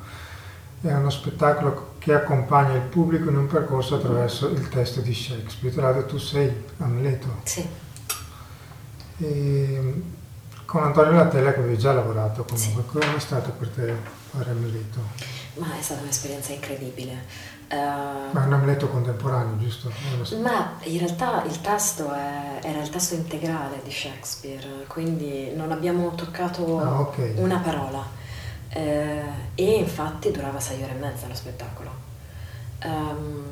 è 0.82 0.94
uno 0.94 1.10
spettacolo 1.10 1.94
che 1.98 2.14
accompagna 2.14 2.74
il 2.74 2.82
pubblico 2.82 3.30
in 3.30 3.36
un 3.36 3.46
percorso 3.46 3.96
attraverso 3.96 4.48
il 4.48 4.68
testo 4.68 5.00
di 5.00 5.14
Shakespeare. 5.14 5.74
Tra 5.74 5.90
l'altro 5.90 6.06
tu 6.06 6.18
sei 6.18 6.52
Amleto. 6.78 7.40
Sì. 7.44 7.66
E 9.18 10.02
con 10.64 10.82
Antonio 10.82 11.12
Latella 11.12 11.52
che 11.52 11.60
avevi 11.60 11.78
già 11.78 11.92
lavorato 11.92 12.44
comunque. 12.44 12.82
Sì. 12.82 12.88
Come 12.88 13.16
è 13.16 13.20
stato 13.20 13.50
per 13.50 13.68
te 13.68 13.94
fare 14.30 14.50
Amleto? 14.50 15.00
Ma 15.56 15.78
è 15.78 15.82
stata 15.82 16.02
un'esperienza 16.02 16.52
incredibile. 16.52 17.54
Uh, 17.68 18.32
ma 18.32 18.44
è 18.44 18.46
un 18.46 18.52
Amleto 18.52 18.88
contemporaneo, 18.88 19.58
giusto? 19.58 19.90
Ma 20.40 20.76
in 20.82 20.98
realtà 20.98 21.42
il 21.44 21.60
testo 21.60 22.12
è, 22.12 22.60
era 22.62 22.80
il 22.80 22.88
testo 22.90 23.14
integrale 23.14 23.80
di 23.82 23.90
Shakespeare, 23.90 24.84
quindi 24.86 25.52
non 25.54 25.72
abbiamo 25.72 26.14
toccato 26.14 26.80
ah, 26.80 27.00
okay. 27.00 27.32
una 27.38 27.58
parola 27.58 28.04
eh, 28.68 29.22
e 29.54 29.78
infatti 29.78 30.30
durava 30.30 30.60
sei 30.60 30.82
ore 30.82 30.92
e 30.92 30.98
mezza 30.98 31.26
lo 31.26 31.34
spettacolo. 31.34 31.90
Um, 32.84 33.42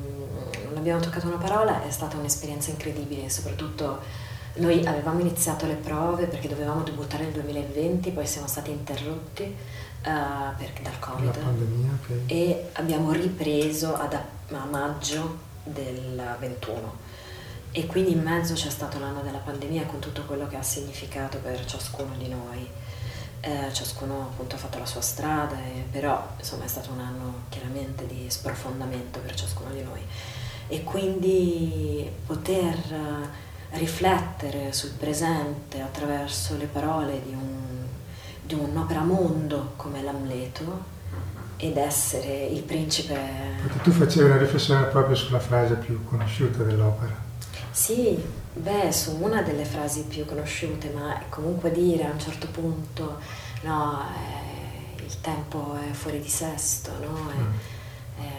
non 0.69 0.77
abbiamo 0.77 1.01
toccato 1.01 1.27
una 1.27 1.37
parola, 1.37 1.83
è 1.83 1.89
stata 1.89 2.15
un'esperienza 2.15 2.69
incredibile, 2.69 3.29
soprattutto 3.29 3.99
noi 4.57 4.85
avevamo 4.85 5.19
iniziato 5.19 5.65
le 5.65 5.73
prove 5.73 6.27
perché 6.27 6.47
dovevamo 6.47 6.83
debuttare 6.83 7.23
nel 7.23 7.33
2020, 7.33 8.11
poi 8.11 8.25
siamo 8.25 8.47
stati 8.47 8.71
interrotti 8.71 9.55
uh, 10.05 10.55
per, 10.57 10.71
dal 10.81 10.99
Covid. 10.99 11.37
pandemia, 11.37 11.89
okay. 12.01 12.23
e 12.27 12.69
abbiamo 12.73 13.11
ripreso 13.11 13.95
ad, 13.95 14.13
a 14.13 14.65
maggio 14.69 15.43
del 15.63 16.35
21 16.39 17.03
e 17.77 17.87
quindi 17.87 18.13
in 18.13 18.21
mezzo 18.21 18.53
c'è 18.53 18.69
stato 18.69 18.99
l'anno 18.99 19.19
della 19.21 19.39
pandemia 19.39 19.83
con 19.83 19.99
tutto 19.99 20.21
quello 20.23 20.47
che 20.47 20.55
ha 20.55 20.63
significato 20.63 21.39
per 21.39 21.65
ciascuno 21.65 22.15
di 22.15 22.29
noi. 22.29 22.65
Eh, 23.41 23.73
ciascuno 23.73 24.29
appunto 24.31 24.55
ha 24.55 24.57
fatto 24.57 24.79
la 24.79 24.85
sua 24.85 25.01
strada, 25.01 25.57
e, 25.57 25.83
però 25.91 26.25
insomma 26.37 26.63
è 26.63 26.67
stato 26.69 26.91
un 26.91 27.01
anno 27.01 27.41
chiaramente 27.49 28.07
di 28.07 28.27
sprofondamento 28.29 29.19
per 29.19 29.35
ciascuno 29.35 29.71
di 29.71 29.83
noi. 29.83 29.99
E 30.69 30.83
quindi 30.83 32.09
poter 32.25 32.77
riflettere 33.71 34.71
sul 34.71 34.91
presente 34.91 35.81
attraverso 35.81 36.55
le 36.55 36.67
parole 36.67 37.21
di, 37.25 37.33
un, 37.33 37.54
di 38.45 38.53
un'opera 38.53 39.01
mondo 39.01 39.73
come 39.75 40.01
l'Amleto 40.01 40.93
ed 41.57 41.77
essere 41.77 42.45
il 42.45 42.61
principe. 42.63 43.13
Perché 43.61 43.81
tu 43.81 43.91
facevi 43.91 44.25
una 44.25 44.37
riflessione 44.37 44.85
proprio 44.85 45.15
sulla 45.15 45.39
frase 45.39 45.75
più 45.75 46.03
conosciuta 46.03 46.63
dell'opera. 46.63 47.23
Sì, 47.71 48.17
beh, 48.53 48.91
su 48.91 49.17
una 49.21 49.41
delle 49.41 49.65
frasi 49.65 50.03
più 50.03 50.25
conosciute, 50.25 50.89
ma 50.89 51.21
comunque 51.29 51.71
dire 51.71 52.05
a 52.05 52.11
un 52.11 52.19
certo 52.19 52.47
punto, 52.47 53.19
no, 53.63 54.01
eh, 54.01 55.03
il 55.03 55.21
tempo 55.21 55.75
è 55.75 55.93
fuori 55.93 56.19
di 56.19 56.29
sesto, 56.29 56.91
no? 56.99 57.29
È, 57.29 57.35
mm. 57.35 58.23
è 58.23 58.31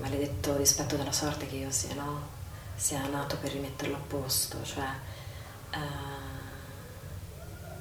maledetto 0.00 0.56
rispetto 0.56 0.96
della 0.96 1.12
sorte 1.12 1.46
che 1.46 1.56
io 1.56 1.70
sia, 1.70 1.94
no? 1.94 2.34
sia 2.76 3.06
nato 3.08 3.36
per 3.40 3.52
rimetterlo 3.52 3.96
a 3.96 4.00
posto, 4.06 4.58
cioè, 4.62 4.84
uh, 5.74 6.25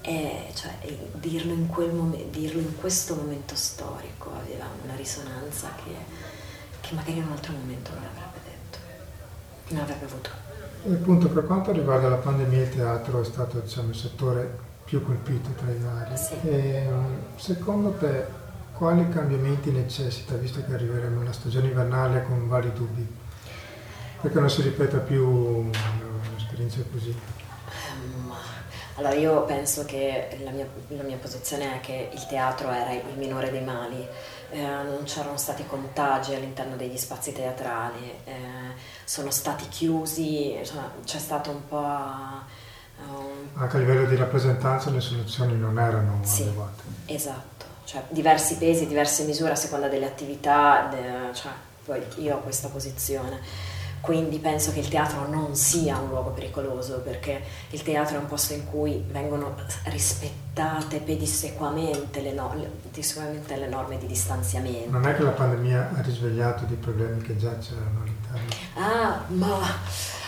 è, 0.06 0.52
cioè 0.54 0.78
dirlo, 1.14 1.54
in 1.54 1.68
momen- 1.94 2.30
dirlo, 2.30 2.60
in 2.60 2.78
questo 2.78 3.16
momento 3.16 3.56
storico 3.56 4.32
aveva 4.34 4.66
una 4.84 4.96
risonanza 4.96 5.70
che, 5.84 5.96
che 6.82 6.94
magari 6.94 7.18
in 7.18 7.26
un 7.26 7.32
altro 7.32 7.54
momento 7.54 7.92
non 7.94 8.04
avrebbe 8.04 8.36
non 9.70 9.82
avrebbe 9.82 10.06
avuto. 10.06 10.30
E 10.84 10.94
appunto 10.94 11.30
per 11.30 11.46
quanto 11.46 11.72
riguarda 11.72 12.10
la 12.10 12.18
pandemia 12.18 12.62
il 12.62 12.70
teatro 12.70 13.22
è 13.22 13.26
stato 13.26 13.60
diciamo, 13.60 13.90
il 13.90 13.96
settore 13.96 14.58
più 14.84 15.04
colpito 15.04 15.50
tra 15.52 15.72
i 15.72 15.80
vari. 15.80 16.18
Sì. 16.18 16.48
E, 16.48 16.88
secondo 17.36 17.94
te 17.94 18.44
quali 18.74 19.10
cambiamenti 19.10 19.72
necessita, 19.72 20.36
visto 20.36 20.64
che 20.64 20.74
arriveremo 20.74 21.22
alla 21.22 21.32
stagione 21.32 21.68
invernale 21.68 22.24
con 22.24 22.48
vari 22.48 22.72
dubbi? 22.74 23.08
Perché 24.22 24.40
non 24.40 24.50
si 24.50 24.62
ripeta 24.62 24.98
più 24.98 25.26
un'esperienza 25.28 26.82
così? 26.92 27.10
Ehm, 27.10 28.32
allora 28.96 29.14
io 29.14 29.44
penso 29.44 29.84
che 29.84 30.38
la 30.44 30.52
mia, 30.52 30.66
la 30.88 31.04
mia 31.04 31.18
posizione 31.18 31.76
è 31.76 31.80
che 31.82 32.10
il 32.14 32.26
teatro 32.28 32.70
era 32.72 32.92
il 32.92 33.18
minore 33.18 33.52
dei 33.52 33.64
mali. 33.64 34.08
Eh, 34.52 34.62
non 34.62 35.04
c'erano 35.04 35.38
stati 35.38 35.66
contagi 35.66 36.34
all'interno 36.34 36.76
degli 36.78 36.98
spazi 36.98 37.34
teatrali, 37.34 38.14
eh, 38.24 38.34
sono 39.04 39.32
stati 39.32 39.68
chiusi, 39.68 40.54
insomma, 40.54 40.92
c'è 41.04 41.18
stato 41.18 41.50
un 41.50 41.68
po'... 41.68 41.78
Um... 41.78 43.50
Anche 43.56 43.76
a 43.76 43.80
livello 43.80 44.06
di 44.06 44.16
rappresentanza 44.16 44.92
le 44.92 45.02
soluzioni 45.02 45.58
non 45.58 45.78
erano 45.78 46.20
sì, 46.24 46.44
adeguate. 46.44 46.84
Esatto, 47.08 47.66
cioè 47.84 48.04
diversi 48.10 48.56
pesi, 48.56 48.88
diverse 48.88 49.24
misure 49.24 49.52
a 49.52 49.56
seconda 49.56 49.90
delle 49.90 50.06
attività, 50.06 50.88
de, 50.90 51.34
cioè, 51.34 51.52
poi 51.84 52.02
io 52.18 52.36
ho 52.36 52.40
questa 52.40 52.70
posizione 52.70 53.74
quindi 54.06 54.38
penso 54.38 54.72
che 54.72 54.80
il 54.80 54.88
teatro 54.88 55.28
non 55.28 55.56
sia 55.56 55.98
un 55.98 56.10
luogo 56.10 56.30
pericoloso 56.30 57.00
perché 57.00 57.42
il 57.72 57.82
teatro 57.82 58.18
è 58.18 58.20
un 58.20 58.28
posto 58.28 58.54
in 58.54 58.66
cui 58.70 59.04
vengono 59.10 59.56
rispettate 59.86 61.00
pedissequamente 61.00 62.22
le, 62.22 62.32
no- 62.32 62.54
pedissequamente 62.84 63.56
le 63.58 63.68
norme 63.68 63.98
di 63.98 64.06
distanziamento. 64.06 64.92
Non 64.92 65.08
è 65.08 65.16
che 65.16 65.24
la 65.24 65.32
pandemia 65.32 65.92
ha 65.96 66.02
risvegliato 66.02 66.66
dei 66.66 66.78
problemi 66.78 67.20
che 67.22 67.36
già 67.36 67.58
c'erano 67.58 68.02
all'interno? 68.04 68.54
Ah, 68.76 69.24
ma... 69.28 70.24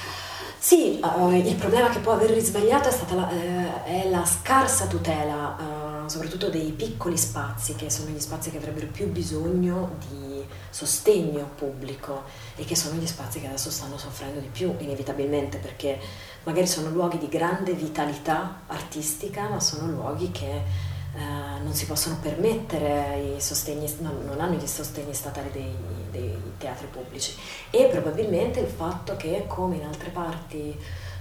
Sì, 0.59 0.99
uh, 1.01 1.31
il 1.31 1.55
problema 1.55 1.87
che 1.89 1.99
può 1.99 2.13
aver 2.13 2.31
risvegliato 2.31 2.89
è, 2.89 2.91
stata 2.91 3.13
la, 3.13 3.29
uh, 3.31 3.85
è 3.85 4.09
la 4.09 4.25
scarsa 4.25 4.87
tutela, 4.87 5.55
uh, 5.57 5.86
soprattutto 6.17 6.49
dei 6.49 6.71
piccoli 6.71 7.15
spazi, 7.15 7.75
che 7.75 7.91
sono 7.91 8.09
gli 8.09 8.19
spazi 8.19 8.49
che 8.49 8.57
avrebbero 8.57 8.87
più 8.87 9.07
bisogno 9.11 9.97
di 10.09 10.43
sostegno 10.71 11.51
pubblico 11.55 12.23
e 12.55 12.65
che 12.65 12.75
sono 12.75 12.99
gli 12.99 13.05
spazi 13.05 13.39
che 13.39 13.45
adesso 13.45 13.69
stanno 13.69 13.99
soffrendo 13.99 14.39
di 14.39 14.47
più, 14.47 14.73
inevitabilmente, 14.79 15.59
perché 15.59 15.99
magari 16.43 16.65
sono 16.65 16.89
luoghi 16.89 17.19
di 17.19 17.29
grande 17.29 17.73
vitalità 17.73 18.61
artistica, 18.65 19.47
ma 19.47 19.59
sono 19.59 19.91
luoghi 19.91 20.31
che 20.31 20.55
eh, 20.55 21.61
non 21.61 21.73
si 21.73 21.85
possono 21.85 22.17
permettere 22.19 23.35
i 23.37 23.39
sostegni, 23.41 23.87
no, 23.99 24.11
non 24.25 24.41
hanno 24.41 24.55
gli 24.55 24.65
sostegni 24.65 25.13
statali 25.13 25.51
dei, 25.51 25.75
dei, 26.09 26.35
teatri 26.57 26.87
pubblici. 26.87 27.35
E 27.69 27.85
probabilmente 27.91 28.59
il 28.59 28.67
fatto 28.67 29.15
che 29.17 29.45
come 29.45 29.75
in 29.75 29.85
altre 29.85 30.09
parti 30.09 30.75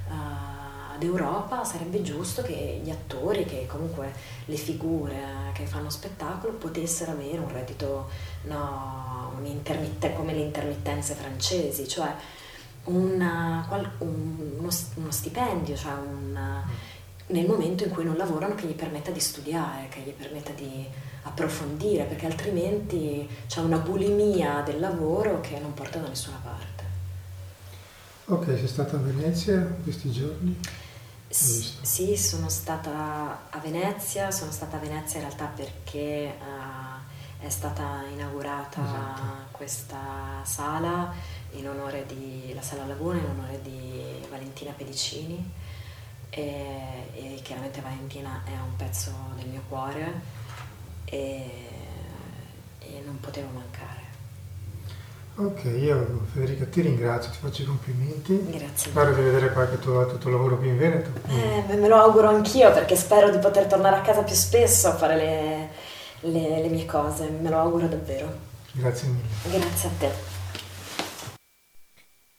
uh, 0.09 0.56
d'Europa 0.99 1.64
sarebbe 1.64 2.03
giusto 2.03 2.42
che 2.42 2.80
gli 2.82 2.90
attori, 2.90 3.44
che 3.44 3.66
comunque 3.66 4.12
le 4.47 4.57
figure 4.57 5.16
che 5.53 5.66
fanno 5.66 5.90
spettacolo 5.90 6.53
potessero 6.55 7.12
avere 7.12 7.38
un 7.38 7.53
reddito 7.53 8.09
no, 8.44 9.32
un 9.38 9.62
come 10.14 10.32
le 10.32 10.40
intermittenze 10.40 11.14
francesi, 11.14 11.86
cioè 11.88 12.12
una, 12.84 13.66
un, 13.99 14.36
uno, 14.59 14.70
uno, 14.94 15.11
stipendio, 15.11 15.76
cioè 15.76 15.92
un, 15.92 16.62
nel 17.28 17.47
momento 17.47 17.84
in 17.84 17.90
cui 17.90 18.05
non 18.05 18.16
lavorano 18.16 18.55
che 18.55 18.66
gli 18.66 18.74
permetta 18.74 19.11
di 19.11 19.20
studiare, 19.20 19.88
che 19.88 20.01
gli 20.01 20.12
permetta 20.12 20.53
di 20.53 20.86
approfondire, 21.22 22.05
perché 22.05 22.26
altrimenti 22.26 23.28
c'è 23.47 23.61
una 23.61 23.78
bulimia 23.78 24.62
del 24.64 24.78
lavoro 24.78 25.40
che 25.40 25.59
non 25.59 25.74
porta 25.74 25.99
da 25.99 26.09
nessuna 26.09 26.40
parte. 26.42 26.84
Ok, 28.26 28.44
sei 28.44 28.68
stata 28.68 28.97
a 28.97 29.01
Venezia 29.01 29.61
questi 29.82 30.11
giorni? 30.11 30.57
S- 31.29 31.81
sì, 31.83 32.16
sono 32.16 32.49
stata 32.49 33.49
a 33.51 33.59
Venezia, 33.59 34.31
sono 34.31 34.51
stata 34.51 34.77
a 34.77 34.81
Venezia 34.81 35.20
in 35.20 35.27
realtà 35.27 35.47
perché 35.47 36.37
uh, 36.39 37.45
è 37.45 37.49
stata 37.49 38.05
inaugurata 38.12 38.83
esatto. 38.83 39.22
questa 39.51 40.41
sala 40.45 41.12
in 41.53 41.68
onore 41.68 42.07
di 42.07 42.53
la 42.55 42.62
Sala 42.62 42.87
Laguna 42.87 43.18
in 43.18 43.27
onore 43.27 43.61
di 43.62 44.24
Valentina 44.31 44.72
Pedicini 44.72 45.53
e, 46.31 47.11
e 47.14 47.41
chiaramente 47.43 47.81
Valentina 47.81 48.43
è 48.45 48.53
un 48.53 48.77
pezzo 48.77 49.11
del 49.37 49.47
mio 49.49 49.62
cuore 49.68 50.20
e, 51.05 51.51
e 52.79 53.03
non 53.05 53.18
potevo 53.20 53.49
mancare. 53.51 54.06
Ok, 55.39 55.64
io 55.64 56.22
Federica 56.32 56.64
ti 56.64 56.80
ringrazio, 56.80 57.30
ti 57.30 57.37
faccio 57.39 57.62
i 57.62 57.66
complimenti. 57.66 58.43
Grazie. 58.49 58.91
Spero 58.91 59.14
di 59.14 59.20
vedere 59.20 59.53
qualche 59.53 59.78
tuo, 59.78 60.07
tuo 60.16 60.30
lavoro 60.30 60.57
qui 60.57 60.68
in 60.68 60.78
Veneto. 60.78 61.11
Eh, 61.28 61.76
me 61.76 61.89
lo 61.89 61.97
auguro 61.97 62.28
anch'io 62.28 62.72
perché 62.72 62.97
spero 62.97 63.30
di 63.30 63.37
poter 63.37 63.66
tornare 63.66 63.97
a 63.97 64.01
casa 64.01 64.22
più 64.22 64.34
spesso 64.34 64.89
a 64.89 64.95
fare 64.95 65.16
le, 65.16 65.68
le, 66.30 66.62
le 66.62 66.68
mie 66.68 66.87
cose, 66.87 67.28
me 67.28 67.51
lo 67.51 67.59
auguro 67.59 67.87
davvero. 67.87 68.32
Grazie 68.72 69.09
mille. 69.09 69.59
Grazie 69.59 69.89
a 69.89 69.93
te. 69.99 70.11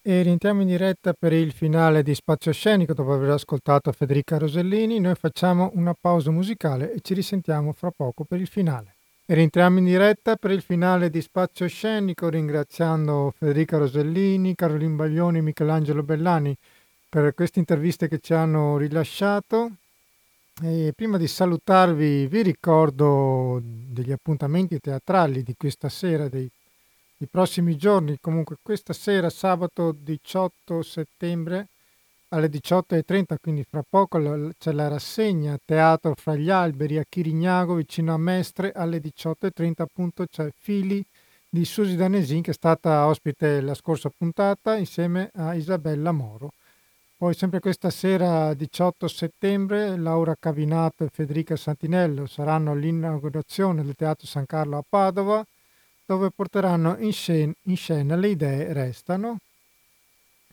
E 0.02 0.22
rientriamo 0.24 0.62
in 0.62 0.68
diretta 0.68 1.14
per 1.14 1.34
il 1.34 1.52
finale 1.52 2.02
di 2.02 2.16
Spazio 2.16 2.52
Scenico 2.52 2.96
dopo 2.96 3.14
aver 3.14 3.30
ascoltato 3.30 3.92
Federica 3.92 4.40
Rosellini. 4.40 5.00
Noi 5.00 5.14
facciamo 5.14 5.70
una 5.76 5.94
pausa 5.94 6.32
musicale 6.32 6.94
e 6.94 7.02
ci 7.02 7.14
risentiamo 7.14 7.74
fra 7.74 7.92
poco 7.96 8.24
per 8.24 8.40
il 8.40 8.48
finale. 8.48 8.97
Rientriamo 9.30 9.80
in 9.80 9.84
diretta 9.84 10.38
per 10.38 10.52
il 10.52 10.62
finale 10.62 11.10
di 11.10 11.22
Spazio 11.22 11.68
Scenico 11.68 12.30
ringraziando 12.30 13.34
Federica 13.38 13.78
Rosellini, 13.78 14.56
Carolin 14.56 14.96
Baglioni 14.96 15.40
e 15.40 15.42
Michelangelo 15.42 16.02
Bellani 16.02 16.56
per 17.10 17.34
queste 17.34 17.60
interviste 17.60 18.08
che 18.08 18.20
ci 18.20 18.34
hanno 18.34 18.78
rilasciato. 18.78 19.72
E 20.64 20.94
prima 20.96 21.18
di 21.18 21.28
salutarvi 21.28 22.26
vi 22.28 22.42
ricordo 22.42 23.62
degli 23.62 24.14
appuntamenti 24.14 24.80
teatrali 24.80 25.44
di 25.44 25.56
questa 25.58 25.90
sera, 25.90 26.30
dei 26.30 26.50
i 27.18 27.28
prossimi 27.30 27.76
giorni, 27.76 28.20
comunque 28.22 28.56
questa 28.62 28.94
sera, 28.94 29.30
sabato 29.30 29.92
18 29.92 30.82
settembre 30.84 31.68
alle 32.30 32.48
18.30, 32.48 33.36
quindi 33.42 33.64
fra 33.64 33.84
poco 33.88 34.52
c'è 34.58 34.72
la 34.72 34.88
rassegna 34.88 35.58
Teatro 35.64 36.14
fra 36.16 36.36
gli 36.36 36.50
alberi 36.50 36.98
a 36.98 37.06
Chirignago 37.08 37.76
vicino 37.76 38.14
a 38.14 38.18
Mestre 38.18 38.72
alle 38.74 39.00
18.30 39.00 39.72
appunto 39.78 40.26
c'è 40.26 40.52
Fili 40.58 41.04
di 41.50 41.64
Susi 41.64 41.96
Danesin 41.96 42.42
che 42.42 42.52
è 42.52 42.54
stata 42.54 43.08
ospite 43.08 43.62
la 43.62 43.74
scorsa 43.74 44.12
puntata 44.16 44.76
insieme 44.76 45.32
a 45.36 45.54
Isabella 45.54 46.12
Moro. 46.12 46.52
Poi 47.16 47.34
sempre 47.34 47.60
questa 47.60 47.90
sera 47.90 48.54
18 48.54 49.08
settembre 49.08 49.98
Laura 49.98 50.36
Cavinato 50.38 51.04
e 51.04 51.10
Federica 51.12 51.56
Santinello 51.56 52.28
saranno 52.28 52.72
all'inaugurazione 52.72 53.84
del 53.84 53.96
Teatro 53.96 54.28
San 54.28 54.46
Carlo 54.46 54.78
a 54.78 54.84
Padova 54.88 55.44
dove 56.06 56.30
porteranno 56.30 56.96
in 57.00 57.12
scena, 57.12 57.54
in 57.64 57.76
scena 57.76 58.16
Le 58.16 58.28
idee 58.28 58.72
restano. 58.72 59.40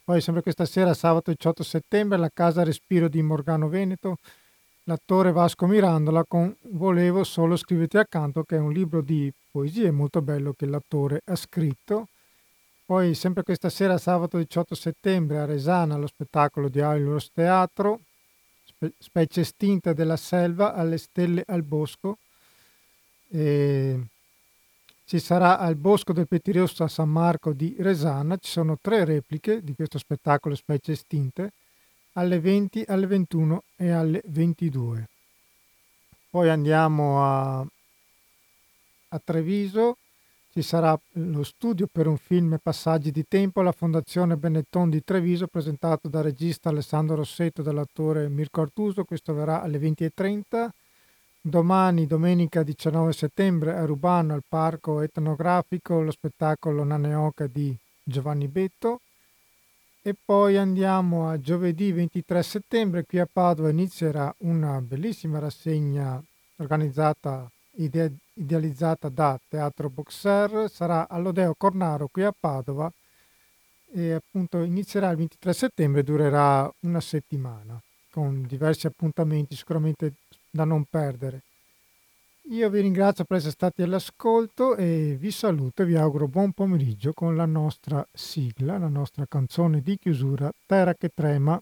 Poi 0.06 0.20
sempre 0.20 0.42
questa 0.42 0.66
sera, 0.66 0.92
sabato 0.92 1.30
18 1.30 1.62
settembre, 1.62 2.18
alla 2.18 2.28
Casa 2.30 2.62
Respiro 2.62 3.08
di 3.08 3.22
Morgano 3.22 3.70
Veneto, 3.70 4.18
l'attore 4.82 5.32
Vasco 5.32 5.66
Mirandola 5.66 6.24
con 6.28 6.54
Volevo 6.72 7.24
solo 7.24 7.56
scriverti 7.56 7.96
accanto, 7.96 8.42
che 8.42 8.56
è 8.56 8.58
un 8.58 8.70
libro 8.70 9.00
di 9.00 9.32
poesie 9.50 9.90
molto 9.90 10.20
bello 10.20 10.52
che 10.52 10.66
l'attore 10.66 11.22
ha 11.24 11.34
scritto. 11.34 12.08
Poi 12.84 13.14
sempre 13.14 13.44
questa 13.44 13.70
sera, 13.70 13.96
sabato 13.96 14.36
18 14.36 14.74
settembre, 14.74 15.38
a 15.38 15.46
Resana, 15.46 15.96
lo 15.96 16.06
spettacolo 16.06 16.68
di 16.68 16.82
Ailos 16.82 17.30
Teatro, 17.32 18.00
Spe- 18.62 18.92
Specie 18.98 19.40
estinte 19.40 19.94
della 19.94 20.18
selva 20.18 20.74
alle 20.74 20.98
stelle 20.98 21.44
al 21.46 21.62
bosco. 21.62 22.18
E 23.30 23.98
ci 25.06 25.18
sarà 25.18 25.58
al 25.58 25.76
Bosco 25.76 26.12
del 26.12 26.26
Petirosso 26.26 26.82
a 26.82 26.88
San 26.88 27.10
Marco 27.10 27.52
di 27.52 27.76
Resana, 27.78 28.36
ci 28.38 28.50
sono 28.50 28.78
tre 28.80 29.04
repliche 29.04 29.62
di 29.62 29.74
questo 29.74 29.98
spettacolo 29.98 30.54
specie 30.54 30.92
estinte, 30.92 31.52
alle 32.12 32.40
20, 32.40 32.84
alle 32.86 33.06
21 33.06 33.62
e 33.76 33.90
alle 33.90 34.22
22. 34.24 35.08
Poi 36.30 36.48
andiamo 36.48 37.22
a, 37.22 37.58
a 39.08 39.20
Treviso, 39.22 39.98
ci 40.50 40.62
sarà 40.62 40.98
lo 41.12 41.42
studio 41.42 41.86
per 41.90 42.06
un 42.06 42.16
film 42.16 42.58
Passaggi 42.62 43.10
di 43.10 43.24
tempo 43.28 43.60
alla 43.60 43.72
Fondazione 43.72 44.36
Benetton 44.36 44.88
di 44.88 45.02
Treviso 45.04 45.48
presentato 45.48 46.08
dal 46.08 46.22
regista 46.22 46.70
Alessandro 46.70 47.16
Rossetto 47.16 47.60
e 47.60 47.64
dall'attore 47.64 48.28
Mirko 48.28 48.62
Artuso, 48.62 49.04
questo 49.04 49.34
verrà 49.34 49.60
alle 49.60 49.78
20.30 49.78 50.68
Domani, 51.46 52.06
domenica 52.06 52.62
19 52.62 53.12
settembre, 53.12 53.76
a 53.76 53.84
Rubano, 53.84 54.32
al 54.32 54.44
Parco 54.48 55.02
Etnografico, 55.02 56.00
lo 56.00 56.10
spettacolo 56.10 56.84
Naneoca 56.84 57.46
di 57.46 57.76
Giovanni 58.02 58.48
Betto. 58.48 59.02
E 60.00 60.14
poi 60.24 60.56
andiamo 60.56 61.28
a 61.28 61.38
giovedì 61.38 61.92
23 61.92 62.42
settembre, 62.42 63.04
qui 63.04 63.18
a 63.18 63.28
Padova 63.30 63.68
inizierà 63.68 64.34
una 64.38 64.80
bellissima 64.80 65.38
rassegna 65.38 66.18
organizzata, 66.56 67.46
ide- 67.72 68.20
idealizzata 68.32 69.10
da 69.10 69.38
Teatro 69.46 69.90
Boxer, 69.90 70.70
sarà 70.70 71.06
all'Odeo 71.10 71.54
Cornaro 71.58 72.08
qui 72.10 72.22
a 72.22 72.32
Padova 72.32 72.90
e 73.92 74.12
appunto 74.12 74.62
inizierà 74.62 75.10
il 75.10 75.18
23 75.18 75.52
settembre 75.52 76.02
durerà 76.02 76.72
una 76.80 77.02
settimana 77.02 77.78
con 78.14 78.46
diversi 78.46 78.86
appuntamenti 78.86 79.56
sicuramente 79.56 80.12
da 80.54 80.64
non 80.64 80.84
perdere. 80.88 81.42
Io 82.50 82.70
vi 82.70 82.80
ringrazio 82.80 83.24
per 83.24 83.38
essere 83.38 83.52
stati 83.52 83.82
all'ascolto 83.82 84.76
e 84.76 85.16
vi 85.18 85.32
saluto 85.32 85.82
e 85.82 85.86
vi 85.86 85.96
auguro 85.96 86.28
buon 86.28 86.52
pomeriggio 86.52 87.12
con 87.12 87.34
la 87.34 87.46
nostra 87.46 88.06
sigla, 88.12 88.78
la 88.78 88.88
nostra 88.88 89.26
canzone 89.26 89.80
di 89.80 89.98
chiusura 89.98 90.52
Terra 90.64 90.94
che 90.94 91.10
trema, 91.12 91.60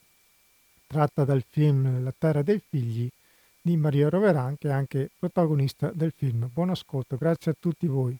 tratta 0.86 1.24
dal 1.24 1.43
film 1.49 2.03
La 2.03 2.12
terra 2.16 2.43
dei 2.43 2.61
figli 2.68 3.09
di 3.62 3.76
Maria 3.76 4.11
Roveran, 4.11 4.59
che 4.59 4.68
è 4.68 4.72
anche 4.72 5.09
protagonista 5.18 5.90
del 5.95 6.12
film. 6.14 6.51
Buon 6.53 6.70
ascolto, 6.70 7.16
grazie 7.16 7.53
a 7.53 7.57
tutti 7.59 7.86
voi. 7.86 8.18